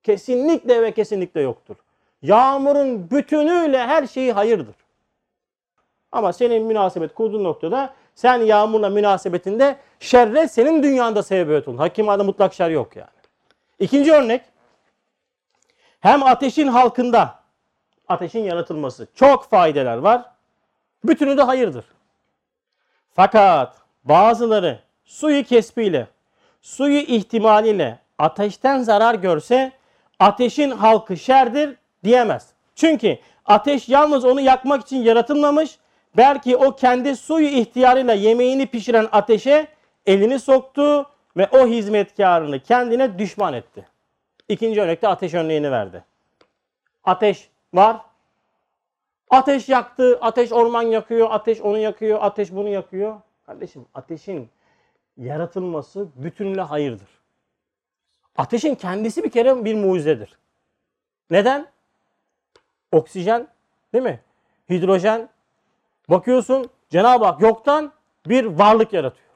kesinlikle 0.03 0.81
ve 0.81 0.91
kesinlikle 0.91 1.41
yoktur. 1.41 1.75
Yağmurun 2.21 3.11
bütünüyle 3.11 3.87
her 3.87 4.07
şeyi 4.07 4.33
hayırdır. 4.33 4.75
Ama 6.11 6.33
senin 6.33 6.63
münasebet 6.63 7.13
kurduğun 7.13 7.43
noktada 7.43 7.93
sen 8.15 8.37
yağmurla 8.37 8.89
münasebetinde 8.89 9.77
şerre 9.99 10.47
senin 10.47 10.83
dünyanda 10.83 11.23
sebebiyet 11.23 11.67
olun. 11.67 11.77
Hakimada 11.77 12.23
mutlak 12.23 12.53
şer 12.53 12.69
yok 12.69 12.95
yani. 12.95 13.09
İkinci 13.79 14.13
örnek 14.13 14.41
hem 15.99 16.23
ateşin 16.23 16.67
halkında 16.67 17.39
ateşin 18.07 18.43
yaratılması 18.43 19.07
çok 19.15 19.49
faydeler 19.49 19.97
var. 19.97 20.25
Bütünü 21.03 21.37
de 21.37 21.41
hayırdır. 21.41 21.85
Fakat 23.13 23.75
bazıları 24.03 24.79
suyu 25.05 25.43
kesbiyle, 25.43 26.07
suyu 26.61 26.99
ihtimaliyle 26.99 27.99
ateşten 28.17 28.81
zarar 28.81 29.15
görse 29.15 29.71
ateşin 30.19 30.71
halkı 30.71 31.17
şerdir 31.17 31.75
diyemez. 32.03 32.49
Çünkü 32.75 33.17
ateş 33.45 33.89
yalnız 33.89 34.25
onu 34.25 34.41
yakmak 34.41 34.81
için 34.81 34.97
yaratılmamış. 34.97 35.77
Belki 36.17 36.57
o 36.57 36.75
kendi 36.75 37.15
suyu 37.15 37.47
ihtiyarıyla 37.47 38.13
yemeğini 38.13 38.67
pişiren 38.67 39.07
ateşe 39.11 39.67
elini 40.05 40.39
soktu 40.39 41.05
ve 41.37 41.47
o 41.51 41.67
hizmetkarını 41.67 42.59
kendine 42.59 43.19
düşman 43.19 43.53
etti. 43.53 43.87
İkinci 44.49 44.81
örnekte 44.81 45.07
ateş 45.07 45.33
örneğini 45.33 45.71
verdi. 45.71 46.03
Ateş 47.03 47.49
var. 47.73 47.97
Ateş 49.29 49.69
yaktı, 49.69 50.19
ateş 50.21 50.51
orman 50.51 50.81
yakıyor, 50.81 51.27
ateş 51.31 51.61
onu 51.61 51.77
yakıyor, 51.77 52.19
ateş 52.21 52.51
bunu 52.51 52.69
yakıyor. 52.69 53.15
Kardeşim 53.45 53.85
ateşin 53.93 54.49
yaratılması 55.17 56.07
bütünüyle 56.15 56.61
hayırdır. 56.61 57.07
Ateşin 58.37 58.75
kendisi 58.75 59.23
bir 59.23 59.29
kere 59.29 59.65
bir 59.65 59.75
mucizedir. 59.75 60.37
Neden? 61.29 61.67
Oksijen 62.91 63.47
değil 63.93 64.03
mi? 64.03 64.19
Hidrojen. 64.69 65.29
Bakıyorsun 66.09 66.69
Cenab-ı 66.89 67.25
Hak 67.25 67.41
yoktan 67.41 67.91
bir 68.25 68.45
varlık 68.45 68.93
yaratıyor. 68.93 69.27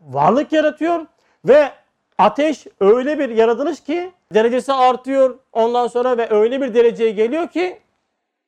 Varlık 0.00 0.52
yaratıyor 0.52 1.06
ve 1.44 1.72
ateş 2.18 2.66
öyle 2.80 3.18
bir 3.18 3.28
yaratılış 3.28 3.80
ki 3.80 4.12
derecesi 4.34 4.72
artıyor 4.72 5.38
ondan 5.52 5.86
sonra 5.86 6.18
ve 6.18 6.30
öyle 6.30 6.60
bir 6.60 6.74
dereceye 6.74 7.10
geliyor 7.10 7.48
ki 7.48 7.80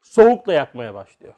soğukla 0.03 0.53
yakmaya 0.53 0.95
başlıyor. 0.95 1.35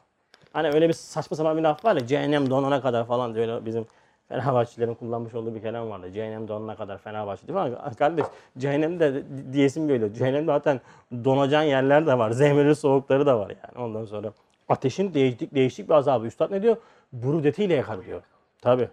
Hani 0.53 0.69
öyle 0.69 0.87
bir 0.87 0.93
saçma 0.93 1.37
sapan 1.37 1.57
bir 1.57 1.61
laf 1.61 1.85
var 1.85 1.95
ya 1.95 2.07
cehennem 2.07 2.49
donana 2.49 2.81
kadar 2.81 3.07
falan 3.07 3.35
diyor 3.35 3.65
bizim 3.65 3.87
Fenerbahçelilerin 4.29 4.93
kullanmış 4.93 5.33
olduğu 5.33 5.55
bir 5.55 5.61
kelam 5.61 5.89
vardı. 5.89 6.11
Cehennem 6.11 6.47
donana 6.47 6.75
kadar 6.75 6.97
Fenerbahçe 6.97 7.47
değil 7.47 7.59
mi? 7.59 7.95
Kardeş 7.97 8.25
cehennemde 8.57 9.23
diyesim 9.53 9.87
geliyor. 9.87 10.13
Cehennemde 10.13 10.45
zaten 10.45 10.81
donacağın 11.11 11.63
yerler 11.63 12.07
de 12.07 12.17
var. 12.17 12.31
Zemreli 12.31 12.75
soğukları 12.75 13.25
da 13.25 13.39
var 13.39 13.49
yani. 13.49 13.85
Ondan 13.85 14.05
sonra 14.05 14.33
ateşin 14.69 15.13
değişik, 15.13 15.55
değişik 15.55 15.89
bir 15.89 15.93
azabı. 15.93 16.25
Üstad 16.25 16.51
ne 16.51 16.61
diyor? 16.61 16.77
Burudetiyle 17.13 17.73
yakar 17.73 18.05
diyor. 18.05 18.21
Tabi. 18.61 18.89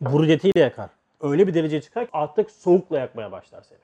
Burudetiyle 0.00 0.60
yakar. 0.60 0.90
Öyle 1.20 1.46
bir 1.46 1.54
dereceye 1.54 1.82
çıkar 1.82 2.04
ki 2.06 2.10
artık 2.12 2.50
soğukla 2.50 2.98
yakmaya 2.98 3.32
başlar 3.32 3.62
seni. 3.62 3.78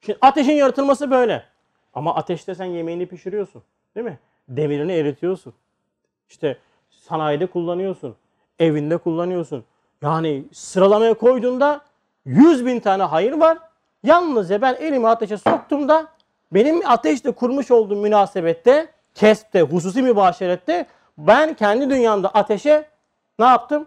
Şimdi 0.00 0.18
ateşin 0.22 0.52
yaratılması 0.52 1.10
böyle. 1.10 1.44
Ama 1.94 2.14
ateşte 2.14 2.54
sen 2.54 2.64
yemeğini 2.64 3.06
pişiriyorsun. 3.06 3.62
Değil 3.94 4.06
mi? 4.06 4.18
Demirini 4.48 4.92
eritiyorsun. 4.92 5.54
İşte 6.28 6.58
sanayide 6.90 7.46
kullanıyorsun. 7.46 8.16
Evinde 8.58 8.96
kullanıyorsun. 8.96 9.64
Yani 10.02 10.44
sıralamaya 10.52 11.14
koyduğunda 11.14 11.80
100 12.24 12.66
bin 12.66 12.80
tane 12.80 13.02
hayır 13.02 13.32
var. 13.32 13.58
Yalnızca 14.02 14.62
ben 14.62 14.74
elimi 14.74 15.08
ateşe 15.08 15.36
soktuğumda 15.36 16.06
benim 16.52 16.88
ateşle 16.88 17.32
kurmuş 17.32 17.70
olduğum 17.70 17.96
münasebette, 17.96 18.88
kespte, 19.14 19.62
hususi 19.62 20.02
mübaşerette 20.02 20.86
ben 21.18 21.54
kendi 21.54 21.90
dünyamda 21.90 22.28
ateşe 22.28 22.88
ne 23.38 23.44
yaptım? 23.44 23.86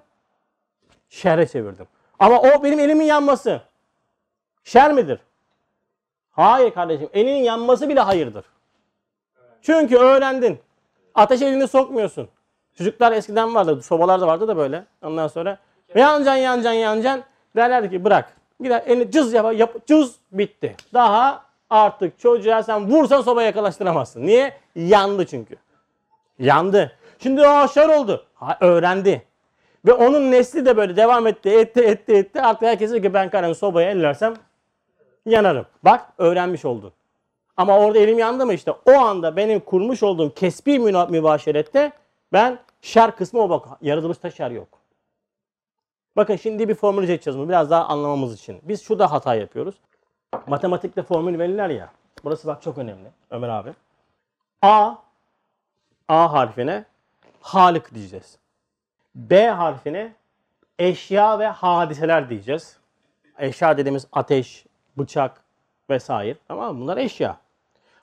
Şerre 1.10 1.47
çevirdim. 1.47 1.88
Ama 2.19 2.39
o 2.41 2.63
benim 2.63 2.80
elimin 2.80 3.06
yanması. 3.06 3.62
Şer 4.63 4.93
midir? 4.93 5.19
Hayır 6.32 6.73
kardeşim. 6.73 7.10
Elinin 7.13 7.43
yanması 7.43 7.89
bile 7.89 7.99
hayırdır. 7.99 8.45
Çünkü 9.62 9.97
öğrendin. 9.97 10.60
Ateş 11.15 11.41
elini 11.41 11.67
sokmuyorsun. 11.67 12.30
Çocuklar 12.77 13.11
eskiden 13.11 13.55
vardı. 13.55 13.81
Sobalar 13.81 14.21
da 14.21 14.27
vardı 14.27 14.47
da 14.47 14.57
böyle. 14.57 14.83
Ondan 15.03 15.27
sonra 15.27 15.57
yanacaksın 15.95 16.41
yanacaksın 16.41 16.79
yanacaksın. 16.79 17.23
Derlerdi 17.55 17.89
ki 17.89 18.03
bırak. 18.03 18.37
Gider 18.59 18.83
elini 18.87 19.11
cız 19.11 19.33
yap, 19.33 19.53
yap 19.55 19.87
cız 19.87 20.15
bitti. 20.31 20.75
Daha 20.93 21.45
artık 21.69 22.19
çocuğa 22.19 22.63
sen 22.63 22.89
vursan 22.89 23.21
sobaya 23.21 23.47
yakalaştıramazsın. 23.47 24.21
Niye? 24.21 24.53
Yandı 24.75 25.25
çünkü. 25.25 25.55
Yandı. 26.39 26.91
Şimdi 27.19 27.47
o 27.47 27.67
şer 27.67 27.89
oldu. 27.89 28.25
Ha, 28.35 28.57
öğrendi. 28.61 29.21
Ve 29.85 29.93
onun 29.93 30.31
nesli 30.31 30.65
de 30.65 30.77
böyle 30.77 30.95
devam 30.95 31.27
etti, 31.27 31.49
etti, 31.49 31.81
etti, 31.81 32.13
etti. 32.13 32.41
Artık 32.41 32.61
herkes 32.61 32.91
ki 32.91 33.13
ben 33.13 33.29
karın 33.29 33.53
sobaya 33.53 33.91
ellersem 33.91 34.33
yanarım. 35.25 35.65
Bak 35.83 36.05
öğrenmiş 36.17 36.65
oldun. 36.65 36.91
Ama 37.57 37.79
orada 37.79 37.99
elim 37.99 38.19
yandı 38.19 38.45
mı 38.45 38.53
işte 38.53 38.71
o 38.85 38.91
anda 38.91 39.35
benim 39.35 39.59
kurmuş 39.59 40.03
olduğum 40.03 40.33
kesbi 40.33 40.79
mübaşerette 40.79 41.91
ben 42.33 42.59
şer 42.88 43.15
kısmı 43.15 43.39
o 43.39 43.50
bak. 43.50 43.67
Yaratılışta 43.82 44.32
şer 44.32 44.52
yok. 44.52 44.67
Bakın 46.15 46.36
şimdi 46.36 46.69
bir 46.69 46.76
formül 46.76 47.10
edeceğiz 47.10 47.38
bunu 47.38 47.50
biraz 47.50 47.69
daha 47.69 47.86
anlamamız 47.86 48.34
için. 48.34 48.62
Biz 48.63 48.84
şurada 48.84 49.12
hata 49.12 49.36
yapıyoruz. 49.36 49.76
Matematikte 50.47 51.04
formül 51.04 51.39
verirler 51.39 51.69
ya. 51.69 51.91
Burası 52.23 52.47
bak 52.47 52.62
çok 52.62 52.78
önemli 52.78 53.12
Ömer 53.30 53.50
abi. 53.50 53.73
A 54.62 54.95
A 56.08 56.34
harfine 56.34 56.86
Halık 57.41 57.95
diyeceğiz. 57.95 58.38
B 59.15 59.47
harfine 59.47 60.13
eşya 60.80 61.39
ve 61.39 61.47
hadiseler 61.47 62.30
diyeceğiz. 62.30 62.78
Eşya 63.38 63.78
dediğimiz 63.78 64.08
ateş, 64.12 64.65
bıçak 64.97 65.43
vesaire. 65.89 66.38
Tamam 66.47 66.76
mı? 66.76 66.82
Bunlar 66.82 66.97
eşya. 66.97 67.38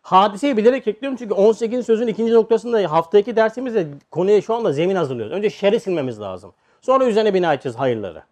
Hadiseyi 0.05 0.57
bilerek 0.57 0.89
ekliyorum 0.89 1.17
çünkü 1.17 1.35
18 1.35 1.87
sözün 1.87 2.07
ikinci 2.07 2.33
noktasında 2.33 2.93
haftaki 2.93 3.37
dersimizde 3.37 3.87
konuya 4.11 4.43
şu 4.43 4.55
anda 4.55 4.73
zemin 4.73 4.97
hazırlıyoruz. 4.97 5.33
Önce 5.33 5.51
şer'i 5.51 5.81
silmemiz 5.81 6.21
lazım. 6.21 6.53
Sonra 6.81 7.05
üzerine 7.05 7.35
bina 7.35 7.55
edeceğiz 7.55 7.79
hayırları. 7.79 8.23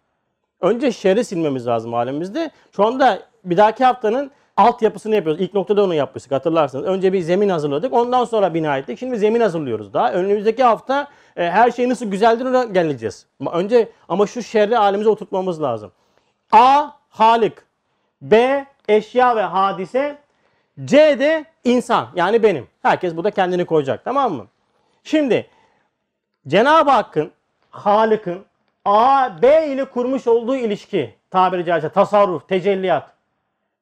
Önce 0.61 0.91
şer'i 0.91 1.23
silmemiz 1.23 1.67
lazım 1.67 1.93
alemimizde. 1.93 2.51
Şu 2.75 2.85
anda 2.85 3.19
bir 3.43 3.57
dahaki 3.57 3.85
haftanın 3.85 4.31
altyapısını 4.57 5.15
yapıyoruz. 5.15 5.41
İlk 5.41 5.53
noktada 5.53 5.83
onu 5.83 5.93
yapmıştık 5.93 6.31
hatırlarsınız. 6.31 6.85
Önce 6.85 7.13
bir 7.13 7.21
zemin 7.21 7.49
hazırladık. 7.49 7.93
Ondan 7.93 8.25
sonra 8.25 8.53
bina 8.53 8.77
ettik. 8.77 8.99
Şimdi 8.99 9.17
zemin 9.17 9.41
hazırlıyoruz 9.41 9.93
daha. 9.93 10.11
Önümüzdeki 10.11 10.63
hafta 10.63 11.07
e, 11.35 11.49
her 11.49 11.71
şey 11.71 11.89
nasıl 11.89 12.05
güzeldir 12.05 12.45
ona 12.45 12.63
geleceğiz. 12.63 13.25
Önce 13.53 13.89
ama 14.09 14.27
şu 14.27 14.43
şerri 14.43 14.75
halimize 14.75 15.09
oturtmamız 15.09 15.61
lazım. 15.61 15.91
A. 16.51 16.87
Halik. 17.09 17.53
B. 18.21 18.65
Eşya 18.87 19.35
ve 19.35 19.41
hadise. 19.41 20.22
C 20.85 21.19
de 21.19 21.45
insan 21.63 22.09
yani 22.15 22.43
benim. 22.43 22.67
Herkes 22.81 23.15
burada 23.15 23.31
kendini 23.31 23.65
koyacak 23.65 24.05
tamam 24.05 24.33
mı? 24.33 24.47
Şimdi 25.03 25.47
Cenab-ı 26.47 26.91
Hakk'ın, 26.91 27.31
Halık'ın 27.69 28.45
A, 28.85 29.41
B 29.41 29.67
ile 29.67 29.85
kurmuş 29.85 30.27
olduğu 30.27 30.55
ilişki, 30.55 31.15
tabiri 31.29 31.65
caizse 31.65 31.89
tasarruf, 31.89 32.47
tecelliyat, 32.47 33.11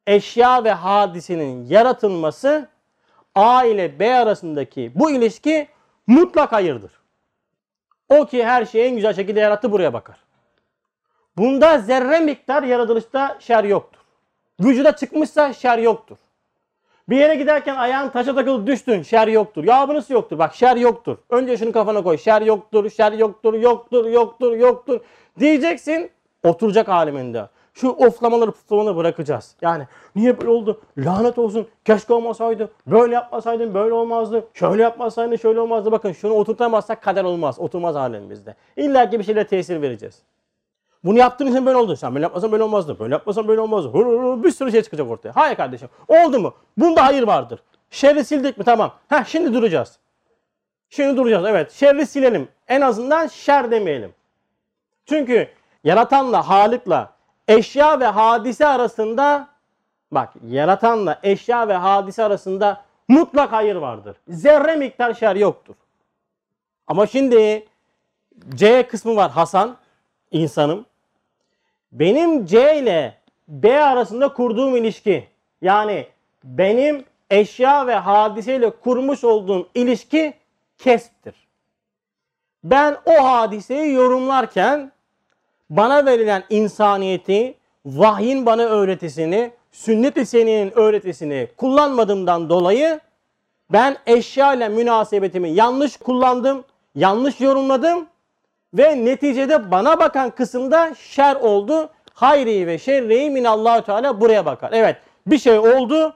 eşya 0.07 0.63
ve 0.63 0.71
hadisenin 0.71 1.65
yaratılması 1.65 2.69
A 3.35 3.65
ile 3.65 3.99
B 3.99 4.15
arasındaki 4.15 4.91
bu 4.95 5.11
ilişki 5.11 5.67
mutlak 6.07 6.51
hayırdır. 6.51 6.91
O 8.09 8.25
ki 8.25 8.45
her 8.45 8.65
şeyi 8.65 8.85
en 8.85 8.95
güzel 8.95 9.13
şekilde 9.13 9.39
yarattı 9.39 9.71
buraya 9.71 9.93
bakar. 9.93 10.17
Bunda 11.37 11.77
zerre 11.77 12.19
miktar 12.19 12.63
yaratılışta 12.63 13.37
şer 13.39 13.63
yoktur. 13.63 14.01
Vücuda 14.59 14.95
çıkmışsa 14.95 15.53
şer 15.53 15.77
yoktur. 15.77 16.17
Bir 17.09 17.17
yere 17.17 17.35
giderken 17.35 17.75
ayağın 17.75 18.09
taşa 18.09 18.35
takılıp 18.35 18.67
düştün. 18.67 19.01
Şer 19.01 19.27
yoktur. 19.27 19.63
Ya 19.63 19.89
bu 19.89 19.93
nasıl 19.93 20.13
yoktur? 20.13 20.39
Bak 20.39 20.55
şer 20.55 20.75
yoktur. 20.75 21.17
Önce 21.29 21.57
şunu 21.57 21.71
kafana 21.71 22.03
koy. 22.03 22.17
Şer 22.17 22.41
yoktur, 22.41 22.89
şer 22.89 23.11
yoktur, 23.11 23.53
yoktur, 23.53 24.05
yoktur, 24.05 24.55
yoktur. 24.55 24.99
Diyeceksin. 25.39 26.11
Oturacak 26.43 26.89
aleminde. 26.89 27.47
Şu 27.73 27.89
oflamaları 27.89 28.51
puflamaları 28.51 28.95
bırakacağız. 28.95 29.55
Yani 29.61 29.87
niye 30.15 30.37
böyle 30.41 30.49
oldu? 30.49 30.81
Lanet 30.97 31.37
olsun. 31.37 31.67
Keşke 31.85 32.13
olmasaydı. 32.13 32.71
Böyle 32.87 33.13
yapmasaydın 33.13 33.73
böyle 33.73 33.93
olmazdı. 33.93 34.45
Şöyle 34.53 34.81
yapmasaydın 34.81 35.35
şöyle 35.35 35.59
olmazdı. 35.59 35.91
Bakın 35.91 36.11
şunu 36.11 36.33
oturtamazsak 36.33 37.01
kader 37.01 37.23
olmaz. 37.23 37.59
Oturmaz 37.59 37.95
alemimizde. 37.95 38.55
İlla 38.77 39.09
ki 39.09 39.19
bir 39.19 39.23
şeyle 39.23 39.47
tesir 39.47 39.81
vereceğiz. 39.81 40.21
Bunu 41.03 41.17
yaptığın 41.17 41.47
için 41.47 41.65
böyle 41.65 41.77
oldu. 41.77 41.95
Sen 41.95 42.15
böyle 42.15 42.23
yapmasan 42.23 42.51
böyle 42.51 42.63
olmazdı. 42.63 42.99
Böyle 42.99 43.13
yapmasan 43.13 43.47
böyle 43.47 43.61
olmazdı. 43.61 43.93
Bir 44.43 44.51
sürü 44.51 44.71
şey 44.71 44.81
çıkacak 44.81 45.09
ortaya. 45.09 45.35
Hayır 45.35 45.55
kardeşim. 45.55 45.89
Oldu 46.07 46.39
mu? 46.39 46.53
Bunda 46.77 47.05
hayır 47.05 47.23
vardır. 47.23 47.63
Şerri 47.89 48.25
sildik 48.25 48.57
mi? 48.57 48.63
Tamam. 48.63 48.93
Heh 49.09 49.25
şimdi 49.25 49.53
duracağız. 49.53 49.99
Şimdi 50.89 51.17
duracağız. 51.17 51.45
Evet. 51.47 51.71
Şerri 51.71 52.05
silelim. 52.05 52.47
En 52.67 52.81
azından 52.81 53.27
şer 53.27 53.71
demeyelim. 53.71 54.13
Çünkü 55.05 55.49
yaratanla, 55.83 56.49
halıkla, 56.49 57.13
eşya 57.47 57.99
ve 57.99 58.05
hadise 58.05 58.67
arasında 58.67 59.47
bak 60.11 60.33
yaratanla 60.47 61.19
eşya 61.23 61.67
ve 61.67 61.73
hadise 61.73 62.23
arasında 62.23 62.81
mutlak 63.07 63.51
hayır 63.51 63.75
vardır. 63.75 64.17
Zerre 64.27 64.75
miktar 64.75 65.13
şer 65.13 65.35
yoktur. 65.35 65.75
Ama 66.87 67.07
şimdi 67.07 67.67
C 68.55 68.87
kısmı 68.87 69.15
var 69.15 69.31
Hasan, 69.31 69.77
insanım. 70.31 70.85
Benim 71.91 72.45
C 72.45 72.77
ile 72.79 73.17
B 73.47 73.83
arasında 73.83 74.33
kurduğum 74.33 74.75
ilişki 74.75 75.27
yani 75.61 76.07
benim 76.43 77.05
eşya 77.29 77.87
ve 77.87 77.95
hadiseyle 77.95 78.69
kurmuş 78.69 79.23
olduğum 79.23 79.67
ilişki 79.75 80.33
kesptir. 80.77 81.35
Ben 82.63 82.97
o 83.05 83.23
hadiseyi 83.23 83.93
yorumlarken 83.93 84.91
bana 85.69 86.05
verilen 86.05 86.43
insaniyeti, 86.49 87.53
vahyin 87.85 88.45
bana 88.45 88.63
öğretisini, 88.63 89.51
sünnet-i 89.71 90.25
seniyenin 90.25 90.71
öğretisini 90.77 91.47
kullanmadığımdan 91.57 92.49
dolayı 92.49 92.99
ben 93.71 93.97
eşya 94.05 94.53
ile 94.53 94.69
münasebetimi 94.69 95.49
yanlış 95.49 95.97
kullandım, 95.97 96.63
yanlış 96.95 97.41
yorumladım 97.41 98.07
ve 98.73 99.05
neticede 99.05 99.71
bana 99.71 99.99
bakan 99.99 100.29
kısımda 100.29 100.95
şer 100.95 101.35
oldu. 101.35 101.89
Hayri 102.13 102.67
ve 102.67 102.77
şerri 102.77 103.29
minallahu 103.29 103.81
teala 103.81 104.21
buraya 104.21 104.45
bakar. 104.45 104.69
Evet 104.73 104.97
bir 105.27 105.37
şey 105.37 105.59
oldu 105.59 106.15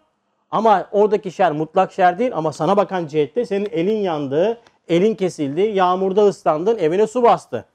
ama 0.51 0.87
oradaki 0.91 1.31
şer 1.31 1.51
mutlak 1.51 1.93
şer 1.93 2.19
değil 2.19 2.31
ama 2.35 2.53
sana 2.53 2.77
bakan 2.77 3.07
cihette 3.07 3.45
senin 3.45 3.67
elin 3.71 3.97
yandı, 3.97 4.61
elin 4.87 5.15
kesildi, 5.15 5.61
yağmurda 5.61 6.27
ıslandın, 6.27 6.77
evine 6.77 7.07
su 7.07 7.23
bastı. 7.23 7.65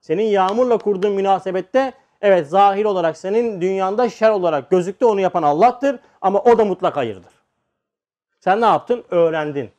Senin 0.00 0.22
yağmurla 0.22 0.78
kurduğun 0.78 1.12
münasebette 1.12 1.92
evet 2.22 2.48
zahir 2.48 2.84
olarak 2.84 3.16
senin 3.16 3.60
dünyanda 3.60 4.10
şer 4.10 4.30
olarak 4.30 4.70
gözüktü 4.70 5.04
onu 5.04 5.20
yapan 5.20 5.42
Allah'tır 5.42 5.98
ama 6.20 6.38
o 6.40 6.58
da 6.58 6.64
mutlak 6.64 6.96
hayırdır. 6.96 7.32
Sen 8.40 8.60
ne 8.60 8.66
yaptın? 8.66 9.04
Öğrendin. 9.10 9.70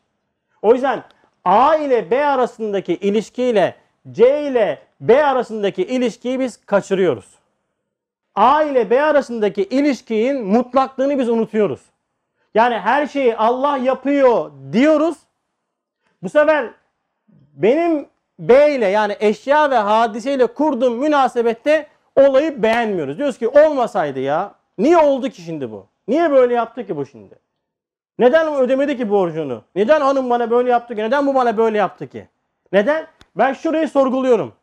O 0.61 0.73
yüzden 0.73 1.03
A 1.45 1.75
ile 1.75 2.11
B 2.11 2.25
arasındaki 2.25 2.93
ilişkiyle 2.93 3.75
C 4.11 4.41
ile 4.41 4.79
B 5.01 5.23
arasındaki 5.23 5.83
ilişkiyi 5.83 6.39
biz 6.39 6.65
kaçırıyoruz. 6.65 7.25
A 8.35 8.63
ile 8.63 8.89
B 8.89 9.01
arasındaki 9.01 9.63
ilişkinin 9.63 10.45
mutlaklığını 10.45 11.19
biz 11.19 11.29
unutuyoruz. 11.29 11.81
Yani 12.55 12.79
her 12.79 13.07
şeyi 13.07 13.37
Allah 13.37 13.77
yapıyor 13.77 14.51
diyoruz. 14.71 15.17
Bu 16.23 16.29
sefer 16.29 16.69
benim 17.53 18.07
B 18.39 18.75
ile 18.75 18.87
yani 18.87 19.15
eşya 19.19 19.71
ve 19.71 19.75
hadiseyle 19.75 20.47
kurduğum 20.47 20.97
münasebette 20.97 21.87
olayı 22.15 22.63
beğenmiyoruz. 22.63 23.17
Diyoruz 23.17 23.37
ki 23.37 23.47
olmasaydı 23.47 24.19
ya. 24.19 24.51
Niye 24.77 24.97
oldu 24.97 25.29
ki 25.29 25.41
şimdi 25.41 25.71
bu? 25.71 25.85
Niye 26.07 26.31
böyle 26.31 26.53
yaptı 26.53 26.87
ki 26.87 26.97
bu 26.97 27.05
şimdi? 27.05 27.35
Neden 28.19 28.53
ödemedi 28.53 28.97
ki 28.97 29.09
borcunu? 29.09 29.61
Neden 29.75 30.01
hanım 30.01 30.29
bana 30.29 30.51
böyle 30.51 30.71
yaptı 30.71 30.95
ki? 30.95 31.01
Neden 31.01 31.27
bu 31.27 31.35
bana 31.35 31.57
böyle 31.57 31.77
yaptı 31.77 32.07
ki? 32.07 32.27
Neden? 32.71 33.07
Ben 33.39 33.53
şurayı 33.53 33.87
sorguluyorum. 33.87 34.53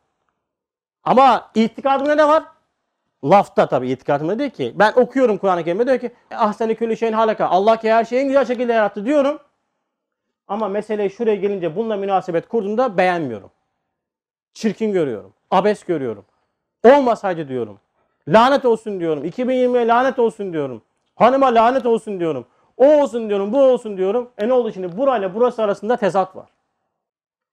Ama 1.03 1.51
itikadımda 1.55 2.15
ne 2.15 2.27
var? 2.27 2.43
Lafta 3.23 3.67
tabii 3.67 3.89
itikadımda 3.89 4.39
değil 4.39 4.49
ki. 4.49 4.73
Ben 4.75 4.93
okuyorum 4.95 5.37
Kur'an-ı 5.37 5.63
Kerim'de 5.63 5.85
diyor 5.85 5.99
ki 5.99 6.11
ahseni 6.31 6.75
külli 6.75 6.97
şeyin 6.97 7.13
halaka. 7.13 7.47
Allah 7.47 7.77
ki 7.77 7.93
her 7.93 8.05
şeyi 8.05 8.21
en 8.21 8.27
güzel 8.27 8.45
şekilde 8.45 8.73
yarattı 8.73 9.05
diyorum. 9.05 9.39
Ama 10.47 10.67
mesele 10.67 11.09
şuraya 11.09 11.35
gelince 11.35 11.75
bununla 11.75 11.95
münasebet 11.95 12.47
kurduğumda 12.47 12.97
beğenmiyorum. 12.97 13.51
Çirkin 14.53 14.93
görüyorum. 14.93 15.33
Abes 15.51 15.83
görüyorum. 15.83 16.25
Olmasaydı 16.83 17.47
diyorum. 17.47 17.79
Lanet 18.27 18.65
olsun 18.65 18.99
diyorum. 18.99 19.25
2020'ye 19.25 19.87
lanet 19.87 20.19
olsun 20.19 20.53
diyorum. 20.53 20.81
Hanıma 21.15 21.55
lanet 21.55 21.85
olsun 21.85 22.19
diyorum. 22.19 22.45
O 22.77 23.01
olsun 23.01 23.29
diyorum, 23.29 23.53
bu 23.53 23.63
olsun 23.63 23.97
diyorum. 23.97 24.29
E 24.37 24.47
ne 24.47 24.53
oldu 24.53 24.71
şimdi? 24.71 24.97
Burayla 24.97 25.35
burası 25.35 25.63
arasında 25.63 25.97
tezat 25.97 26.35
var. 26.35 26.56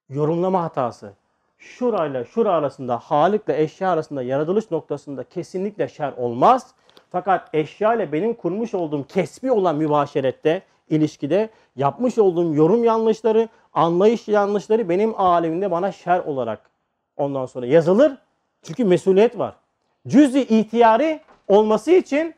Yorumlama 0.09 0.63
hatası. 0.63 1.13
Şurayla 1.57 2.25
şura 2.25 2.51
arasında, 2.51 2.97
halikle 2.97 3.61
eşya 3.61 3.89
arasında 3.91 4.23
yaratılış 4.23 4.71
noktasında 4.71 5.23
kesinlikle 5.23 5.87
şer 5.87 6.13
olmaz. 6.17 6.73
Fakat 7.11 7.49
eşya 7.53 7.93
ile 7.95 8.11
benim 8.11 8.33
kurmuş 8.33 8.73
olduğum 8.73 9.07
kesbi 9.07 9.51
olan 9.51 9.75
mübaşerette, 9.75 10.61
ilişkide 10.89 11.49
yapmış 11.75 12.17
olduğum 12.17 12.53
yorum 12.55 12.83
yanlışları, 12.83 13.49
anlayış 13.73 14.27
yanlışları 14.27 14.89
benim 14.89 15.19
alemimde 15.19 15.71
bana 15.71 15.91
şer 15.91 16.19
olarak 16.19 16.69
ondan 17.17 17.45
sonra 17.45 17.65
yazılır. 17.65 18.17
Çünkü 18.63 18.85
mesuliyet 18.85 19.39
var. 19.39 19.55
Cüz-i 20.07 20.41
ihtiyari 20.41 21.19
olması 21.47 21.91
için 21.91 22.35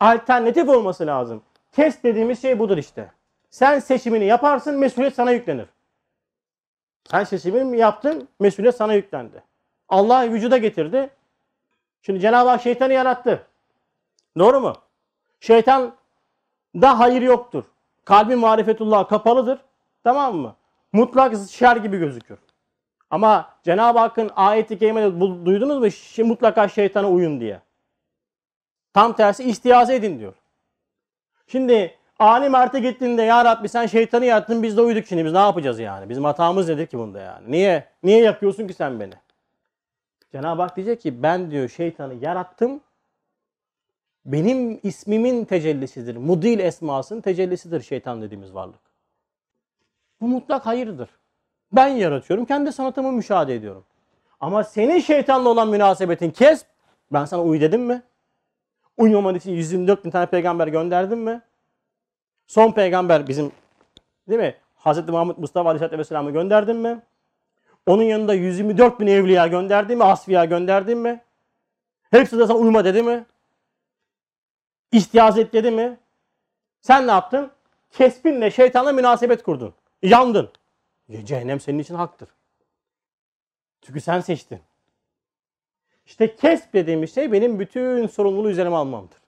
alternatif 0.00 0.68
olması 0.68 1.06
lazım. 1.06 1.42
Test 1.72 2.04
dediğimiz 2.04 2.42
şey 2.42 2.58
budur 2.58 2.78
işte. 2.78 3.10
Sen 3.50 3.78
seçimini 3.78 4.24
yaparsın, 4.24 4.78
mesuliyet 4.78 5.14
sana 5.14 5.30
yüklenir. 5.30 5.66
Sen 7.10 7.24
seçimini 7.24 7.78
yaptın, 7.78 8.28
mesuliyet 8.40 8.76
sana 8.76 8.94
yüklendi. 8.94 9.42
Allah 9.88 10.30
vücuda 10.32 10.58
getirdi. 10.58 11.10
Şimdi 12.02 12.20
Cenab-ı 12.20 12.48
Hak 12.48 12.62
şeytanı 12.62 12.92
yarattı. 12.92 13.46
Doğru 14.38 14.60
mu? 14.60 14.72
Şeytan 15.40 15.94
da 16.74 16.98
hayır 16.98 17.22
yoktur. 17.22 17.64
Kalbi 18.04 18.36
marifetullah 18.36 19.08
kapalıdır. 19.08 19.58
Tamam 20.04 20.36
mı? 20.36 20.56
Mutlak 20.92 21.34
şer 21.50 21.76
gibi 21.76 21.98
gözükür. 21.98 22.38
Ama 23.10 23.50
Cenab-ı 23.62 23.98
Hakk'ın 23.98 24.30
ayeti 24.36 24.78
kerimede 24.78 25.20
duydunuz 25.44 25.78
mu? 25.78 25.86
Şi- 25.86 26.22
Mutlaka 26.24 26.68
şeytana 26.68 27.10
uyun 27.10 27.40
diye. 27.40 27.60
Tam 28.94 29.12
tersi 29.12 29.44
istiaze 29.44 29.94
edin 29.94 30.18
diyor. 30.18 30.34
Şimdi 31.46 31.97
Ali 32.18 32.48
Mert'e 32.48 32.80
gittiğinde 32.80 33.22
ya 33.22 33.44
Rabbi 33.44 33.68
sen 33.68 33.86
şeytanı 33.86 34.24
yarattın 34.24 34.62
biz 34.62 34.76
de 34.76 34.80
uyduk 34.80 35.06
şimdi 35.06 35.24
biz 35.24 35.32
ne 35.32 35.38
yapacağız 35.38 35.78
yani? 35.78 36.08
Bizim 36.08 36.24
hatamız 36.24 36.68
nedir 36.68 36.86
ki 36.86 36.98
bunda 36.98 37.20
yani? 37.20 37.50
Niye? 37.52 37.84
Niye 38.02 38.22
yapıyorsun 38.22 38.66
ki 38.66 38.74
sen 38.74 39.00
beni? 39.00 39.14
Cenab-ı 40.32 40.62
Hak 40.62 40.76
diyecek 40.76 41.00
ki 41.00 41.22
ben 41.22 41.50
diyor 41.50 41.68
şeytanı 41.68 42.14
yarattım. 42.14 42.80
Benim 44.24 44.80
ismimin 44.82 45.44
tecellisidir. 45.44 46.16
Mudil 46.16 46.58
esmasının 46.58 47.20
tecellisidir 47.20 47.82
şeytan 47.82 48.22
dediğimiz 48.22 48.54
varlık. 48.54 48.80
Bu 50.20 50.28
mutlak 50.28 50.66
hayırdır. 50.66 51.08
Ben 51.72 51.88
yaratıyorum. 51.88 52.44
Kendi 52.44 52.72
sanatımı 52.72 53.12
müşahede 53.12 53.54
ediyorum. 53.54 53.84
Ama 54.40 54.64
senin 54.64 55.00
şeytanla 55.00 55.48
olan 55.48 55.68
münasebetin 55.68 56.30
kes. 56.30 56.64
Ben 57.12 57.24
sana 57.24 57.42
uy 57.42 57.60
dedim 57.60 57.82
mi? 57.82 58.02
Uymaman 58.96 59.34
için 59.34 59.52
124 59.52 60.04
bin 60.04 60.10
tane 60.10 60.26
peygamber 60.26 60.68
gönderdim 60.68 61.18
mi? 61.18 61.42
Son 62.48 62.72
peygamber 62.72 63.28
bizim 63.28 63.52
değil 64.28 64.40
mi? 64.40 64.56
Hz. 64.76 65.08
Muhammed 65.08 65.36
Mustafa 65.38 65.68
Aleyhisselatü 65.68 65.98
Vesselam'ı 65.98 66.30
gönderdim 66.30 66.78
mi? 66.78 67.02
Onun 67.86 68.02
yanında 68.02 68.34
124 68.34 69.00
bin 69.00 69.06
evliya 69.06 69.46
gönderdim 69.46 69.98
mi? 69.98 70.04
Asfiya 70.04 70.44
gönderdim 70.44 70.98
mi? 70.98 71.20
Hepsi 72.10 72.38
de 72.38 72.46
sana 72.46 72.58
uyma 72.58 72.84
dedi 72.84 73.02
mi? 73.02 73.26
İhtiyaz 74.92 75.38
et 75.38 75.52
dedi 75.52 75.70
mi? 75.70 75.98
Sen 76.80 77.06
ne 77.06 77.10
yaptın? 77.10 77.50
Kesbinle 77.90 78.50
şeytanla 78.50 78.92
münasebet 78.92 79.42
kurdun. 79.42 79.74
Yandın. 80.02 80.50
Ya 81.08 81.24
Cehennem 81.24 81.60
senin 81.60 81.78
için 81.78 81.94
haktır. 81.94 82.28
Çünkü 83.82 84.00
sen 84.00 84.20
seçtin. 84.20 84.60
İşte 86.06 86.36
kesp 86.36 86.72
dediğimiz 86.72 87.14
şey 87.14 87.32
benim 87.32 87.60
bütün 87.60 88.06
sorumluluğu 88.06 88.50
üzerime 88.50 88.76
almamdır. 88.76 89.18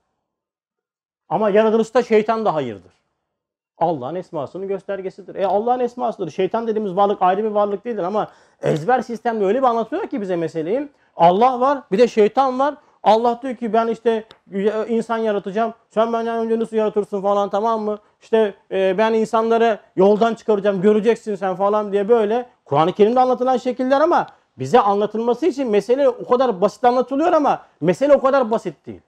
Ama 1.28 1.50
yaratılışta 1.50 2.02
şeytan 2.02 2.44
da 2.44 2.54
hayırdır. 2.54 2.99
Allah'ın 3.80 4.14
esmasının 4.14 4.68
göstergesidir. 4.68 5.34
E 5.34 5.46
Allah'ın 5.46 5.80
esmasıdır. 5.80 6.30
Şeytan 6.30 6.66
dediğimiz 6.66 6.96
varlık 6.96 7.22
ayrı 7.22 7.44
bir 7.44 7.50
varlık 7.50 7.84
değildir 7.84 8.02
ama 8.02 8.28
ezber 8.62 9.00
sistemde 9.00 9.44
öyle 9.44 9.58
bir 9.58 9.66
anlatıyor 9.66 10.06
ki 10.06 10.20
bize 10.20 10.36
meseleyi. 10.36 10.88
Allah 11.16 11.60
var 11.60 11.82
bir 11.92 11.98
de 11.98 12.08
şeytan 12.08 12.58
var. 12.58 12.74
Allah 13.02 13.40
diyor 13.42 13.56
ki 13.56 13.72
ben 13.72 13.86
işte 13.86 14.24
insan 14.88 15.18
yaratacağım. 15.18 15.74
Sen 15.90 16.12
benden 16.12 16.38
önce 16.38 16.58
nasıl 16.58 16.76
yaratırsın 16.76 17.22
falan 17.22 17.50
tamam 17.50 17.82
mı? 17.82 17.98
İşte 18.22 18.54
e, 18.70 18.98
ben 18.98 19.14
insanları 19.14 19.78
yoldan 19.96 20.34
çıkaracağım 20.34 20.82
göreceksin 20.82 21.34
sen 21.34 21.56
falan 21.56 21.92
diye 21.92 22.08
böyle. 22.08 22.48
Kur'an-ı 22.64 22.92
Kerim'de 22.92 23.20
anlatılan 23.20 23.56
şekiller 23.56 24.00
ama 24.00 24.26
bize 24.58 24.80
anlatılması 24.80 25.46
için 25.46 25.70
mesele 25.70 26.08
o 26.08 26.28
kadar 26.28 26.60
basit 26.60 26.84
anlatılıyor 26.84 27.32
ama 27.32 27.62
mesele 27.80 28.14
o 28.14 28.20
kadar 28.20 28.50
basit 28.50 28.86
değil. 28.86 29.00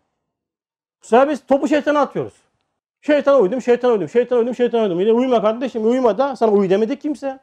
Bu 1.03 1.07
sefer 1.07 1.31
biz 1.31 1.47
topu 1.47 1.69
şeytana 1.69 2.01
atıyoruz. 2.01 2.42
Şeytana 3.03 3.39
uydum, 3.39 3.63
şeytana 3.63 3.93
uydum, 3.93 4.09
şeytana 4.09 4.39
uydum, 4.39 4.55
şeytana 4.55 4.83
uydum. 4.83 5.01
Yine 5.01 5.13
uyuma 5.13 5.43
kardeşim, 5.43 5.91
uyuma 5.91 6.19
da 6.19 6.37
sana 6.37 6.53
uy 6.53 6.71
demedi 6.71 6.99
kimse. 6.99 7.39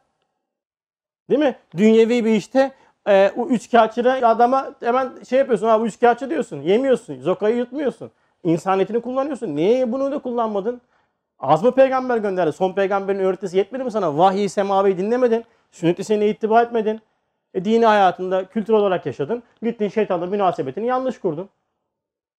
Değil 1.29 1.39
mi? 1.39 1.55
Dünyevi 1.77 2.25
bir 2.25 2.31
işte 2.31 2.71
e, 3.07 3.31
o 3.37 3.47
üç 3.47 3.71
kağıtçıda 3.71 4.27
adama 4.27 4.75
hemen 4.79 5.11
şey 5.29 5.39
yapıyorsun 5.39 5.67
abi 5.67 5.87
üç 5.87 5.99
kağıtçı 5.99 6.29
diyorsun. 6.29 6.61
Yemiyorsun, 6.61 7.21
zokayı 7.21 7.57
yutmuyorsun. 7.57 8.11
İnsan 8.43 8.79
etini 8.79 9.01
kullanıyorsun. 9.01 9.55
Niye 9.55 9.91
bunu 9.91 10.11
da 10.11 10.19
kullanmadın? 10.19 10.81
Az 11.39 11.63
mı 11.63 11.75
peygamber 11.75 12.17
gönderdi? 12.17 12.53
Son 12.53 12.73
peygamberin 12.73 13.19
öğretisi 13.19 13.57
yetmedi 13.57 13.83
mi 13.83 13.91
sana? 13.91 14.17
Vahiy 14.17 14.49
semavi 14.49 14.97
dinlemedin. 14.97 15.45
Sünnet-i 15.71 16.25
ittiba 16.25 16.61
etmedin. 16.61 17.01
E, 17.53 17.65
dini 17.65 17.85
hayatında 17.85 18.45
kültür 18.45 18.73
olarak 18.73 19.05
yaşadın. 19.05 19.43
Gittin 19.63 19.87
şeytanla 19.87 20.25
münasebetini 20.25 20.85
yanlış 20.85 21.19
kurdun. 21.19 21.49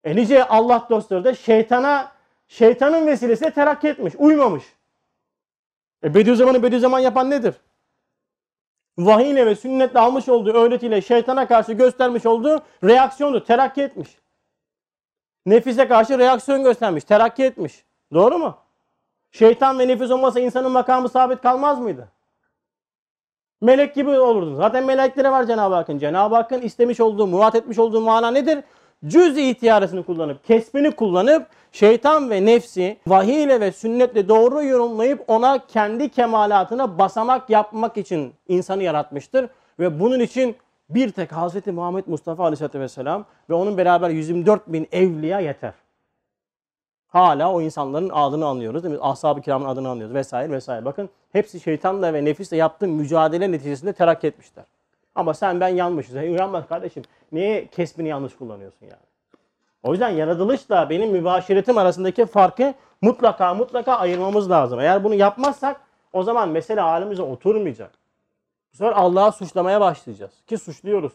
E 0.04 0.16
nice 0.16 0.44
Allah 0.44 0.86
dostları 0.90 1.24
da 1.24 1.34
şeytana 1.34 2.12
şeytanın 2.50 3.06
vesilesiyle 3.06 3.50
terakki 3.50 3.88
etmiş, 3.88 4.14
uymamış. 4.18 4.64
E 6.04 6.14
Bediüzzaman'ı 6.14 6.62
Bediüzzaman 6.62 6.98
yapan 6.98 7.30
nedir? 7.30 7.54
Vahiyle 8.98 9.46
ve 9.46 9.56
sünnetle 9.56 10.00
almış 10.00 10.28
olduğu 10.28 10.52
öğretiyle 10.52 11.02
şeytana 11.02 11.48
karşı 11.48 11.72
göstermiş 11.72 12.26
olduğu 12.26 12.62
reaksiyonu 12.84 13.44
terakki 13.44 13.82
etmiş. 13.82 14.18
Nefise 15.46 15.88
karşı 15.88 16.18
reaksiyon 16.18 16.62
göstermiş, 16.62 17.04
terakki 17.04 17.44
etmiş. 17.44 17.84
Doğru 18.12 18.38
mu? 18.38 18.58
Şeytan 19.30 19.78
ve 19.78 19.88
nefis 19.88 20.10
olmasa 20.10 20.40
insanın 20.40 20.72
makamı 20.72 21.08
sabit 21.08 21.40
kalmaz 21.40 21.78
mıydı? 21.78 22.08
Melek 23.60 23.94
gibi 23.94 24.10
olurdun. 24.10 24.54
Zaten 24.54 24.84
meleklere 24.84 25.30
var 25.30 25.44
Cenab-ı 25.44 25.74
Hakk'ın. 25.74 25.98
Cenab-ı 25.98 26.34
Hakk'ın 26.34 26.62
istemiş 26.62 27.00
olduğu, 27.00 27.26
murat 27.26 27.54
etmiş 27.54 27.78
olduğu 27.78 28.00
mana 28.00 28.30
nedir? 28.30 28.64
Cüz 29.06 29.38
ihtiyarısını 29.38 30.02
kullanıp, 30.02 30.44
kesbini 30.44 30.90
kullanıp 30.90 31.46
şeytan 31.72 32.30
ve 32.30 32.46
nefsi 32.46 32.98
vahiyle 33.06 33.60
ve 33.60 33.72
sünnetle 33.72 34.28
doğru 34.28 34.64
yorumlayıp 34.64 35.24
ona 35.28 35.66
kendi 35.66 36.08
kemalatına 36.08 36.98
basamak 36.98 37.50
yapmak 37.50 37.96
için 37.96 38.34
insanı 38.48 38.82
yaratmıştır. 38.82 39.48
Ve 39.78 40.00
bunun 40.00 40.20
için 40.20 40.56
bir 40.90 41.10
tek 41.10 41.32
Hz. 41.32 41.66
Muhammed 41.66 42.04
Mustafa 42.06 42.44
Aleyhisselatü 42.44 42.80
Vesselam 42.80 43.24
ve 43.50 43.54
onun 43.54 43.78
beraber 43.78 44.10
124 44.10 44.66
bin 44.66 44.88
evliya 44.92 45.40
yeter. 45.40 45.72
Hala 47.08 47.52
o 47.52 47.60
insanların 47.60 48.10
adını 48.12 48.46
anlıyoruz 48.46 48.84
değil 48.84 48.94
mi? 48.94 49.00
Ashab-ı 49.00 49.40
kiramın 49.40 49.66
adını 49.66 49.88
anlıyoruz 49.88 50.14
vesaire 50.14 50.52
vesaire. 50.52 50.84
Bakın 50.84 51.10
hepsi 51.32 51.60
şeytanla 51.60 52.14
ve 52.14 52.24
nefisle 52.24 52.56
yaptığı 52.56 52.88
mücadele 52.88 53.52
neticesinde 53.52 53.92
terakki 53.92 54.26
etmişler. 54.26 54.64
Ama 55.14 55.34
sen 55.34 55.60
ben 55.60 55.68
yanmışız. 55.68 56.14
Uyanmaz 56.14 56.68
kardeşim. 56.68 57.02
Niye 57.32 57.66
kesbini 57.66 58.08
yanlış 58.08 58.36
kullanıyorsun 58.36 58.86
yani? 58.86 59.10
O 59.82 59.92
yüzden 59.92 60.08
yaratılışla 60.08 60.90
benim 60.90 61.10
mübaşiretim 61.10 61.78
arasındaki 61.78 62.26
farkı 62.26 62.74
mutlaka 63.02 63.54
mutlaka 63.54 63.96
ayırmamız 63.96 64.50
lazım. 64.50 64.80
Eğer 64.80 65.04
bunu 65.04 65.14
yapmazsak 65.14 65.80
o 66.12 66.22
zaman 66.22 66.48
mesele 66.48 66.80
halimize 66.80 67.22
oturmayacak. 67.22 67.90
Bu 68.72 68.76
sefer 68.76 68.92
Allah'ı 68.92 69.32
suçlamaya 69.32 69.80
başlayacağız. 69.80 70.32
Ki 70.46 70.58
suçluyoruz. 70.58 71.12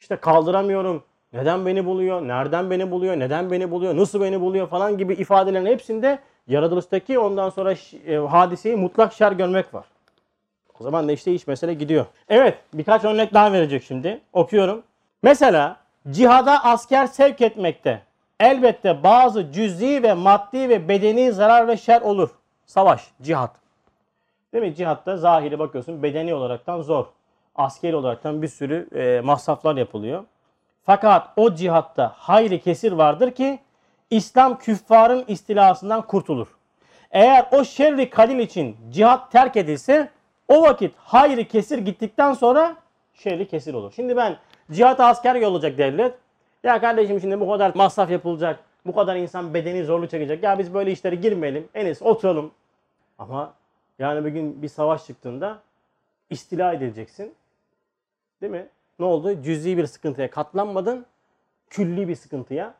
İşte 0.00 0.16
kaldıramıyorum. 0.16 1.04
Neden 1.32 1.66
beni 1.66 1.86
buluyor? 1.86 2.22
Nereden 2.22 2.70
beni 2.70 2.90
buluyor? 2.90 3.18
Neden 3.18 3.50
beni 3.50 3.70
buluyor? 3.70 3.96
Nasıl 3.96 4.20
beni 4.20 4.40
buluyor? 4.40 4.68
Falan 4.68 4.98
gibi 4.98 5.14
ifadelerin 5.14 5.66
hepsinde 5.66 6.18
yaratılıştaki 6.46 7.18
ondan 7.18 7.50
sonra 7.50 7.74
e, 8.06 8.16
hadiseyi 8.16 8.76
mutlak 8.76 9.12
şer 9.12 9.32
görmek 9.32 9.74
var. 9.74 9.84
O 10.80 10.84
zaman 10.84 11.08
da 11.08 11.12
işte 11.12 11.32
iş 11.32 11.46
mesele 11.46 11.74
gidiyor. 11.74 12.06
Evet 12.28 12.58
birkaç 12.74 13.04
örnek 13.04 13.34
daha 13.34 13.52
verecek 13.52 13.84
şimdi. 13.84 14.20
Okuyorum. 14.32 14.82
Mesela 15.22 15.76
cihada 16.10 16.64
asker 16.64 17.06
sevk 17.06 17.40
etmekte 17.40 18.02
elbette 18.40 19.02
bazı 19.02 19.52
cüz'i 19.52 20.02
ve 20.02 20.14
maddi 20.14 20.68
ve 20.68 20.88
bedeni 20.88 21.32
zarar 21.32 21.68
ve 21.68 21.76
şer 21.76 22.00
olur. 22.00 22.30
Savaş, 22.66 23.02
cihat. 23.22 23.50
Değil 24.52 24.64
mi? 24.64 24.74
Cihatta 24.74 25.16
zahiri 25.16 25.58
bakıyorsun 25.58 26.02
bedeni 26.02 26.34
olaraktan 26.34 26.82
zor. 26.82 27.06
Askeri 27.54 27.96
olaraktan 27.96 28.42
bir 28.42 28.48
sürü 28.48 28.88
e, 28.94 29.20
masraflar 29.20 29.76
yapılıyor. 29.76 30.24
Fakat 30.86 31.28
o 31.36 31.54
cihatta 31.54 32.12
hayri 32.16 32.60
kesir 32.60 32.92
vardır 32.92 33.30
ki 33.30 33.58
İslam 34.10 34.58
küffarın 34.58 35.24
istilasından 35.28 36.02
kurtulur. 36.02 36.46
Eğer 37.10 37.46
o 37.52 37.64
şerri 37.64 38.10
kalil 38.10 38.38
için 38.38 38.76
cihat 38.90 39.32
terk 39.32 39.56
edilse 39.56 40.10
o 40.50 40.62
vakit 40.62 40.94
hayri 40.96 41.48
kesir 41.48 41.78
gittikten 41.78 42.32
sonra 42.32 42.76
şerri 43.14 43.48
kesir 43.48 43.74
olur. 43.74 43.92
Şimdi 43.96 44.16
ben 44.16 44.36
cihat 44.72 45.00
asker 45.00 45.34
yollayacak 45.34 45.78
devlet. 45.78 46.14
Ya 46.62 46.80
kardeşim 46.80 47.20
şimdi 47.20 47.40
bu 47.40 47.50
kadar 47.50 47.74
masraf 47.74 48.10
yapılacak. 48.10 48.60
Bu 48.86 48.94
kadar 48.94 49.16
insan 49.16 49.54
bedeni 49.54 49.84
zorlu 49.84 50.08
çekecek. 50.08 50.42
Ya 50.42 50.58
biz 50.58 50.74
böyle 50.74 50.92
işlere 50.92 51.14
girmeyelim. 51.14 51.68
En 51.74 51.86
iyisi 51.86 52.04
oturalım. 52.04 52.50
Ama 53.18 53.54
yani 53.98 54.24
bir 54.24 54.30
gün 54.30 54.62
bir 54.62 54.68
savaş 54.68 55.06
çıktığında 55.06 55.58
istila 56.30 56.72
edileceksin. 56.72 57.34
Değil 58.42 58.52
mi? 58.52 58.66
Ne 58.98 59.04
oldu? 59.04 59.42
Cüzi 59.42 59.76
bir 59.76 59.86
sıkıntıya 59.86 60.30
katlanmadın. 60.30 61.06
Külli 61.70 62.08
bir 62.08 62.14
sıkıntıya 62.14 62.74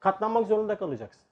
katlanmak 0.00 0.46
zorunda 0.46 0.78
kalacaksın. 0.78 1.22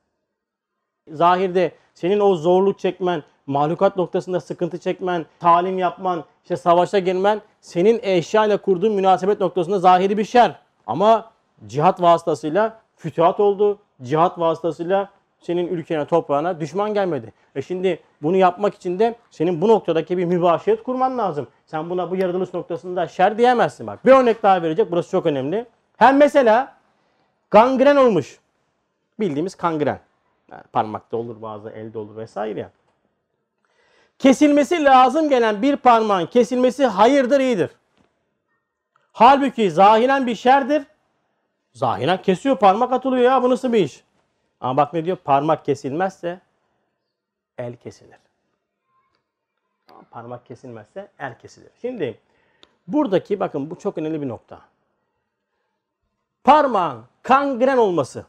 Zahirde 1.08 1.72
senin 1.94 2.20
o 2.20 2.34
zorluk 2.34 2.78
çekmen, 2.78 3.22
mahlukat 3.46 3.96
noktasında 3.96 4.40
sıkıntı 4.40 4.78
çekmen, 4.78 5.26
talim 5.40 5.78
yapman, 5.78 6.24
işte 6.42 6.56
savaşa 6.56 6.98
girmen 6.98 7.40
senin 7.60 8.00
eşya 8.02 8.46
ile 8.46 8.56
kurduğun 8.56 8.92
münasebet 8.92 9.40
noktasında 9.40 9.78
zahiri 9.78 10.18
bir 10.18 10.24
şer. 10.24 10.58
Ama 10.86 11.30
cihat 11.66 12.02
vasıtasıyla 12.02 12.78
fütuhat 12.96 13.40
oldu. 13.40 13.78
Cihat 14.02 14.38
vasıtasıyla 14.38 15.10
senin 15.40 15.68
ülkene, 15.68 16.04
toprağına 16.04 16.60
düşman 16.60 16.94
gelmedi. 16.94 17.32
E 17.54 17.62
şimdi 17.62 18.00
bunu 18.22 18.36
yapmak 18.36 18.74
için 18.74 18.98
de 18.98 19.14
senin 19.30 19.60
bu 19.60 19.68
noktadaki 19.68 20.18
bir 20.18 20.24
mübaşiret 20.24 20.82
kurman 20.82 21.18
lazım. 21.18 21.46
Sen 21.66 21.90
buna 21.90 22.10
bu 22.10 22.16
yaratılış 22.16 22.54
noktasında 22.54 23.08
şer 23.08 23.38
diyemezsin 23.38 23.86
bak. 23.86 24.06
Bir 24.06 24.12
örnek 24.12 24.42
daha 24.42 24.62
verecek. 24.62 24.90
Burası 24.90 25.10
çok 25.10 25.26
önemli. 25.26 25.66
Hem 25.96 26.16
mesela 26.16 26.76
gangren 27.50 27.96
olmuş. 27.96 28.38
Bildiğimiz 29.20 29.54
kangren. 29.54 30.00
Parmakta 30.72 31.16
olur 31.16 31.42
bazı 31.42 31.70
elde 31.70 31.98
olur 31.98 32.16
vesaire. 32.16 32.70
Kesilmesi 34.18 34.84
lazım 34.84 35.28
gelen 35.28 35.62
bir 35.62 35.76
parmağın 35.76 36.26
kesilmesi 36.26 36.86
hayırdır 36.86 37.40
iyidir. 37.40 37.70
Halbuki 39.12 39.70
zahiren 39.70 40.26
bir 40.26 40.34
şerdir. 40.34 40.82
Zahiren 41.72 42.22
kesiyor 42.22 42.58
parmak 42.58 42.92
atılıyor 42.92 43.24
ya 43.24 43.42
bu 43.42 43.50
nasıl 43.50 43.72
bir 43.72 43.84
iş? 43.84 44.04
Ama 44.60 44.76
bak 44.76 44.92
ne 44.92 45.04
diyor 45.04 45.16
parmak 45.16 45.64
kesilmezse 45.64 46.40
el 47.58 47.76
kesilir. 47.76 48.18
Parmak 50.10 50.46
kesilmezse 50.46 51.08
el 51.18 51.38
kesilir. 51.38 51.70
Şimdi 51.80 52.18
buradaki 52.88 53.40
bakın 53.40 53.70
bu 53.70 53.78
çok 53.78 53.98
önemli 53.98 54.22
bir 54.22 54.28
nokta. 54.28 54.60
Parmağın 56.44 57.04
kangren 57.22 57.76
olması 57.76 58.26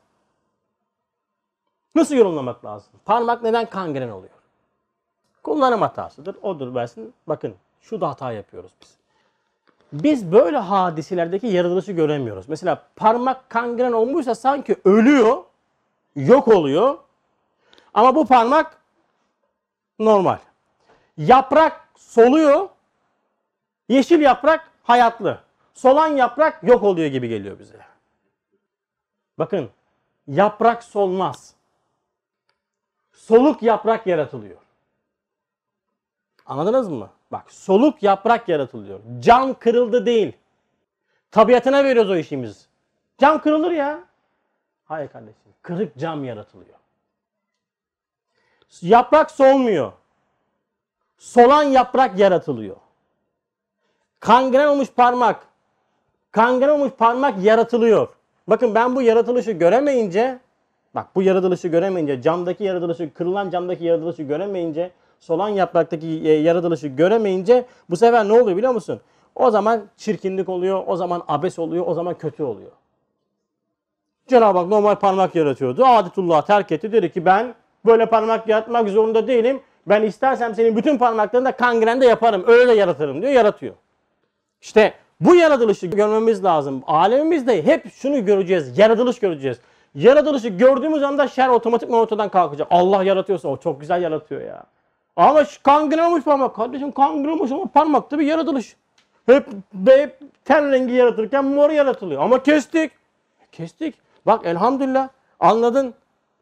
Nasıl 1.96 2.16
yorumlamak 2.16 2.66
lazım? 2.66 2.90
Parmak 3.06 3.44
neden 3.44 3.70
kangren 3.70 4.10
oluyor? 4.10 4.34
Kullanım 5.44 5.82
hatasıdır. 5.82 6.36
Odur 6.42 6.76
versin. 6.76 7.14
Bakın 7.28 7.56
şu 7.82 8.02
da 8.02 8.10
hata 8.10 8.32
yapıyoruz 8.32 8.72
biz. 8.82 8.98
Biz 9.94 10.32
böyle 10.32 10.58
hadiselerdeki 10.58 11.48
yaratılışı 11.48 11.92
göremiyoruz. 11.92 12.50
Mesela 12.50 12.84
parmak 12.96 13.50
kangren 13.50 13.92
olmuşsa 13.92 14.36
sanki 14.36 14.76
ölüyor, 14.86 15.44
yok 16.16 16.48
oluyor. 16.48 16.98
Ama 17.94 18.16
bu 18.16 18.26
parmak 18.26 18.78
normal. 20.00 20.38
Yaprak 21.18 21.88
soluyor, 21.96 22.70
yeşil 23.90 24.20
yaprak 24.20 24.72
hayatlı. 24.84 25.40
Solan 25.74 26.08
yaprak 26.08 26.64
yok 26.64 26.84
oluyor 26.84 27.08
gibi 27.08 27.28
geliyor 27.30 27.60
bize. 27.60 27.76
Bakın 29.40 29.70
yaprak 30.28 30.84
solmaz 30.84 31.56
soluk 33.28 33.64
yaprak 33.64 34.08
yaratılıyor. 34.08 34.58
Anladınız 36.46 36.90
mı? 36.90 37.10
Bak 37.32 37.52
soluk 37.52 38.04
yaprak 38.04 38.50
yaratılıyor. 38.50 39.00
Cam 39.20 39.54
kırıldı 39.54 40.06
değil. 40.06 40.34
Tabiatına 41.32 41.84
veriyoruz 41.84 42.12
o 42.12 42.16
işimiz. 42.16 42.68
Cam 43.18 43.42
kırılır 43.42 43.72
ya. 43.72 44.00
Hayır 44.86 45.10
kardeşim. 45.10 45.52
Kırık 45.62 45.98
cam 45.98 46.24
yaratılıyor. 46.24 46.76
Yaprak 48.82 49.32
solmuyor. 49.32 49.92
Solan 51.18 51.64
yaprak 51.64 52.20
yaratılıyor. 52.20 52.76
Kangren 54.20 54.68
olmuş 54.68 54.92
parmak. 54.92 55.48
Kangren 56.32 56.70
olmuş 56.70 56.92
parmak 56.92 57.44
yaratılıyor. 57.44 58.08
Bakın 58.48 58.76
ben 58.76 58.96
bu 58.96 59.02
yaratılışı 59.02 59.52
göremeyince 59.52 60.40
bak 60.96 61.16
bu 61.16 61.22
yaratılışı 61.22 61.68
göremeyince 61.68 62.22
camdaki 62.22 62.64
yaratılışı 62.64 63.14
kırılan 63.14 63.50
camdaki 63.50 63.86
yaratılışı 63.86 64.24
göremeyince 64.24 64.92
solan 65.20 65.50
yapraktaki 65.50 66.08
e, 66.08 66.32
yaratılışı 66.32 66.88
göremeyince 66.88 67.66
bu 67.90 67.96
sefer 67.96 68.28
ne 68.28 68.34
oluyor 68.34 68.58
biliyor 68.58 68.74
musun? 68.74 69.02
O 69.36 69.52
zaman 69.52 69.82
çirkinlik 69.98 70.50
oluyor, 70.50 70.84
o 70.88 70.96
zaman 70.96 71.24
abes 71.28 71.60
oluyor, 71.60 71.88
o 71.88 71.94
zaman 71.94 72.18
kötü 72.18 72.44
oluyor. 72.44 72.72
Cenab-ı 74.28 74.58
Hak 74.60 74.68
normal 74.68 74.96
parmak 74.96 75.36
yaratıyordu. 75.36 75.86
Adetullah 75.86 76.42
terk 76.42 76.72
etti. 76.72 76.92
Dedi 76.92 77.12
ki 77.12 77.26
ben 77.26 77.56
böyle 77.86 78.06
parmak 78.06 78.48
yaratmak 78.48 78.90
zorunda 78.90 79.28
değilim. 79.28 79.62
Ben 79.88 80.04
istersem 80.04 80.56
senin 80.56 80.76
bütün 80.76 80.98
parmaklarını 80.98 81.46
da 81.46 81.52
kangrende 81.52 82.06
yaparım. 82.06 82.44
Öyle 82.48 82.68
de 82.68 82.74
yaratırım 82.74 83.22
diyor. 83.22 83.34
Yaratıyor. 83.34 83.74
İşte 84.62 84.94
bu 85.20 85.36
yaratılışı 85.36 85.88
görmemiz 85.88 86.44
lazım. 86.44 86.84
Alemimizde 86.88 87.66
hep 87.66 87.94
şunu 87.94 88.26
göreceğiz. 88.26 88.78
Yaratılış 88.78 89.20
göreceğiz. 89.20 89.58
Yaratılışı 89.96 90.48
gördüğümüz 90.48 91.04
anda 91.04 91.28
şer 91.28 91.50
otomatikman 91.50 92.00
ortadan 92.00 92.30
kalkacak. 92.30 92.68
Allah 92.72 93.04
yaratıyorsa 93.04 93.48
o 93.48 93.58
çok 93.58 93.82
güzel 93.82 94.02
yaratıyor 94.02 94.42
ya. 94.42 94.64
Ama 95.16 95.44
kangren 95.64 96.06
olmuş 96.06 96.24
parmak. 96.24 96.56
Kardeşim 96.56 96.94
olmuş 96.98 97.52
ama 97.52 97.66
parmakta 97.66 98.20
bir 98.20 98.26
yaratılış. 98.26 98.76
Hep, 99.26 99.48
hep 99.86 100.20
ten 100.46 100.72
rengi 100.72 100.94
yaratırken 100.94 101.46
mor 101.46 101.70
yaratılıyor. 101.70 102.22
Ama 102.22 102.44
kestik. 102.44 102.92
Kestik. 103.52 103.96
Bak 104.26 104.46
elhamdülillah 104.46 105.10
anladın. 105.40 105.94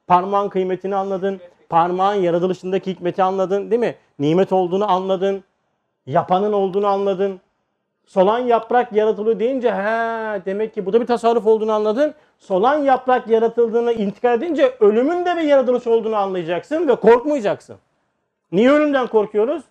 Parmağın 0.08 0.50
kıymetini 0.50 0.96
anladın. 0.96 1.40
Parmağın 1.70 2.16
yaratılışındaki 2.16 2.92
hikmeti 2.92 3.24
anladın 3.24 3.72
değil 3.72 3.80
mi? 3.80 3.96
Nimet 4.20 4.52
olduğunu 4.52 4.92
anladın. 4.92 5.44
Yapanın 6.06 6.54
olduğunu 6.54 6.88
anladın. 6.88 7.42
Solan 8.10 8.40
yaprak 8.40 8.94
yaratılıyor 8.94 9.40
deyince 9.40 9.72
he 9.72 10.46
demek 10.46 10.74
ki 10.74 10.86
bu 10.86 10.94
da 10.94 11.02
bir 11.02 11.06
tasarruf 11.06 11.48
olduğunu 11.48 11.72
anladın. 11.72 12.14
Solan 12.40 12.78
yaprak 12.78 13.28
yaratıldığını 13.28 13.94
intikal 13.94 14.38
edince 14.38 14.74
ölümün 14.80 15.26
de 15.26 15.36
bir 15.36 15.42
yaratılış 15.42 15.88
olduğunu 15.88 16.16
anlayacaksın 16.16 16.88
ve 16.88 16.96
korkmayacaksın. 16.96 17.78
Niye 18.52 18.72
ölümden 18.72 19.08
korkuyoruz? 19.08 19.64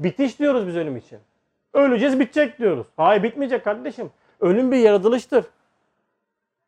Bitiş 0.00 0.38
diyoruz 0.38 0.66
biz 0.66 0.76
ölüm 0.76 0.96
için. 0.96 1.18
Öleceğiz 1.74 2.20
bitecek 2.20 2.58
diyoruz. 2.58 2.86
Hayır 2.96 3.22
bitmeyecek 3.22 3.64
kardeşim. 3.64 4.10
Ölüm 4.40 4.72
bir 4.72 4.78
yaratılıştır. 4.78 5.44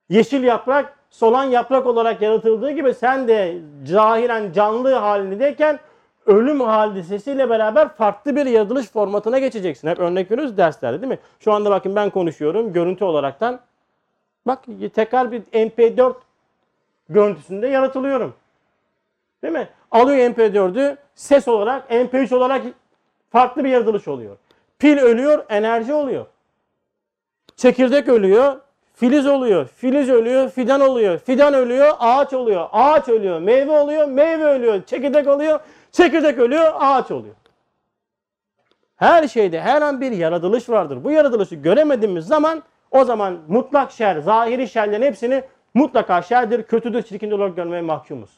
Yeşil 0.09 0.43
yaprak 0.43 0.99
solan 1.11 1.45
yaprak 1.45 1.87
olarak 1.87 2.23
yaratıldığı 2.23 2.71
gibi 2.71 2.95
sen 2.95 3.29
de 3.29 3.59
cahiren 3.85 4.53
canlı 4.53 4.95
halindeyken 4.95 5.79
ölüm 6.27 6.61
hadisesiyle 6.61 7.51
beraber 7.51 7.89
farklı 7.89 8.37
bir 8.37 8.47
yaratılış 8.47 8.87
formatına 8.87 9.39
geçeceksin. 9.39 9.89
Hep 9.89 9.99
örnek 9.99 10.31
veriyoruz 10.31 10.57
derslerde 10.57 11.01
değil 11.01 11.13
mi? 11.13 11.19
Şu 11.41 11.53
anda 11.53 11.71
bakın 11.71 11.97
ben 11.97 12.11
konuşuyorum 12.11 12.73
görüntü 12.73 13.05
olaraktan. 13.05 13.61
Bak 14.47 14.65
tekrar 14.95 15.33
bir 15.33 15.41
MP4 15.41 16.15
görüntüsünde 17.09 17.69
yaratılıyorum. 17.69 18.35
Değil 19.43 19.53
mi? 19.53 19.69
Alıyor 19.91 20.31
MP4'ü 20.31 20.97
ses 21.15 21.49
olarak 21.49 21.91
MP3 21.91 22.35
olarak 22.35 22.63
farklı 23.31 23.65
bir 23.65 23.69
yaratılış 23.69 24.09
oluyor. 24.09 24.37
Pil 24.79 24.99
ölüyor, 24.99 25.45
enerji 25.49 25.93
oluyor. 25.93 26.27
Çekirdek 27.57 28.09
ölüyor, 28.09 28.57
filiz 28.95 29.27
oluyor. 29.27 29.67
Filiz 29.67 30.09
ölüyor, 30.09 30.49
fidan 30.49 30.81
oluyor. 30.81 31.19
Fidan 31.19 31.55
ölüyor, 31.55 31.93
ağaç 31.99 32.33
oluyor. 32.33 32.69
Ağaç 32.73 33.09
ölüyor, 33.09 33.41
meyve 33.41 33.71
oluyor, 33.71 34.07
meyve 34.07 34.45
ölüyor. 34.45 34.83
Çekirdek 34.83 35.29
oluyor, 35.29 35.61
çekirdek 35.93 36.39
ölüyor, 36.39 36.73
ağaç 36.79 37.11
oluyor. 37.11 37.35
Her 38.97 39.29
şeyde 39.29 39.61
her 39.61 39.83
an 39.83 40.01
bir 40.01 40.13
yaratılış 40.13 40.69
vardır. 40.69 41.05
Bu 41.05 41.11
yaratılışı 41.11 41.55
göremediğimiz 41.55 42.27
zaman 42.27 42.63
o 42.91 43.05
zaman 43.05 43.39
mutlak 43.49 43.93
şer, 43.93 44.19
zahiri 44.19 44.69
şerlerin 44.69 45.03
hepsini 45.03 45.43
mutlaka 45.75 46.23
şerdir, 46.23 46.63
kötüdür, 46.63 47.03
çirkin 47.03 47.31
olarak 47.31 47.57
görmeye 47.57 47.83
mahkumuz. 47.83 48.31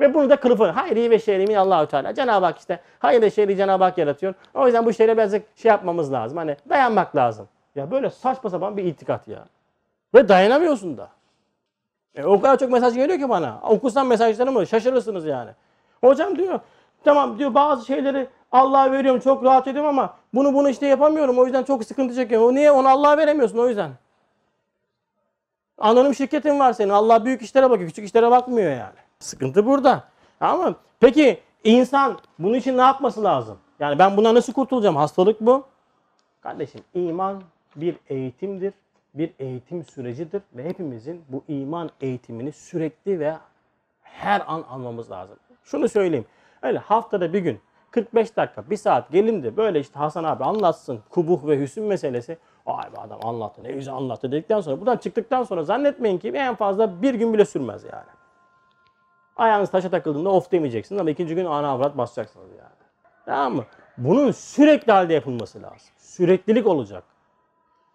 Ve 0.00 0.14
bunu 0.14 0.30
da 0.30 0.36
kılıfı 0.36 0.64
hayri 0.64 1.10
ve 1.10 1.18
şerri 1.18 1.58
Allahü 1.58 1.86
Teala. 1.86 2.14
Cenab-ı 2.14 2.46
Hak 2.46 2.58
işte 2.58 2.80
hayır 2.98 3.22
ve 3.22 3.30
şerri 3.30 3.56
Cenab-ı 3.56 3.84
Hak 3.84 3.98
yaratıyor. 3.98 4.34
O 4.54 4.66
yüzden 4.66 4.86
bu 4.86 4.92
şerre 4.92 5.16
birazcık 5.16 5.46
şey 5.56 5.68
yapmamız 5.68 6.12
lazım. 6.12 6.38
Hani 6.38 6.56
dayanmak 6.68 7.16
lazım. 7.16 7.48
Ya 7.74 7.90
böyle 7.90 8.10
saçma 8.10 8.50
sapan 8.50 8.76
bir 8.76 8.84
itikat 8.84 9.28
ya. 9.28 9.44
Ve 10.14 10.28
dayanamıyorsun 10.28 10.96
da. 10.96 11.08
E, 12.14 12.24
o 12.24 12.40
kadar 12.40 12.58
çok 12.58 12.70
mesaj 12.70 12.94
geliyor 12.94 13.18
ki 13.18 13.28
bana. 13.28 13.60
Okursan 13.62 14.06
mesajlarımı 14.06 14.66
şaşırırsınız 14.66 15.26
yani. 15.26 15.50
Hocam 16.00 16.38
diyor 16.38 16.60
tamam 17.04 17.38
diyor 17.38 17.54
bazı 17.54 17.86
şeyleri 17.86 18.28
Allah'a 18.52 18.92
veriyorum 18.92 19.20
çok 19.20 19.44
rahat 19.44 19.68
ediyorum 19.68 19.88
ama 19.88 20.16
bunu 20.34 20.54
bunu 20.54 20.68
işte 20.68 20.86
yapamıyorum. 20.86 21.38
O 21.38 21.44
yüzden 21.44 21.62
çok 21.62 21.84
sıkıntı 21.84 22.14
çekiyorum. 22.14 22.48
O 22.48 22.54
niye? 22.54 22.70
Onu 22.70 22.88
Allah'a 22.88 23.18
veremiyorsun 23.18 23.58
o 23.58 23.68
yüzden. 23.68 23.90
Anonim 25.78 26.14
şirketin 26.14 26.58
var 26.58 26.72
senin. 26.72 26.90
Allah 26.90 27.24
büyük 27.24 27.42
işlere 27.42 27.70
bakıyor. 27.70 27.88
Küçük 27.88 28.04
işlere 28.04 28.30
bakmıyor 28.30 28.70
yani. 28.70 28.98
Sıkıntı 29.18 29.66
burada. 29.66 30.04
Ama 30.40 30.74
peki 31.00 31.40
insan 31.64 32.18
bunun 32.38 32.54
için 32.54 32.78
ne 32.78 32.82
yapması 32.82 33.24
lazım? 33.24 33.58
Yani 33.80 33.98
ben 33.98 34.16
buna 34.16 34.34
nasıl 34.34 34.52
kurtulacağım? 34.52 34.96
Hastalık 34.96 35.40
bu. 35.40 35.64
Kardeşim 36.40 36.80
iman 36.94 37.42
bir 37.76 37.96
eğitimdir. 38.08 38.74
Bir 39.14 39.30
eğitim 39.38 39.84
sürecidir 39.84 40.42
ve 40.54 40.64
hepimizin 40.64 41.24
bu 41.28 41.44
iman 41.48 41.90
eğitimini 42.00 42.52
sürekli 42.52 43.20
ve 43.20 43.34
her 44.02 44.42
an 44.46 44.62
almamız 44.62 45.10
lazım. 45.10 45.36
Şunu 45.64 45.88
söyleyeyim. 45.88 46.26
Öyle 46.64 46.78
haftada 46.78 47.32
bir 47.32 47.38
gün 47.38 47.60
45 47.90 48.36
dakika, 48.36 48.70
bir 48.70 48.76
saat 48.76 49.12
gelin 49.12 49.42
de 49.42 49.56
böyle 49.56 49.80
işte 49.80 49.98
Hasan 49.98 50.24
abi 50.24 50.44
anlatsın 50.44 51.00
kubuh 51.10 51.46
ve 51.46 51.60
hüsn 51.60 51.82
meselesi. 51.82 52.38
Ay 52.66 52.92
be 52.92 53.00
adam 53.00 53.18
anlattı 53.24 53.64
ne 53.64 53.72
güzel 53.72 53.94
anlattı 53.94 54.32
dedikten 54.32 54.60
sonra 54.60 54.80
buradan 54.80 54.96
çıktıktan 54.96 55.42
sonra 55.42 55.64
zannetmeyin 55.64 56.18
ki 56.18 56.28
en 56.28 56.54
fazla 56.54 57.02
bir 57.02 57.14
gün 57.14 57.34
bile 57.34 57.44
sürmez 57.44 57.84
yani. 57.84 58.10
Ayağınız 59.36 59.70
taşa 59.70 59.90
takıldığında 59.90 60.30
of 60.30 60.52
demeyeceksiniz 60.52 61.00
ama 61.00 61.10
ikinci 61.10 61.34
gün 61.34 61.44
ana 61.44 61.68
avrat 61.68 61.98
basacaksınız 61.98 62.50
yani. 62.50 62.74
Tamam 63.26 63.54
mı? 63.54 63.64
Bunun 63.98 64.30
sürekli 64.30 64.92
halde 64.92 65.14
yapılması 65.14 65.62
lazım. 65.62 65.88
Süreklilik 65.96 66.66
olacak. 66.66 67.04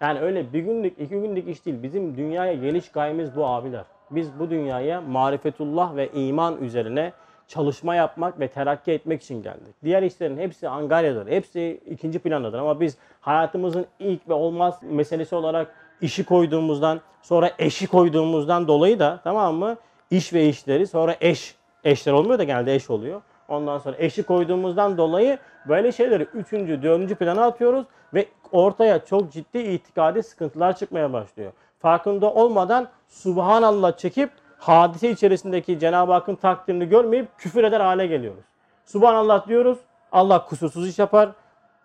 Yani 0.02 0.20
öyle 0.20 0.54
bir 0.54 0.60
günlük, 0.60 1.00
iki 1.00 1.22
günlük 1.22 1.48
iş 1.48 1.66
değil. 1.66 1.84
Bizim 1.84 2.18
dünyaya 2.18 2.54
geliş 2.54 2.92
gayemiz 2.92 3.36
bu 3.36 3.46
abiler. 3.46 3.86
Biz 4.12 4.40
bu 4.40 4.50
dünyaya 4.50 5.02
marifetullah 5.02 5.96
ve 5.96 6.12
iman 6.12 6.64
üzerine 6.64 7.14
çalışma 7.50 7.96
yapmak 7.96 8.40
ve 8.40 8.48
terakki 8.48 8.92
etmek 8.92 9.22
için 9.22 9.44
geldik. 9.44 9.76
Diğer 9.84 10.04
işlerin 10.04 10.38
hepsi 10.38 10.70
angaryadır. 10.70 11.28
Hepsi 11.28 11.82
ikinci 11.90 12.20
plandadır 12.20 12.60
ama 12.60 12.80
biz 12.80 12.98
hayatımızın 13.22 13.86
ilk 14.00 14.30
ve 14.30 14.34
olmaz 14.34 14.80
meselesi 14.82 15.36
olarak 15.36 15.76
işi 16.02 16.26
koyduğumuzdan, 16.26 17.02
sonra 17.22 17.52
eşi 17.60 17.88
koyduğumuzdan 17.88 18.68
dolayı 18.68 19.00
da 19.00 19.20
tamam 19.24 19.56
mı? 19.56 19.78
İş 20.12 20.34
ve 20.34 20.48
işleri 20.48 20.88
sonra 20.88 21.16
eş. 21.22 21.56
Eşler 21.84 22.14
olmuyor 22.14 22.40
da 22.40 22.44
genelde 22.44 22.76
eş 22.76 22.90
oluyor. 22.90 23.22
Ondan 23.48 23.78
sonra 23.78 23.96
eşi 24.00 24.24
koyduğumuzdan 24.24 24.98
dolayı 24.98 25.38
böyle 25.68 25.92
şeyleri 25.92 26.24
üçüncü, 26.24 26.84
dördüncü 26.84 27.16
plana 27.16 27.46
atıyoruz 27.46 27.86
ve 28.14 28.26
ortaya 28.52 29.06
çok 29.06 29.32
ciddi 29.32 29.58
itikadi 29.58 30.24
sıkıntılar 30.24 30.78
çıkmaya 30.78 31.14
başlıyor. 31.14 31.52
Farkında 31.80 32.34
olmadan 32.34 32.88
Subhanallah 33.08 33.98
çekip 33.98 34.30
hadise 34.60 35.12
içerisindeki 35.12 35.80
Cenab-ı 35.80 36.12
Hakk'ın 36.12 36.36
takdirini 36.36 36.90
görmeyip 36.90 37.28
küfür 37.38 37.64
eder 37.64 37.80
hale 37.80 38.08
geliyoruz. 38.08 38.46
Subhanallah 38.86 39.48
diyoruz. 39.48 39.78
Allah 40.12 40.46
kusursuz 40.46 40.88
iş 40.88 41.00
yapar, 41.00 41.30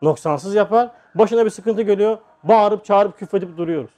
noksansız 0.02 0.54
yapar. 0.54 0.90
Başına 1.14 1.44
bir 1.44 1.50
sıkıntı 1.50 1.82
geliyor. 1.82 2.18
Bağırıp 2.42 2.84
çağırıp 2.84 3.18
küfredip 3.18 3.56
duruyoruz. 3.56 3.90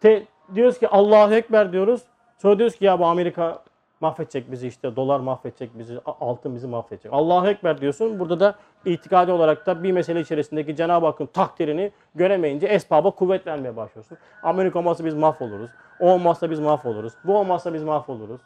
Te, 0.00 0.26
diyoruz 0.54 0.78
ki 0.78 0.88
Allahu 0.88 1.34
Ekber 1.34 1.72
diyoruz. 1.72 2.00
Sonra 2.38 2.58
diyoruz 2.58 2.76
ki 2.76 2.84
ya 2.84 2.98
bu 2.98 3.06
Amerika 3.06 3.62
mahvedecek 4.00 4.52
bizi 4.52 4.68
işte 4.68 4.96
dolar 4.96 5.20
mahvedecek 5.20 5.78
bizi 5.78 6.00
altın 6.20 6.54
bizi 6.54 6.66
mahvedecek. 6.66 7.12
Allahu 7.12 7.46
Ekber 7.48 7.80
diyorsun. 7.80 8.18
Burada 8.18 8.40
da 8.40 8.54
itikadi 8.84 9.32
olarak 9.32 9.66
da 9.66 9.82
bir 9.82 9.92
mesele 9.92 10.20
içerisindeki 10.20 10.76
Cenab-ı 10.76 11.06
Hakk'ın 11.06 11.26
takdirini 11.26 11.92
göremeyince 12.14 12.66
esbaba 12.66 13.10
kuvvet 13.10 13.46
vermeye 13.46 13.76
başlıyorsun. 13.76 14.18
Amerika 14.42 14.78
olmazsa 14.78 15.04
biz 15.04 15.14
mahvoluruz. 15.14 15.70
O 16.00 16.10
olmazsa 16.10 16.50
biz 16.50 16.60
mahvoluruz. 16.60 17.12
Bu 17.24 17.38
olmazsa 17.38 17.74
biz 17.74 17.82
mahvoluruz. 17.82 18.40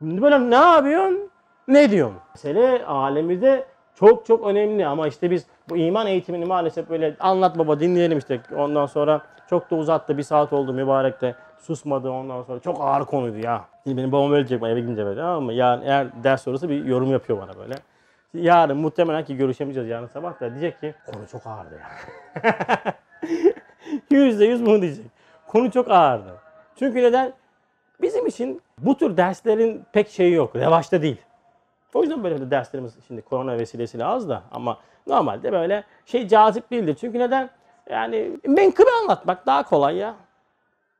Böyle 0.00 0.50
ne 0.50 0.54
yapıyorsun? 0.54 1.30
Ne 1.68 1.90
diyorsun? 1.90 2.18
Mesele 2.34 2.84
alemimizde 2.84 3.66
çok 3.94 4.26
çok 4.26 4.46
önemli 4.46 4.86
ama 4.86 5.08
işte 5.08 5.30
biz 5.30 5.46
bu 5.68 5.76
iman 5.76 6.06
eğitimini 6.06 6.44
maalesef 6.44 6.90
böyle 6.90 7.16
anlat 7.20 7.58
baba 7.58 7.80
dinleyelim 7.80 8.18
işte 8.18 8.40
ondan 8.56 8.86
sonra 8.86 9.22
çok 9.50 9.70
da 9.70 9.76
uzattı 9.76 10.18
bir 10.18 10.22
saat 10.22 10.52
oldu 10.52 10.72
mübarek 10.72 11.20
de 11.20 11.34
susmadı 11.58 12.10
ondan 12.10 12.42
sonra 12.42 12.60
çok 12.60 12.80
ağır 12.80 13.04
konuydu 13.04 13.38
ya. 13.38 13.64
Benim 13.86 14.12
babam 14.12 14.32
ölecek 14.32 14.62
eve 14.62 14.80
gidince 14.80 15.04
böyle 15.04 15.22
mı? 15.22 15.52
Yani 15.52 15.84
eğer 15.84 16.24
ders 16.24 16.42
sonrası 16.42 16.68
bir 16.68 16.84
yorum 16.84 17.12
yapıyor 17.12 17.38
bana 17.40 17.58
böyle. 17.58 17.74
yarın 18.34 18.76
muhtemelen 18.76 19.24
ki 19.24 19.36
görüşemeyeceğiz 19.36 19.88
yarın 19.88 20.06
sabah 20.06 20.40
da 20.40 20.50
diyecek 20.50 20.80
ki 20.80 20.94
konu 21.06 21.26
çok 21.32 21.46
ağırdı 21.46 21.74
ya. 21.74 21.88
Yüzde 24.10 24.44
yüz 24.44 24.66
bunu 24.66 24.82
diyecek. 24.82 25.06
Konu 25.46 25.70
çok 25.70 25.90
ağırdı. 25.90 26.34
Çünkü 26.78 27.02
neden? 27.02 27.32
Bizim 28.02 28.26
için 28.26 28.62
bu 28.78 28.98
tür 28.98 29.16
derslerin 29.16 29.84
pek 29.92 30.08
şeyi 30.08 30.32
yok. 30.32 30.56
Revaçta 30.56 31.02
değil. 31.02 31.16
O 31.94 32.02
yüzden 32.02 32.24
böyle 32.24 32.40
de 32.40 32.50
derslerimiz 32.50 32.96
şimdi 33.06 33.22
korona 33.22 33.58
vesilesiyle 33.58 34.04
az 34.04 34.28
da 34.28 34.42
ama 34.50 34.78
normalde 35.06 35.52
böyle 35.52 35.84
şey 36.06 36.28
cazip 36.28 36.70
değildir. 36.70 36.96
Çünkü 37.00 37.18
neden? 37.18 37.50
Yani 37.90 38.30
menkıbe 38.46 38.90
anlatmak 39.02 39.46
daha 39.46 39.62
kolay 39.62 39.96
ya. 39.96 40.14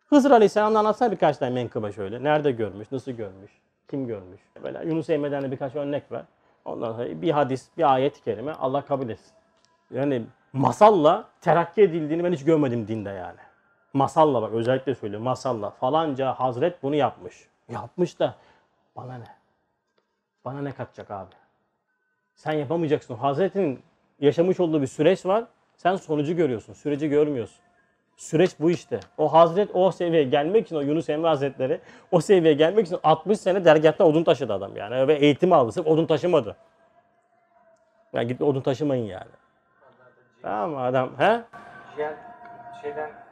Hızır 0.09 0.30
Aleyhisselam'dan 0.30 0.78
anlatsana 0.78 1.12
birkaç 1.12 1.36
tane 1.36 1.55
menkıbe 1.55 1.92
şöyle. 1.92 2.22
Nerede 2.22 2.51
görmüş, 2.51 2.92
nasıl 2.92 3.12
görmüş, 3.12 3.51
kim 3.90 4.07
görmüş. 4.07 4.40
Böyle 4.62 4.88
Yunus 4.88 5.11
Emre'den 5.11 5.42
de 5.42 5.51
birkaç 5.51 5.74
örnek 5.74 6.12
ver. 6.12 6.22
Ondan 6.64 6.92
sonra 6.92 7.22
bir 7.22 7.30
hadis, 7.30 7.68
bir 7.78 7.92
ayet-i 7.95 8.22
kerime 8.24 8.53
Allah 8.53 8.82
kabul 8.82 9.09
etsin. 9.09 9.32
Yani 9.90 10.22
masalla 10.53 11.24
terakki 11.40 11.82
edildiğini 11.82 12.24
ben 12.24 12.32
hiç 12.32 12.45
görmedim 12.45 12.88
dinde 12.88 13.11
yani. 13.11 13.38
Masalla 13.92 14.42
bak 14.42 14.53
özellikle 14.53 14.95
söylüyorum 14.95 15.24
masalla. 15.24 15.70
Falanca 15.70 16.32
hazret 16.32 16.82
bunu 16.82 16.95
yapmış. 16.95 17.49
Yapmış 17.68 18.18
da 18.18 18.34
bana 18.97 19.14
ne? 19.14 19.43
Bana 20.45 20.62
ne 20.62 20.72
katacak 20.72 21.11
abi? 21.11 21.34
Sen 22.34 22.53
yapamayacaksın. 22.53 23.14
Hazretin 23.14 23.82
yaşamış 24.20 24.61
olduğu 24.61 24.82
bir 24.82 24.86
süreç 24.86 25.26
var. 25.26 25.45
Sen 25.76 25.97
sonucu 25.97 26.36
görüyorsun. 26.36 26.72
Süreci 26.72 27.09
görmüyorsun. 27.09 27.64
Süreç 28.16 28.51
bu 28.61 28.70
işte. 28.70 29.01
O 29.18 29.32
Hazret 29.32 29.70
o 29.74 29.92
seviyeye 29.92 30.28
gelmek 30.28 30.66
için 30.66 30.76
o 30.76 30.80
Yunus 30.80 31.09
Emre 31.09 31.28
Hazretleri 31.28 31.80
o 32.11 32.20
seviyeye 32.20 32.55
gelmek 32.55 32.86
için 32.86 32.99
60 33.03 33.40
sene 33.40 33.64
dergahta 33.64 34.05
odun 34.05 34.24
taşıdı 34.24 34.53
adam 34.53 34.76
yani. 34.76 35.09
Ve 35.09 35.14
eğitim 35.14 35.53
aldı. 35.53 35.72
Sırf 35.72 35.86
odun 35.86 36.07
taşımadı. 36.07 36.57
Yani 38.12 38.26
gidip 38.26 38.42
odun 38.42 38.61
taşımayın 38.61 39.05
yani. 39.05 39.30
Tamam 40.42 40.76
adam? 40.76 41.18
He? 41.18 41.40
Ciğer 41.97 42.14
şeyden 42.82 43.24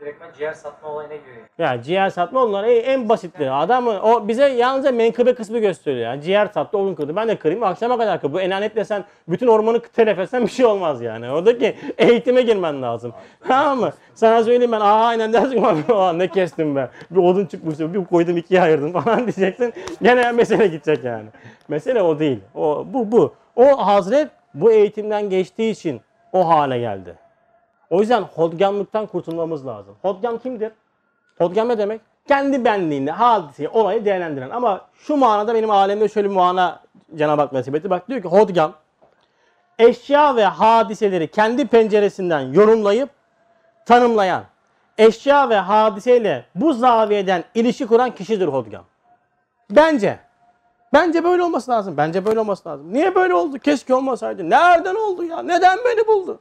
direktmen 0.00 0.28
ciğer 0.38 0.52
satma 0.52 0.88
olayına 0.88 1.14
giriyor. 1.14 1.46
Ya 1.58 1.82
ciğer 1.82 2.10
satma 2.10 2.44
onlar 2.44 2.64
en, 2.64 2.84
en 2.84 3.08
basitleri. 3.08 3.50
Adamın 3.50 4.00
o 4.00 4.28
bize 4.28 4.48
yalnızca 4.48 4.92
menkıbe 4.92 5.34
kısmı 5.34 5.58
gösteriyor. 5.58 6.04
Yani 6.04 6.22
ciğer 6.22 6.46
sattı, 6.46 6.78
odun 6.78 6.94
kırdı. 6.94 7.16
Ben 7.16 7.28
de 7.28 7.36
kırayım 7.36 7.62
akşama 7.62 7.98
kadar 7.98 8.20
kır. 8.20 8.32
Bu 8.32 8.40
enanetle 8.40 8.84
sen 8.84 9.04
bütün 9.28 9.46
ormanı 9.46 9.80
telef 9.80 10.18
etsen 10.18 10.42
bir 10.42 10.50
şey 10.50 10.66
olmaz 10.66 11.02
yani. 11.02 11.30
Oradaki 11.30 11.76
eğitime 11.98 12.42
girmen 12.42 12.82
lazım. 12.82 13.12
tamam 13.48 13.80
mı? 13.80 13.92
Sana 14.14 14.44
söyleyeyim 14.44 14.72
ben 14.72 14.80
aa 14.80 15.06
aynen 15.06 15.32
dersin 15.32 15.64
aa 15.92 16.12
ne 16.12 16.28
kestim 16.28 16.76
ben. 16.76 16.88
Bir 17.10 17.20
odun 17.20 17.46
çıkmıştı 17.46 17.94
bir 17.94 18.04
koydum 18.04 18.36
ikiye 18.36 18.60
ayırdım 18.62 18.92
falan 19.02 19.18
diyeceksin. 19.18 19.74
Gene 20.02 20.32
mesele 20.32 20.66
gidecek 20.66 21.04
yani. 21.04 21.28
Mesele 21.68 22.02
o 22.02 22.18
değil. 22.18 22.40
O 22.54 22.86
bu 22.92 23.12
bu. 23.12 23.34
O 23.56 23.86
hazret 23.86 24.28
bu 24.54 24.72
eğitimden 24.72 25.30
geçtiği 25.30 25.70
için 25.70 26.00
o 26.32 26.48
hale 26.48 26.78
geldi. 26.78 27.27
O 27.90 28.00
yüzden 28.00 28.22
hodgamlıktan 28.22 29.06
kurtulmamız 29.06 29.66
lazım. 29.66 29.94
Hodgam 30.02 30.38
kimdir? 30.38 30.72
Hodgam 31.38 31.68
ne 31.68 31.78
demek? 31.78 32.00
Kendi 32.28 32.64
benliğinde 32.64 33.10
hadiseyi, 33.10 33.68
olayı 33.68 34.04
değerlendiren. 34.04 34.50
Ama 34.50 34.80
şu 34.94 35.16
manada 35.16 35.54
benim 35.54 35.70
alemde 35.70 36.08
şöyle 36.08 36.30
bir 36.30 36.34
mana 36.34 36.80
Cenab-ı 37.16 37.42
Hak 37.42 37.52
nasip 37.52 37.74
etti. 37.74 37.90
Bak 37.90 38.08
diyor 38.08 38.22
ki 38.22 38.28
hodgam 38.28 38.72
eşya 39.78 40.36
ve 40.36 40.44
hadiseleri 40.44 41.30
kendi 41.30 41.66
penceresinden 41.66 42.40
yorumlayıp 42.40 43.10
tanımlayan, 43.86 44.44
eşya 44.98 45.48
ve 45.48 45.56
hadiseyle 45.56 46.44
bu 46.54 46.72
zaviyeden 46.72 47.44
ilişki 47.54 47.86
kuran 47.86 48.10
kişidir 48.10 48.48
hodgam. 48.48 48.84
Bence. 49.70 50.18
Bence 50.92 51.24
böyle 51.24 51.42
olması 51.42 51.70
lazım. 51.70 51.96
Bence 51.96 52.24
böyle 52.26 52.40
olması 52.40 52.68
lazım. 52.68 52.92
Niye 52.92 53.14
böyle 53.14 53.34
oldu? 53.34 53.58
Keşke 53.58 53.94
olmasaydı. 53.94 54.50
Nereden 54.50 54.94
oldu 54.94 55.24
ya? 55.24 55.42
Neden 55.42 55.78
beni 55.84 56.06
buldu? 56.06 56.40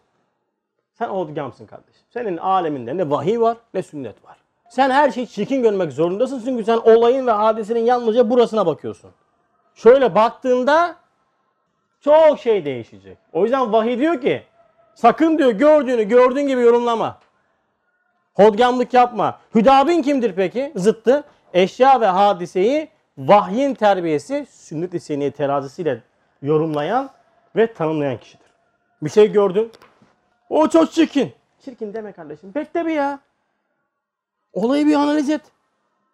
Sen 0.97 1.07
hodgamsın 1.07 1.65
kardeşim. 1.65 2.01
Senin 2.09 2.37
aleminde 2.37 2.97
ne 2.97 3.09
vahiy 3.09 3.39
var 3.39 3.57
ne 3.73 3.83
sünnet 3.83 4.25
var. 4.25 4.37
Sen 4.69 4.89
her 4.89 5.11
şeyi 5.11 5.27
çirkin 5.27 5.61
görmek 5.61 5.91
zorundasın 5.91 6.41
çünkü 6.45 6.63
sen 6.63 6.77
olayın 6.77 7.27
ve 7.27 7.31
hadisenin 7.31 7.85
yalnızca 7.85 8.29
burasına 8.29 8.65
bakıyorsun. 8.65 9.11
Şöyle 9.75 10.15
baktığında 10.15 10.95
çok 12.01 12.39
şey 12.39 12.65
değişecek. 12.65 13.17
O 13.33 13.43
yüzden 13.43 13.73
vahiy 13.73 13.99
diyor 13.99 14.21
ki 14.21 14.43
sakın 14.95 15.37
diyor 15.37 15.51
gördüğünü 15.51 16.03
gördüğün 16.03 16.47
gibi 16.47 16.61
yorumlama. 16.61 17.17
Hodgamlık 18.33 18.93
yapma. 18.93 19.39
Hüdabin 19.55 20.01
kimdir 20.01 20.33
peki? 20.35 20.71
Zıttı. 20.75 21.23
Eşya 21.53 22.01
ve 22.01 22.05
hadiseyi 22.05 22.89
vahyin 23.17 23.73
terbiyesi 23.73 24.45
sünnet-i 24.49 24.99
seniye 24.99 25.31
terazisiyle 25.31 26.01
yorumlayan 26.41 27.09
ve 27.55 27.73
tanımlayan 27.73 28.17
kişidir. 28.17 28.47
Bir 29.01 29.09
şey 29.09 29.31
gördün. 29.31 29.71
O 30.49 30.69
çok 30.69 30.91
çirkin. 30.91 31.33
Çirkin 31.59 31.93
deme 31.93 32.11
kardeşim. 32.11 32.53
Bekle 32.55 32.85
bir 32.85 32.91
ya. 32.91 33.19
Olayı 34.53 34.87
bir 34.87 34.95
analiz 34.95 35.29
et. 35.29 35.41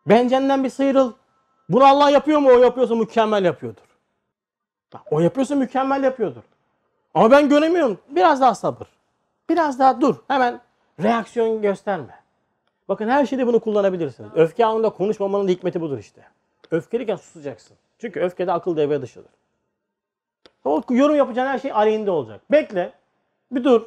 Bencenden 0.05 0.63
bir 0.63 0.69
sıyrıl. 0.69 1.13
Bunu 1.69 1.85
Allah 1.85 2.09
yapıyor 2.09 2.39
mu? 2.39 2.49
O 2.49 2.57
yapıyorsa 2.57 2.95
mükemmel 2.95 3.45
yapıyordur. 3.45 3.83
O 5.11 5.19
yapıyorsa 5.19 5.55
mükemmel 5.55 6.03
yapıyordur. 6.03 6.41
Ama 7.13 7.31
ben 7.31 7.49
göremiyorum. 7.49 7.99
Biraz 8.09 8.41
daha 8.41 8.55
sabır. 8.55 8.87
Biraz 9.49 9.79
daha 9.79 10.01
dur. 10.01 10.15
Hemen 10.27 10.61
reaksiyon 11.03 11.61
gösterme. 11.61 12.23
Bakın 12.89 13.09
her 13.09 13.25
şeyde 13.25 13.47
bunu 13.47 13.59
kullanabilirsiniz. 13.59 14.29
Öfke 14.35 14.65
anında 14.65 14.89
konuşmamanın 14.89 15.47
hikmeti 15.47 15.81
budur 15.81 15.97
işte. 15.97 16.21
Öfkeliyken 16.71 17.15
susacaksın. 17.15 17.77
Çünkü 17.99 18.19
öfkede 18.19 18.51
akıl 18.51 18.77
devre 18.77 19.01
dışıdır. 19.01 19.31
O 20.65 20.81
yorum 20.89 21.15
yapacağın 21.15 21.47
her 21.47 21.59
şey 21.59 21.71
aleyhinde 21.71 22.11
olacak. 22.11 22.41
Bekle. 22.51 22.93
Bir 23.51 23.63
dur. 23.63 23.81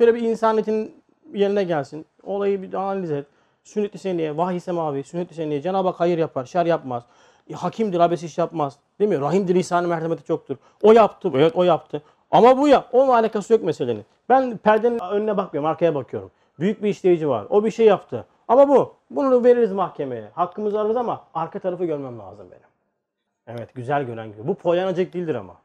Şöyle 0.00 0.14
bir 0.14 0.20
insaniyetin 0.20 1.02
yerine 1.34 1.64
gelsin. 1.64 2.06
Olayı 2.22 2.62
bir 2.62 2.74
analiz 2.74 3.10
et. 3.10 3.26
Sünnet-i 3.64 3.98
seniye, 3.98 4.36
vahiy 4.36 4.60
semavi, 4.60 5.04
sünnet-i 5.04 5.34
seniye. 5.34 5.62
Cenab-ı 5.62 5.88
Hak 5.88 6.00
hayır 6.00 6.18
yapar, 6.18 6.44
şer 6.44 6.66
yapmaz. 6.66 7.02
E, 7.50 7.54
hakimdir, 7.54 8.00
abes 8.00 8.22
iş 8.22 8.38
yapmaz. 8.38 8.76
Değil 8.98 9.10
mi? 9.10 9.20
Rahimdir, 9.20 9.54
lisan 9.54 9.88
merhameti 9.88 10.24
çoktur. 10.24 10.56
O 10.82 10.92
yaptı, 10.92 11.30
evet 11.34 11.56
o 11.56 11.62
yaptı. 11.62 12.02
Ama 12.30 12.58
bu 12.58 12.68
ya, 12.68 12.84
onun 12.92 13.08
alakası 13.08 13.52
yok 13.52 13.62
meselenin. 13.62 14.04
Ben 14.28 14.56
perdenin 14.56 14.98
önüne 14.98 15.36
bakmıyorum, 15.36 15.70
arkaya 15.70 15.94
bakıyorum. 15.94 16.30
Büyük 16.60 16.82
bir 16.82 16.88
işleyici 16.88 17.28
var. 17.28 17.46
O 17.50 17.64
bir 17.64 17.70
şey 17.70 17.86
yaptı. 17.86 18.26
Ama 18.48 18.68
bu, 18.68 18.94
bunu 19.10 19.44
veririz 19.44 19.72
mahkemeye. 19.72 20.30
Hakkımızı 20.34 20.80
ararız 20.80 20.96
ama 20.96 21.24
arka 21.34 21.58
tarafı 21.58 21.84
görmem 21.84 22.18
lazım 22.18 22.46
benim. 22.50 22.68
Evet, 23.46 23.74
güzel 23.74 24.02
gören 24.02 24.32
gibi. 24.32 24.48
Bu 24.48 24.54
polyanacılık 24.54 25.14
değildir 25.14 25.34
ama. 25.34 25.56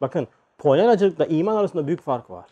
Bakın, 0.00 0.28
polyanacılıkla 0.58 1.26
iman 1.26 1.56
arasında 1.56 1.86
büyük 1.86 2.02
fark 2.02 2.30
var. 2.30 2.44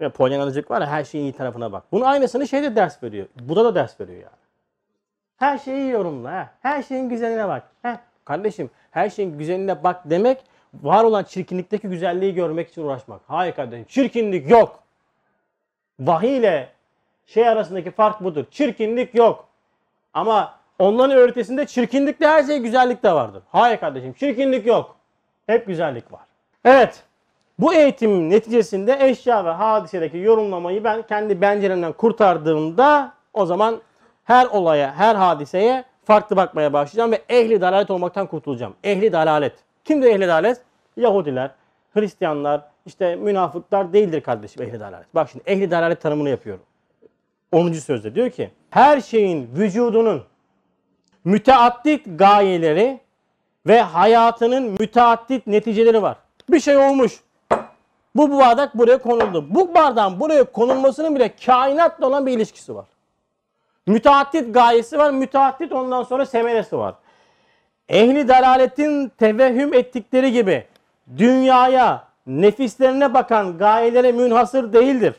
Ve 0.00 0.08
polyanacılık 0.08 0.70
var 0.70 0.80
ya 0.80 0.86
her 0.86 1.04
şeyin 1.04 1.24
iyi 1.24 1.32
tarafına 1.32 1.72
bak. 1.72 1.84
Bunun 1.92 2.04
aynısını 2.04 2.48
şeyde 2.48 2.76
ders 2.76 3.02
veriyor. 3.02 3.26
Burada 3.40 3.64
da 3.64 3.74
ders 3.74 4.00
veriyor 4.00 4.18
yani. 4.18 4.40
Her 5.36 5.58
şeyi 5.58 5.90
yorumla. 5.90 6.32
ha. 6.32 6.50
Her 6.62 6.82
şeyin 6.82 7.08
güzeline 7.08 7.48
bak. 7.48 7.62
Heh. 7.82 7.96
Kardeşim 8.24 8.70
her 8.90 9.10
şeyin 9.10 9.38
güzeline 9.38 9.84
bak 9.84 10.00
demek 10.04 10.38
var 10.74 11.04
olan 11.04 11.24
çirkinlikteki 11.24 11.88
güzelliği 11.88 12.34
görmek 12.34 12.68
için 12.68 12.82
uğraşmak. 12.82 13.20
Hayır 13.26 13.54
kardeşim 13.54 13.84
çirkinlik 13.88 14.50
yok. 14.50 14.82
Vahiy 16.00 16.36
ile 16.36 16.68
şey 17.26 17.48
arasındaki 17.48 17.90
fark 17.90 18.24
budur. 18.24 18.44
Çirkinlik 18.50 19.14
yok. 19.14 19.48
Ama 20.14 20.54
onların 20.78 21.16
öğretisinde 21.16 21.66
çirkinlikle 21.66 22.26
her 22.26 22.44
şey 22.44 22.58
güzellik 22.58 23.02
de 23.02 23.12
vardır. 23.12 23.42
Hayır 23.48 23.76
kardeşim 23.80 24.12
çirkinlik 24.12 24.66
yok. 24.66 24.96
Hep 25.46 25.66
güzellik 25.66 26.12
var. 26.12 26.24
Evet. 26.64 27.04
Bu 27.60 27.74
eğitimin 27.74 28.30
neticesinde 28.30 28.98
eşya 29.00 29.44
ve 29.44 29.50
hadisedeki 29.50 30.18
yorumlamayı 30.18 30.84
ben 30.84 31.02
kendi 31.02 31.40
penceremden 31.40 31.92
kurtardığımda 31.92 33.12
o 33.32 33.46
zaman 33.46 33.80
her 34.24 34.46
olaya, 34.46 34.94
her 34.94 35.14
hadiseye 35.14 35.84
farklı 36.04 36.36
bakmaya 36.36 36.72
başlayacağım 36.72 37.12
ve 37.12 37.22
ehli 37.28 37.60
dalalet 37.60 37.90
olmaktan 37.90 38.26
kurtulacağım. 38.26 38.74
Ehli 38.84 39.12
dalalet. 39.12 39.52
Kimdir 39.84 40.06
ehli 40.06 40.28
dalalet? 40.28 40.60
Yahudiler, 40.96 41.50
Hristiyanlar, 41.94 42.62
işte 42.86 43.16
münafıklar 43.16 43.92
değildir 43.92 44.20
kardeşim 44.20 44.62
ehli 44.62 44.80
dalalet. 44.80 45.14
Bak 45.14 45.30
şimdi 45.30 45.44
ehli 45.50 45.70
dalalet 45.70 46.00
tanımını 46.00 46.28
yapıyorum. 46.28 46.64
10. 47.52 47.72
sözde 47.72 48.14
diyor 48.14 48.30
ki 48.30 48.50
her 48.70 49.00
şeyin 49.00 49.50
vücudunun 49.56 50.22
müteaddit 51.24 52.06
gayeleri 52.18 53.00
ve 53.66 53.80
hayatının 53.80 54.62
müteaddit 54.62 55.46
neticeleri 55.46 56.02
var. 56.02 56.16
Bir 56.50 56.60
şey 56.60 56.76
olmuş. 56.76 57.20
Bu 58.14 58.38
bardak 58.38 58.78
buraya 58.78 58.98
konuldu. 58.98 59.46
Bu 59.50 59.74
bardağın 59.74 60.20
buraya 60.20 60.44
konulmasının 60.44 61.14
bile 61.14 61.34
kainatla 61.46 62.06
olan 62.06 62.26
bir 62.26 62.32
ilişkisi 62.32 62.74
var. 62.74 62.86
Müteaddit 63.86 64.54
gayesi 64.54 64.98
var. 64.98 65.10
Müteaddit 65.10 65.72
ondan 65.72 66.02
sonra 66.02 66.26
semeresi 66.26 66.78
var. 66.78 66.94
Ehli 67.88 68.28
dalaletin 68.28 69.08
tevehhüm 69.08 69.74
ettikleri 69.74 70.32
gibi 70.32 70.66
dünyaya, 71.16 72.04
nefislerine 72.26 73.14
bakan 73.14 73.58
gayelere 73.58 74.12
münhasır 74.12 74.72
değildir. 74.72 75.14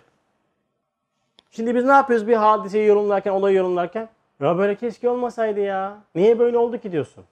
Şimdi 1.51 1.75
biz 1.75 1.85
ne 1.85 1.91
yapıyoruz 1.91 2.27
bir 2.27 2.35
hadiseyi 2.35 2.87
yorumlarken, 2.87 3.31
olayı 3.31 3.57
yorumlarken? 3.57 4.09
Ya 4.39 4.57
böyle 4.57 4.75
keşke 4.75 5.09
olmasaydı 5.09 5.59
ya. 5.59 5.97
Niye 6.15 6.39
böyle 6.39 6.57
oldu 6.57 6.77
ki 6.77 6.91
diyorsun? 6.91 7.23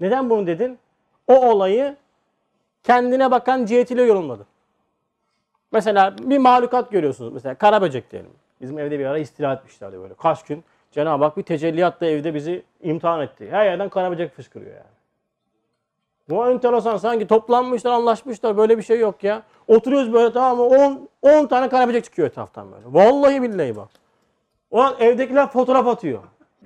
Neden 0.00 0.30
bunu 0.30 0.46
dedin? 0.46 0.78
O 1.26 1.50
olayı 1.50 1.96
kendine 2.82 3.30
bakan 3.30 3.64
cihetiyle 3.64 4.02
yorumladı. 4.02 4.46
Mesela 5.72 6.18
bir 6.18 6.38
mahlukat 6.38 6.90
görüyorsunuz. 6.90 7.32
Mesela 7.32 7.54
kara 7.54 7.82
böcek 7.82 8.10
diyelim. 8.10 8.30
Bizim 8.60 8.78
evde 8.78 8.98
bir 8.98 9.06
ara 9.06 9.18
istila 9.18 9.52
etmişlerdi 9.52 9.98
böyle. 10.00 10.14
Kaç 10.14 10.44
gün 10.44 10.64
Cenab-ı 10.92 11.24
Hak 11.24 11.36
bir 11.36 11.42
tecelliyatla 11.42 12.06
evde 12.06 12.34
bizi 12.34 12.62
imtihan 12.82 13.20
etti. 13.20 13.48
Her 13.50 13.64
yerden 13.64 13.88
kara 13.88 14.10
böcek 14.10 14.36
fışkırıyor 14.36 14.72
yani. 14.72 15.00
Bu 16.28 16.46
enteresan 16.46 16.96
sanki 16.96 17.26
toplanmışlar 17.26 17.90
anlaşmışlar 17.90 18.56
böyle 18.56 18.78
bir 18.78 18.82
şey 18.82 18.98
yok 18.98 19.24
ya. 19.24 19.42
Oturuyoruz 19.68 20.12
böyle 20.12 20.32
tamam 20.32 20.56
mı 20.56 20.64
10, 20.64 21.08
10 21.22 21.46
tane 21.46 21.68
kara 21.68 21.88
böcek 21.88 22.04
çıkıyor 22.04 22.28
etraftan 22.28 22.72
böyle. 22.72 22.84
Vallahi 22.86 23.42
billahi 23.42 23.76
bak. 23.76 23.88
O 24.70 24.80
an 24.80 24.94
evdekiler 25.00 25.50
fotoğraf 25.50 25.86
atıyor. 25.86 26.22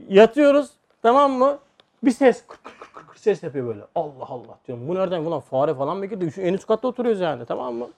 Yatıyoruz 0.09 0.71
tamam 1.03 1.33
mı? 1.33 1.59
Bir 2.03 2.11
ses 2.11 2.45
kık 2.49 2.65
kık 2.65 2.84
ses 3.25 3.43
yapıyor 3.43 3.66
böyle. 3.66 3.81
Allah 3.95 4.27
Allah 4.29 4.59
diyorum. 4.66 4.89
Bu 4.89 4.95
nereden 4.95 5.20
ulan 5.20 5.41
fare 5.41 5.75
falan 5.75 5.97
mı 5.97 6.07
girdi? 6.07 6.33
Şu 6.33 6.41
en 6.41 6.55
üst 6.55 6.66
katta 6.66 6.89
oturuyoruz 6.89 7.20
yani 7.20 7.45
tamam 7.45 7.75
mı? 7.75 7.89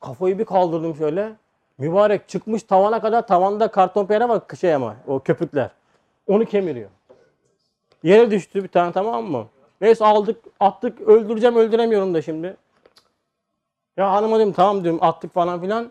Kafayı 0.00 0.38
bir 0.38 0.44
kaldırdım 0.44 0.96
şöyle. 0.96 1.32
Mübarek 1.78 2.28
çıkmış 2.28 2.62
tavana 2.62 3.00
kadar 3.00 3.26
tavanda 3.26 3.68
karton 3.68 4.06
pere 4.06 4.28
var 4.28 4.42
şey 4.60 4.74
ama 4.74 4.96
o 5.06 5.20
köpükler. 5.20 5.70
Onu 6.28 6.44
kemiriyor. 6.44 6.90
Yere 8.02 8.30
düştü 8.30 8.62
bir 8.62 8.68
tane 8.68 8.92
tamam 8.92 9.24
mı? 9.24 9.46
Neyse 9.80 10.04
aldık 10.04 10.44
attık 10.60 11.00
öldüreceğim 11.00 11.56
öldüremiyorum 11.56 12.14
da 12.14 12.22
şimdi. 12.22 12.56
Ya 13.96 14.12
hanıma 14.12 14.38
dedim 14.38 14.52
tamam 14.52 14.84
diyorum 14.84 15.02
attık 15.02 15.34
falan 15.34 15.60
filan. 15.60 15.90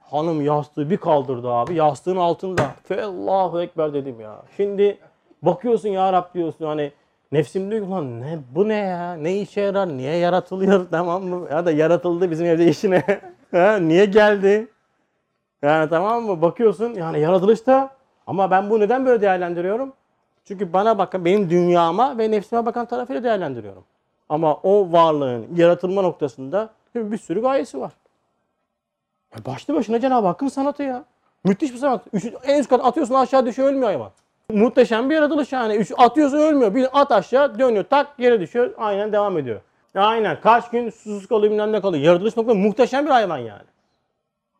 Hanım 0.00 0.40
yastığı 0.40 0.90
bir 0.90 0.96
kaldırdı 0.96 1.48
abi. 1.48 1.74
Yastığın 1.74 2.16
altında. 2.16 2.70
Allahu 2.90 3.62
Ekber 3.62 3.94
dedim 3.94 4.20
ya. 4.20 4.42
Şimdi 4.56 4.98
bakıyorsun 5.42 5.88
ya 5.88 6.12
Rab 6.12 6.34
diyorsun 6.34 6.66
hani 6.66 6.92
nefsim 7.32 7.70
diyor 7.70 7.84
ki 7.84 7.90
lan 7.90 8.20
ne 8.20 8.38
bu 8.54 8.68
ne 8.68 8.74
ya? 8.74 9.14
Ne 9.14 9.40
işe 9.40 9.60
yarar? 9.60 9.88
Niye 9.88 10.16
yaratılıyor? 10.16 10.86
Tamam 10.90 11.24
mı? 11.24 11.48
Ya 11.50 11.66
da 11.66 11.70
yaratıldı 11.70 12.30
bizim 12.30 12.46
evde 12.46 12.68
işine. 12.68 13.04
ha, 13.50 13.76
niye 13.76 14.04
geldi? 14.04 14.68
Yani 15.62 15.90
tamam 15.90 16.22
mı? 16.24 16.42
Bakıyorsun 16.42 16.94
yani 16.94 17.20
yaratılışta 17.20 17.90
ama 18.26 18.50
ben 18.50 18.70
bu 18.70 18.80
neden 18.80 19.06
böyle 19.06 19.20
değerlendiriyorum? 19.20 19.92
Çünkü 20.44 20.72
bana 20.72 20.98
bakan, 20.98 21.24
benim 21.24 21.50
dünyama 21.50 22.18
ve 22.18 22.30
nefsime 22.30 22.66
bakan 22.66 22.86
tarafıyla 22.86 23.24
değerlendiriyorum. 23.24 23.84
Ama 24.28 24.54
o 24.54 24.92
varlığın 24.92 25.46
yaratılma 25.56 26.02
noktasında 26.02 26.70
bir 26.94 27.18
sürü 27.18 27.42
gayesi 27.42 27.80
var. 27.80 27.92
Başlı 29.46 29.74
başına 29.74 30.00
Cenab-ı 30.00 30.26
Hakk'ın 30.26 30.48
sanatı 30.48 30.82
ya. 30.82 31.04
Müthiş 31.44 31.72
bir 31.72 31.78
sanat. 31.78 32.04
En 32.44 32.60
üst 32.60 32.68
kat 32.68 32.84
atıyorsun 32.84 33.14
aşağı 33.14 33.46
düşüyor 33.46 33.68
ölmüyor 33.68 33.86
hayvan. 33.86 34.10
Muhteşem 34.52 35.10
bir 35.10 35.14
yaratılış 35.14 35.52
yani. 35.52 35.74
Üç, 35.74 35.92
atıyorsun 35.98 36.38
ölmüyor. 36.38 36.74
Bir 36.74 36.88
at 37.00 37.12
aşağı 37.12 37.58
dönüyor 37.58 37.84
tak 37.84 38.18
yere 38.18 38.40
düşüyor. 38.40 38.74
Aynen 38.78 39.12
devam 39.12 39.38
ediyor. 39.38 39.60
Aynen 39.94 40.40
kaç 40.40 40.70
gün 40.70 40.90
susuz 40.90 41.26
kalıyor 41.26 41.52
bilmem 41.52 41.72
ne 41.72 41.80
kalıyor. 41.80 42.04
Yaratılış 42.04 42.36
noktası 42.36 42.58
muhteşem 42.58 43.04
bir 43.06 43.10
hayvan 43.10 43.38
yani. 43.38 43.62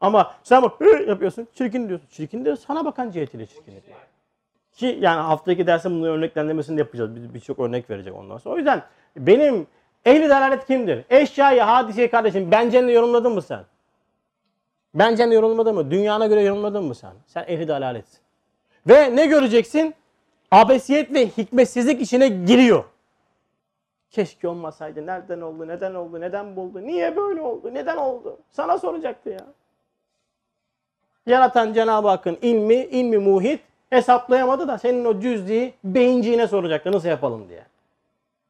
Ama 0.00 0.34
sen 0.42 0.62
bak 0.62 0.72
yapıyorsun 1.08 1.48
çirkin 1.54 1.88
diyorsun. 1.88 2.06
Çirkin 2.10 2.44
de 2.44 2.56
sana 2.56 2.84
bakan 2.84 3.10
cihetiyle 3.10 3.46
çirkin 3.46 3.72
ediyor. 3.72 3.96
Ki 4.72 4.98
yani 5.00 5.20
haftaki 5.20 5.66
derste 5.66 5.90
bunu 5.90 6.06
örneklendirmesini 6.08 6.76
de 6.76 6.80
yapacağız. 6.80 7.16
Bir- 7.16 7.34
Birçok 7.34 7.58
örnek 7.58 7.90
verecek 7.90 8.14
ondan 8.16 8.38
sonra. 8.38 8.54
O 8.54 8.58
yüzden 8.58 8.82
benim 9.16 9.66
ehli 10.06 10.28
dalalet 10.28 10.66
kimdir? 10.66 11.04
Eşyayı, 11.10 11.60
hadiseyi 11.60 12.10
kardeşim 12.10 12.50
bencenle 12.50 12.92
yorumladın 12.92 13.32
mı 13.32 13.42
sen? 13.42 13.60
Bencenle 14.94 15.34
yorumladın 15.34 15.74
mı? 15.74 15.90
Dünyana 15.90 16.26
göre 16.26 16.42
yorumladın 16.42 16.84
mı 16.84 16.94
sen? 16.94 17.12
Sen 17.26 17.44
ehli 17.48 17.68
dalaletsin. 17.68 18.21
Ve 18.88 19.16
ne 19.16 19.26
göreceksin? 19.26 19.94
Abesiyet 20.50 21.14
ve 21.14 21.26
hikmetsizlik 21.26 22.00
içine 22.00 22.28
giriyor. 22.28 22.84
Keşke 24.10 24.48
olmasaydı. 24.48 25.06
Nereden 25.06 25.40
oldu? 25.40 25.68
Neden 25.68 25.94
oldu? 25.94 26.20
Neden 26.20 26.56
buldu? 26.56 26.82
Niye 26.82 27.16
böyle 27.16 27.40
oldu? 27.40 27.74
Neden 27.74 27.96
oldu? 27.96 28.38
Sana 28.50 28.78
soracaktı 28.78 29.30
ya. 29.30 29.46
Yaratan 31.26 31.72
Cenab-ı 31.72 32.08
Hakk'ın 32.08 32.38
ilmi, 32.42 32.74
ilmi 32.74 33.18
muhit 33.18 33.60
hesaplayamadı 33.90 34.68
da 34.68 34.78
senin 34.78 35.04
o 35.04 35.20
cüz'i 35.20 35.74
beyinciğine 35.84 36.46
soracaktı 36.46 36.92
nasıl 36.92 37.08
yapalım 37.08 37.48
diye. 37.48 37.64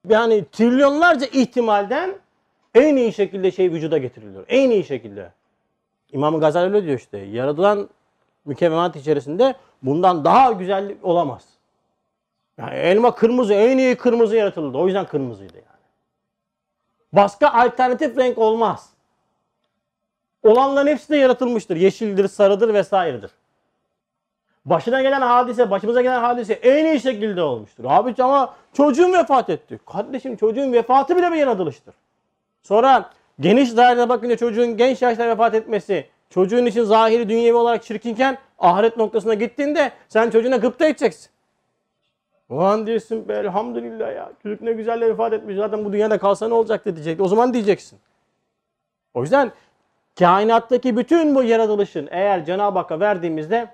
Yani 0.09 0.45
trilyonlarca 0.53 1.27
ihtimalden 1.27 2.15
en 2.75 2.97
iyi 2.97 3.13
şekilde 3.13 3.51
şey 3.51 3.73
vücuda 3.73 3.99
getiriliyor. 3.99 4.45
En 4.49 4.71
iyi 4.71 4.85
şekilde. 4.85 5.33
İmam 6.13 6.41
Gazali 6.41 6.75
öyle 6.75 6.87
diyor 6.87 6.99
işte. 6.99 7.19
Yaratılan 7.19 7.89
mükemmelat 8.45 8.97
içerisinde 8.97 9.55
bundan 9.83 10.25
daha 10.25 10.53
güzel 10.53 10.95
olamaz. 11.03 11.45
Yani 12.59 12.75
elma 12.75 13.15
kırmızı, 13.15 13.55
en 13.55 13.79
iyi 13.79 13.97
kırmızı 13.97 14.37
yaratıldı. 14.37 14.79
O 14.79 14.87
yüzden 14.87 15.07
kırmızıydı 15.07 15.57
yani. 15.57 15.67
Başka 17.13 17.49
alternatif 17.49 18.19
renk 18.19 18.39
olmaz. 18.39 18.91
Olanların 20.43 20.87
hepsi 20.87 21.09
de 21.09 21.17
yaratılmıştır. 21.17 21.77
Yeşildir, 21.77 22.29
sarıdır 22.29 22.75
vesairedir. 22.75 23.31
Başına 24.65 25.03
gelen 25.03 25.21
hadise, 25.21 25.71
başımıza 25.71 26.03
gelen 26.03 26.21
hadise 26.21 26.53
en 26.53 26.85
iyi 26.85 27.01
şekilde 27.01 27.43
olmuştur. 27.43 27.85
Abi 27.87 28.23
ama 28.23 28.55
çocuğun 28.73 29.13
vefat 29.13 29.51
etti. 29.51 29.81
Kardeşim 29.87 30.37
çocuğun 30.37 30.73
vefatı 30.73 31.17
bile 31.17 31.33
bir 31.33 31.37
yaratılıştır. 31.37 31.95
Sonra 32.63 33.11
geniş 33.41 33.77
dairede 33.77 34.09
bakınca 34.09 34.37
çocuğun 34.37 34.77
genç 34.77 35.03
yaşta 35.03 35.29
vefat 35.29 35.55
etmesi, 35.55 36.09
çocuğun 36.33 36.67
için 36.67 36.85
zahiri 36.85 37.29
dünyevi 37.29 37.57
olarak 37.57 37.83
çirkinken 37.83 38.39
ahiret 38.59 38.97
noktasına 38.97 39.35
gittiğinde 39.35 39.93
sen 40.09 40.31
çocuğuna 40.31 40.57
gıpta 40.57 40.87
edeceksin. 40.87 41.31
O 42.51 42.61
an 42.61 42.87
diyorsun 42.87 43.29
be 43.29 43.35
elhamdülillah 43.35 44.15
ya 44.15 44.33
çocuk 44.43 44.63
ne 44.63 44.73
güzel 44.73 45.01
de 45.01 45.09
vefat 45.09 45.33
etmiş 45.33 45.57
zaten 45.57 45.85
bu 45.85 45.93
dünyada 45.93 46.19
kalsa 46.19 46.49
ne 46.49 46.55
olacaktı 46.55 46.97
diyecek. 46.97 47.21
O 47.21 47.29
zaman 47.29 47.55
diyeceksin. 47.55 47.99
O 49.15 49.23
yüzden 49.23 49.53
kainattaki 50.19 50.97
bütün 50.97 51.35
bu 51.35 51.43
yaratılışın 51.43 52.09
eğer 52.11 52.45
Cenab-ı 52.45 52.79
Hakk'a 52.79 53.01
verdiğimizde 53.01 53.69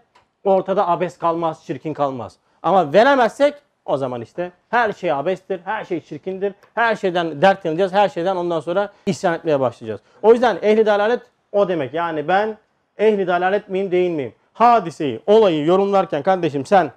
ortada 0.44 0.88
abes 0.88 1.18
kalmaz, 1.18 1.64
çirkin 1.66 1.94
kalmaz. 1.94 2.36
Ama 2.62 2.92
veremezsek 2.92 3.54
o 3.84 3.96
zaman 3.96 4.20
işte 4.20 4.52
her 4.68 4.92
şey 4.92 5.12
abestir, 5.12 5.60
her 5.64 5.84
şey 5.84 6.00
çirkindir, 6.00 6.54
her 6.74 6.96
şeyden 6.96 7.42
dert 7.42 7.64
yanacağız, 7.64 7.92
her 7.92 8.08
şeyden 8.08 8.36
ondan 8.36 8.60
sonra 8.60 8.92
isyan 9.06 9.34
etmeye 9.34 9.60
başlayacağız. 9.60 10.00
O 10.22 10.32
yüzden 10.32 10.58
ehli 10.62 10.86
dalalet 10.86 11.20
o 11.52 11.68
demek. 11.68 11.94
Yani 11.94 12.28
ben 12.28 12.58
ehli 12.98 13.26
dalalet 13.26 13.68
miyim 13.68 13.90
değil 13.90 14.10
miyim? 14.10 14.34
Hadiseyi, 14.52 15.20
olayı 15.26 15.66
yorumlarken 15.66 16.22
kardeşim 16.22 16.66
sen 16.66 16.92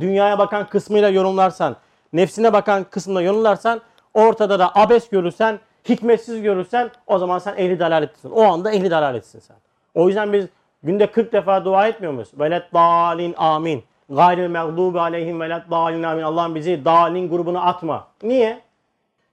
dünyaya 0.00 0.38
bakan 0.38 0.68
kısmıyla 0.68 1.08
yorumlarsan, 1.08 1.76
nefsine 2.12 2.52
bakan 2.52 2.84
kısmıyla 2.84 3.22
yorumlarsan, 3.22 3.80
ortada 4.14 4.58
da 4.58 4.74
abes 4.74 5.08
görürsen, 5.08 5.58
hikmetsiz 5.88 6.42
görürsen 6.42 6.90
o 7.06 7.18
zaman 7.18 7.38
sen 7.38 7.56
ehli 7.56 7.78
dalaletsin. 7.80 8.30
O 8.30 8.42
anda 8.42 8.72
ehli 8.72 8.90
dalaletsin 8.90 9.38
sen. 9.38 9.56
O 9.94 10.08
yüzden 10.08 10.32
biz 10.32 10.46
günde 10.82 11.06
40 11.06 11.32
defa 11.32 11.64
dua 11.64 11.86
etmiyor 11.86 12.12
muyuz? 12.12 12.30
Velet 12.38 12.74
dalin 12.74 13.34
amin. 13.36 13.84
Gayril 14.10 14.50
mağdubi 14.50 15.00
aleyhim 15.00 15.40
velet 15.40 15.70
dalin 15.70 16.02
amin. 16.02 16.22
Allah'ım 16.22 16.54
bizi 16.54 16.84
dalin 16.84 17.28
grubuna 17.28 17.62
atma. 17.62 18.06
Niye? 18.22 18.60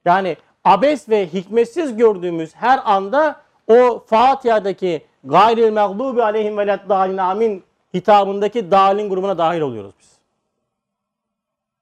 Yani 0.06 0.38
abes 0.64 1.10
ve 1.10 1.28
hikmetsiz 1.28 1.98
gördüğümüz 1.98 2.56
her 2.56 2.80
anda 2.86 3.36
o 3.68 4.03
Fatiha'daki 4.05 5.05
gayril 5.24 5.72
mağdubi 5.72 6.24
aleyhim 6.24 6.57
velet 6.57 6.89
dalin 6.89 7.18
amin 7.18 7.63
hitabındaki 7.93 8.72
dalin 8.72 9.09
grubuna 9.09 9.38
dahil 9.38 9.61
oluyoruz 9.61 9.93
biz. 9.99 10.18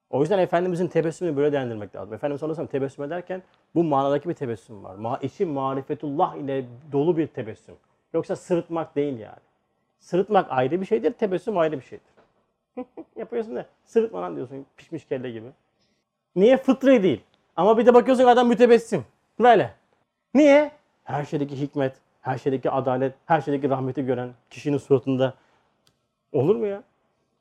O 0.09 0.21
yüzden 0.21 0.39
Efendimizin 0.39 0.87
tebessümünü 0.87 1.37
böyle 1.37 1.51
değerlendirmek 1.51 1.95
lazım. 1.95 2.13
Efendimiz 2.13 2.39
sellem 2.39 2.67
tebessüm 2.67 3.05
ederken 3.05 3.43
bu 3.75 3.83
manadaki 3.83 4.29
bir 4.29 4.33
tebessüm 4.33 4.83
var. 4.83 4.95
Ma 4.95 5.19
içi 5.21 5.45
marifetullah 5.45 6.35
ile 6.35 6.65
dolu 6.91 7.17
bir 7.17 7.27
tebessüm. 7.27 7.75
Yoksa 8.13 8.35
sırıtmak 8.35 8.95
değil 8.95 9.19
yani. 9.19 9.39
Sırıtmak 9.99 10.45
ayrı 10.49 10.81
bir 10.81 10.85
şeydir, 10.85 11.11
tebessüm 11.11 11.57
ayrı 11.57 11.79
bir 11.79 11.85
şeydir. 11.85 12.07
Yapıyorsun 13.15 13.55
da 13.55 13.65
sırıtma 13.85 14.21
lan 14.21 14.35
diyorsun 14.35 14.65
pişmiş 14.77 15.05
kelle 15.05 15.31
gibi. 15.31 15.47
Niye? 16.35 16.57
Fıtri 16.57 17.03
değil. 17.03 17.21
Ama 17.55 17.77
bir 17.77 17.85
de 17.85 17.93
bakıyorsun 17.93 18.25
adam 18.25 18.47
mütebessim. 18.47 19.05
Böyle. 19.39 19.73
Niye? 20.33 20.71
Her 21.05 21.25
şeydeki 21.25 21.61
hikmet, 21.61 21.95
her 22.21 22.37
şeydeki 22.37 22.71
adalet, 22.71 23.13
her 23.25 23.41
şeydeki 23.41 23.69
rahmeti 23.69 24.05
gören 24.05 24.29
kişinin 24.49 24.77
suratında 24.77 25.33
olur 26.33 26.55
mu 26.55 26.65
ya? 26.65 26.83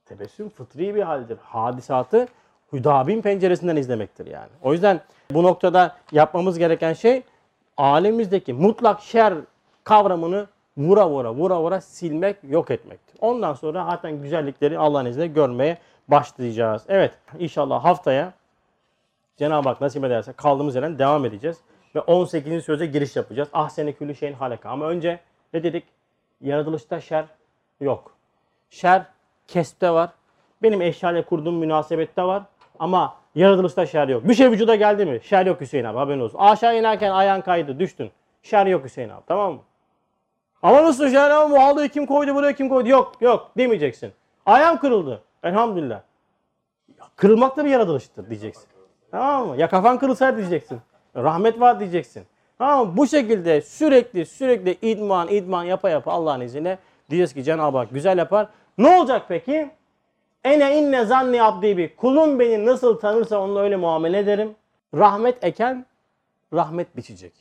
Tebessüm 0.04 0.48
fıtri 0.48 0.94
bir 0.94 1.02
haldir. 1.02 1.38
Hadisatı 1.42 2.26
Hüdabin 2.72 3.22
penceresinden 3.22 3.76
izlemektir 3.76 4.26
yani. 4.26 4.50
O 4.62 4.72
yüzden 4.72 5.00
bu 5.30 5.42
noktada 5.42 5.96
yapmamız 6.12 6.58
gereken 6.58 6.92
şey 6.92 7.22
alemimizdeki 7.76 8.52
mutlak 8.52 9.00
şer 9.00 9.34
kavramını 9.84 10.46
vura 10.76 11.10
vura 11.10 11.34
vura 11.34 11.60
vura 11.60 11.80
silmek, 11.80 12.36
yok 12.48 12.70
etmektir. 12.70 13.16
Ondan 13.20 13.54
sonra 13.54 13.86
zaten 13.90 14.22
güzellikleri 14.22 14.78
Allah'ın 14.78 15.06
izniyle 15.06 15.26
görmeye 15.26 15.78
başlayacağız. 16.08 16.82
Evet 16.88 17.14
inşallah 17.38 17.84
haftaya 17.84 18.32
Cenab-ı 19.36 19.68
Hak 19.68 19.80
nasip 19.80 20.04
ederse 20.04 20.32
kaldığımız 20.32 20.74
yerden 20.74 20.98
devam 20.98 21.24
edeceğiz. 21.24 21.56
Ve 21.94 22.00
18. 22.00 22.64
söze 22.64 22.86
giriş 22.86 23.16
yapacağız. 23.16 23.48
Ah 23.52 23.68
seni 23.68 23.92
külü 23.96 24.14
şeyin 24.14 24.32
halaka. 24.32 24.70
Ama 24.70 24.86
önce 24.86 25.20
ne 25.52 25.62
dedik? 25.62 25.84
Yaratılışta 26.40 27.00
şer 27.00 27.24
yok. 27.80 28.14
Şer 28.70 29.06
kespte 29.46 29.90
var. 29.90 30.10
Benim 30.62 30.82
eşyayla 30.82 31.24
kurduğum 31.24 31.54
münasebette 31.54 32.22
var. 32.22 32.42
Ama 32.78 33.16
Yaratılışta 33.34 33.86
şer 33.86 34.08
yok. 34.08 34.28
Bir 34.28 34.34
şey 34.34 34.50
vücuda 34.50 34.74
geldi 34.74 35.06
mi? 35.06 35.20
Şer 35.22 35.46
yok 35.46 35.60
Hüseyin 35.60 35.84
abi 35.84 35.98
haberin 35.98 36.20
olsun. 36.20 36.38
Aşağı 36.38 36.78
inerken 36.78 37.10
ayağın 37.10 37.40
kaydı 37.40 37.78
düştün. 37.78 38.10
Şer 38.42 38.66
yok 38.66 38.84
Hüseyin 38.84 39.08
abi 39.08 39.22
tamam 39.26 39.52
mı? 39.52 39.60
Ama 40.62 40.82
nasıl 40.82 41.10
şer 41.10 41.30
ama 41.30 41.54
bu 41.54 41.62
halıyı 41.62 41.88
kim 41.88 42.06
koydu 42.06 42.34
buraya 42.34 42.54
kim 42.54 42.68
koydu? 42.68 42.88
Yok 42.88 43.12
yok 43.20 43.50
demeyeceksin. 43.56 44.12
Ayağım 44.46 44.78
kırıldı. 44.78 45.22
Elhamdülillah. 45.42 46.00
Kırılmak 47.16 47.56
da 47.56 47.64
bir 47.64 47.70
yaratılıştır 47.70 48.30
diyeceksin. 48.30 48.64
Tamam 49.10 49.48
mı? 49.48 49.56
Ya 49.56 49.68
kafan 49.68 49.98
kırılsaydı 49.98 50.36
diyeceksin. 50.36 50.80
Rahmet 51.16 51.60
var 51.60 51.80
diyeceksin. 51.80 52.24
Tamam 52.58 52.86
mı? 52.86 52.96
Bu 52.96 53.06
şekilde 53.06 53.60
sürekli 53.60 54.26
sürekli 54.26 54.78
idman 54.82 55.28
idman 55.28 55.64
yapa 55.64 55.90
yapa 55.90 56.12
Allah'ın 56.12 56.40
izniyle 56.40 56.78
diyeceğiz 57.10 57.34
ki 57.34 57.44
Cenab-ı 57.44 57.78
Hak 57.78 57.90
güzel 57.90 58.18
yapar. 58.18 58.48
Ne 58.78 58.96
olacak 58.96 59.22
peki? 59.28 59.70
Ene 60.44 60.78
inne 60.78 61.04
zanni 61.04 61.42
abdi 61.42 61.76
bi. 61.76 61.96
Kulum 61.96 62.38
beni 62.38 62.66
nasıl 62.66 62.98
tanırsa 62.98 63.38
onunla 63.38 63.60
öyle 63.60 63.76
muamele 63.76 64.18
ederim. 64.18 64.54
Rahmet 64.94 65.44
eken 65.44 65.86
rahmet 66.52 66.96
biçecek. 66.96 67.32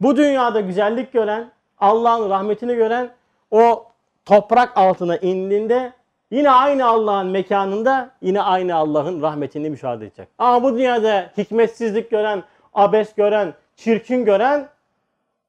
Bu 0.00 0.16
dünyada 0.16 0.60
güzellik 0.60 1.12
gören, 1.12 1.50
Allah'ın 1.78 2.30
rahmetini 2.30 2.74
gören 2.74 3.10
o 3.50 3.86
toprak 4.24 4.78
altına 4.78 5.16
indiğinde 5.16 5.92
yine 6.30 6.50
aynı 6.50 6.86
Allah'ın 6.86 7.26
mekanında 7.26 8.10
yine 8.22 8.42
aynı 8.42 8.74
Allah'ın 8.74 9.22
rahmetini 9.22 9.70
müşahede 9.70 10.06
edecek. 10.06 10.28
Ama 10.38 10.62
bu 10.62 10.74
dünyada 10.78 11.30
hikmetsizlik 11.38 12.10
gören, 12.10 12.42
abes 12.74 13.14
gören, 13.14 13.54
çirkin 13.76 14.24
gören 14.24 14.68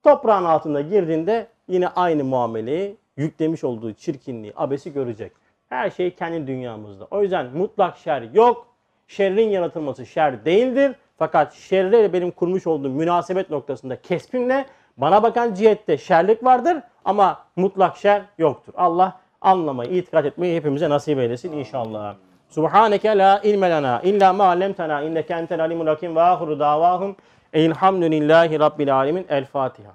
toprağın 0.03 0.45
altında 0.45 0.81
girdiğinde 0.81 1.47
yine 1.67 1.87
aynı 1.87 2.23
muameleyi 2.23 2.97
yüklemiş 3.17 3.63
olduğu 3.63 3.93
çirkinliği, 3.93 4.53
abesi 4.55 4.93
görecek. 4.93 5.31
Her 5.69 5.89
şey 5.89 6.15
kendi 6.15 6.47
dünyamızda. 6.47 7.07
O 7.11 7.21
yüzden 7.21 7.45
mutlak 7.45 7.97
şer 7.97 8.21
yok. 8.21 8.67
Şerrin 9.07 9.49
yaratılması 9.49 10.05
şer 10.05 10.45
değildir. 10.45 10.95
Fakat 11.17 11.53
şerre 11.53 12.13
benim 12.13 12.31
kurmuş 12.31 12.67
olduğum 12.67 12.89
münasebet 12.89 13.49
noktasında 13.49 14.01
kesbimle 14.01 14.65
bana 14.97 15.23
bakan 15.23 15.53
cihette 15.53 15.97
şerlik 15.97 16.43
vardır 16.43 16.77
ama 17.05 17.45
mutlak 17.55 17.97
şer 17.97 18.21
yoktur. 18.37 18.73
Allah 18.77 19.19
anlamayı, 19.41 19.91
itikad 19.91 20.25
etmeyi 20.25 20.55
hepimize 20.55 20.89
nasip 20.89 21.19
eylesin 21.19 21.51
inşallah. 21.51 22.15
Subhaneke 22.49 23.17
la 23.17 23.39
ilme 23.43 23.69
lana 23.69 24.01
illa 24.03 24.33
ma 24.33 24.43
allamtana 24.43 25.01
inneke 25.01 25.33
entel 25.33 25.61
alimul 25.61 25.87
hakim 25.87 26.15
ve 26.15 26.21
ahiru 26.21 26.59
davahum 26.59 27.15
elhamdülillahi 27.53 28.59
rabbil 28.59 28.95
alemin. 28.95 29.25
El 29.29 29.45
Fatiha. 29.45 29.91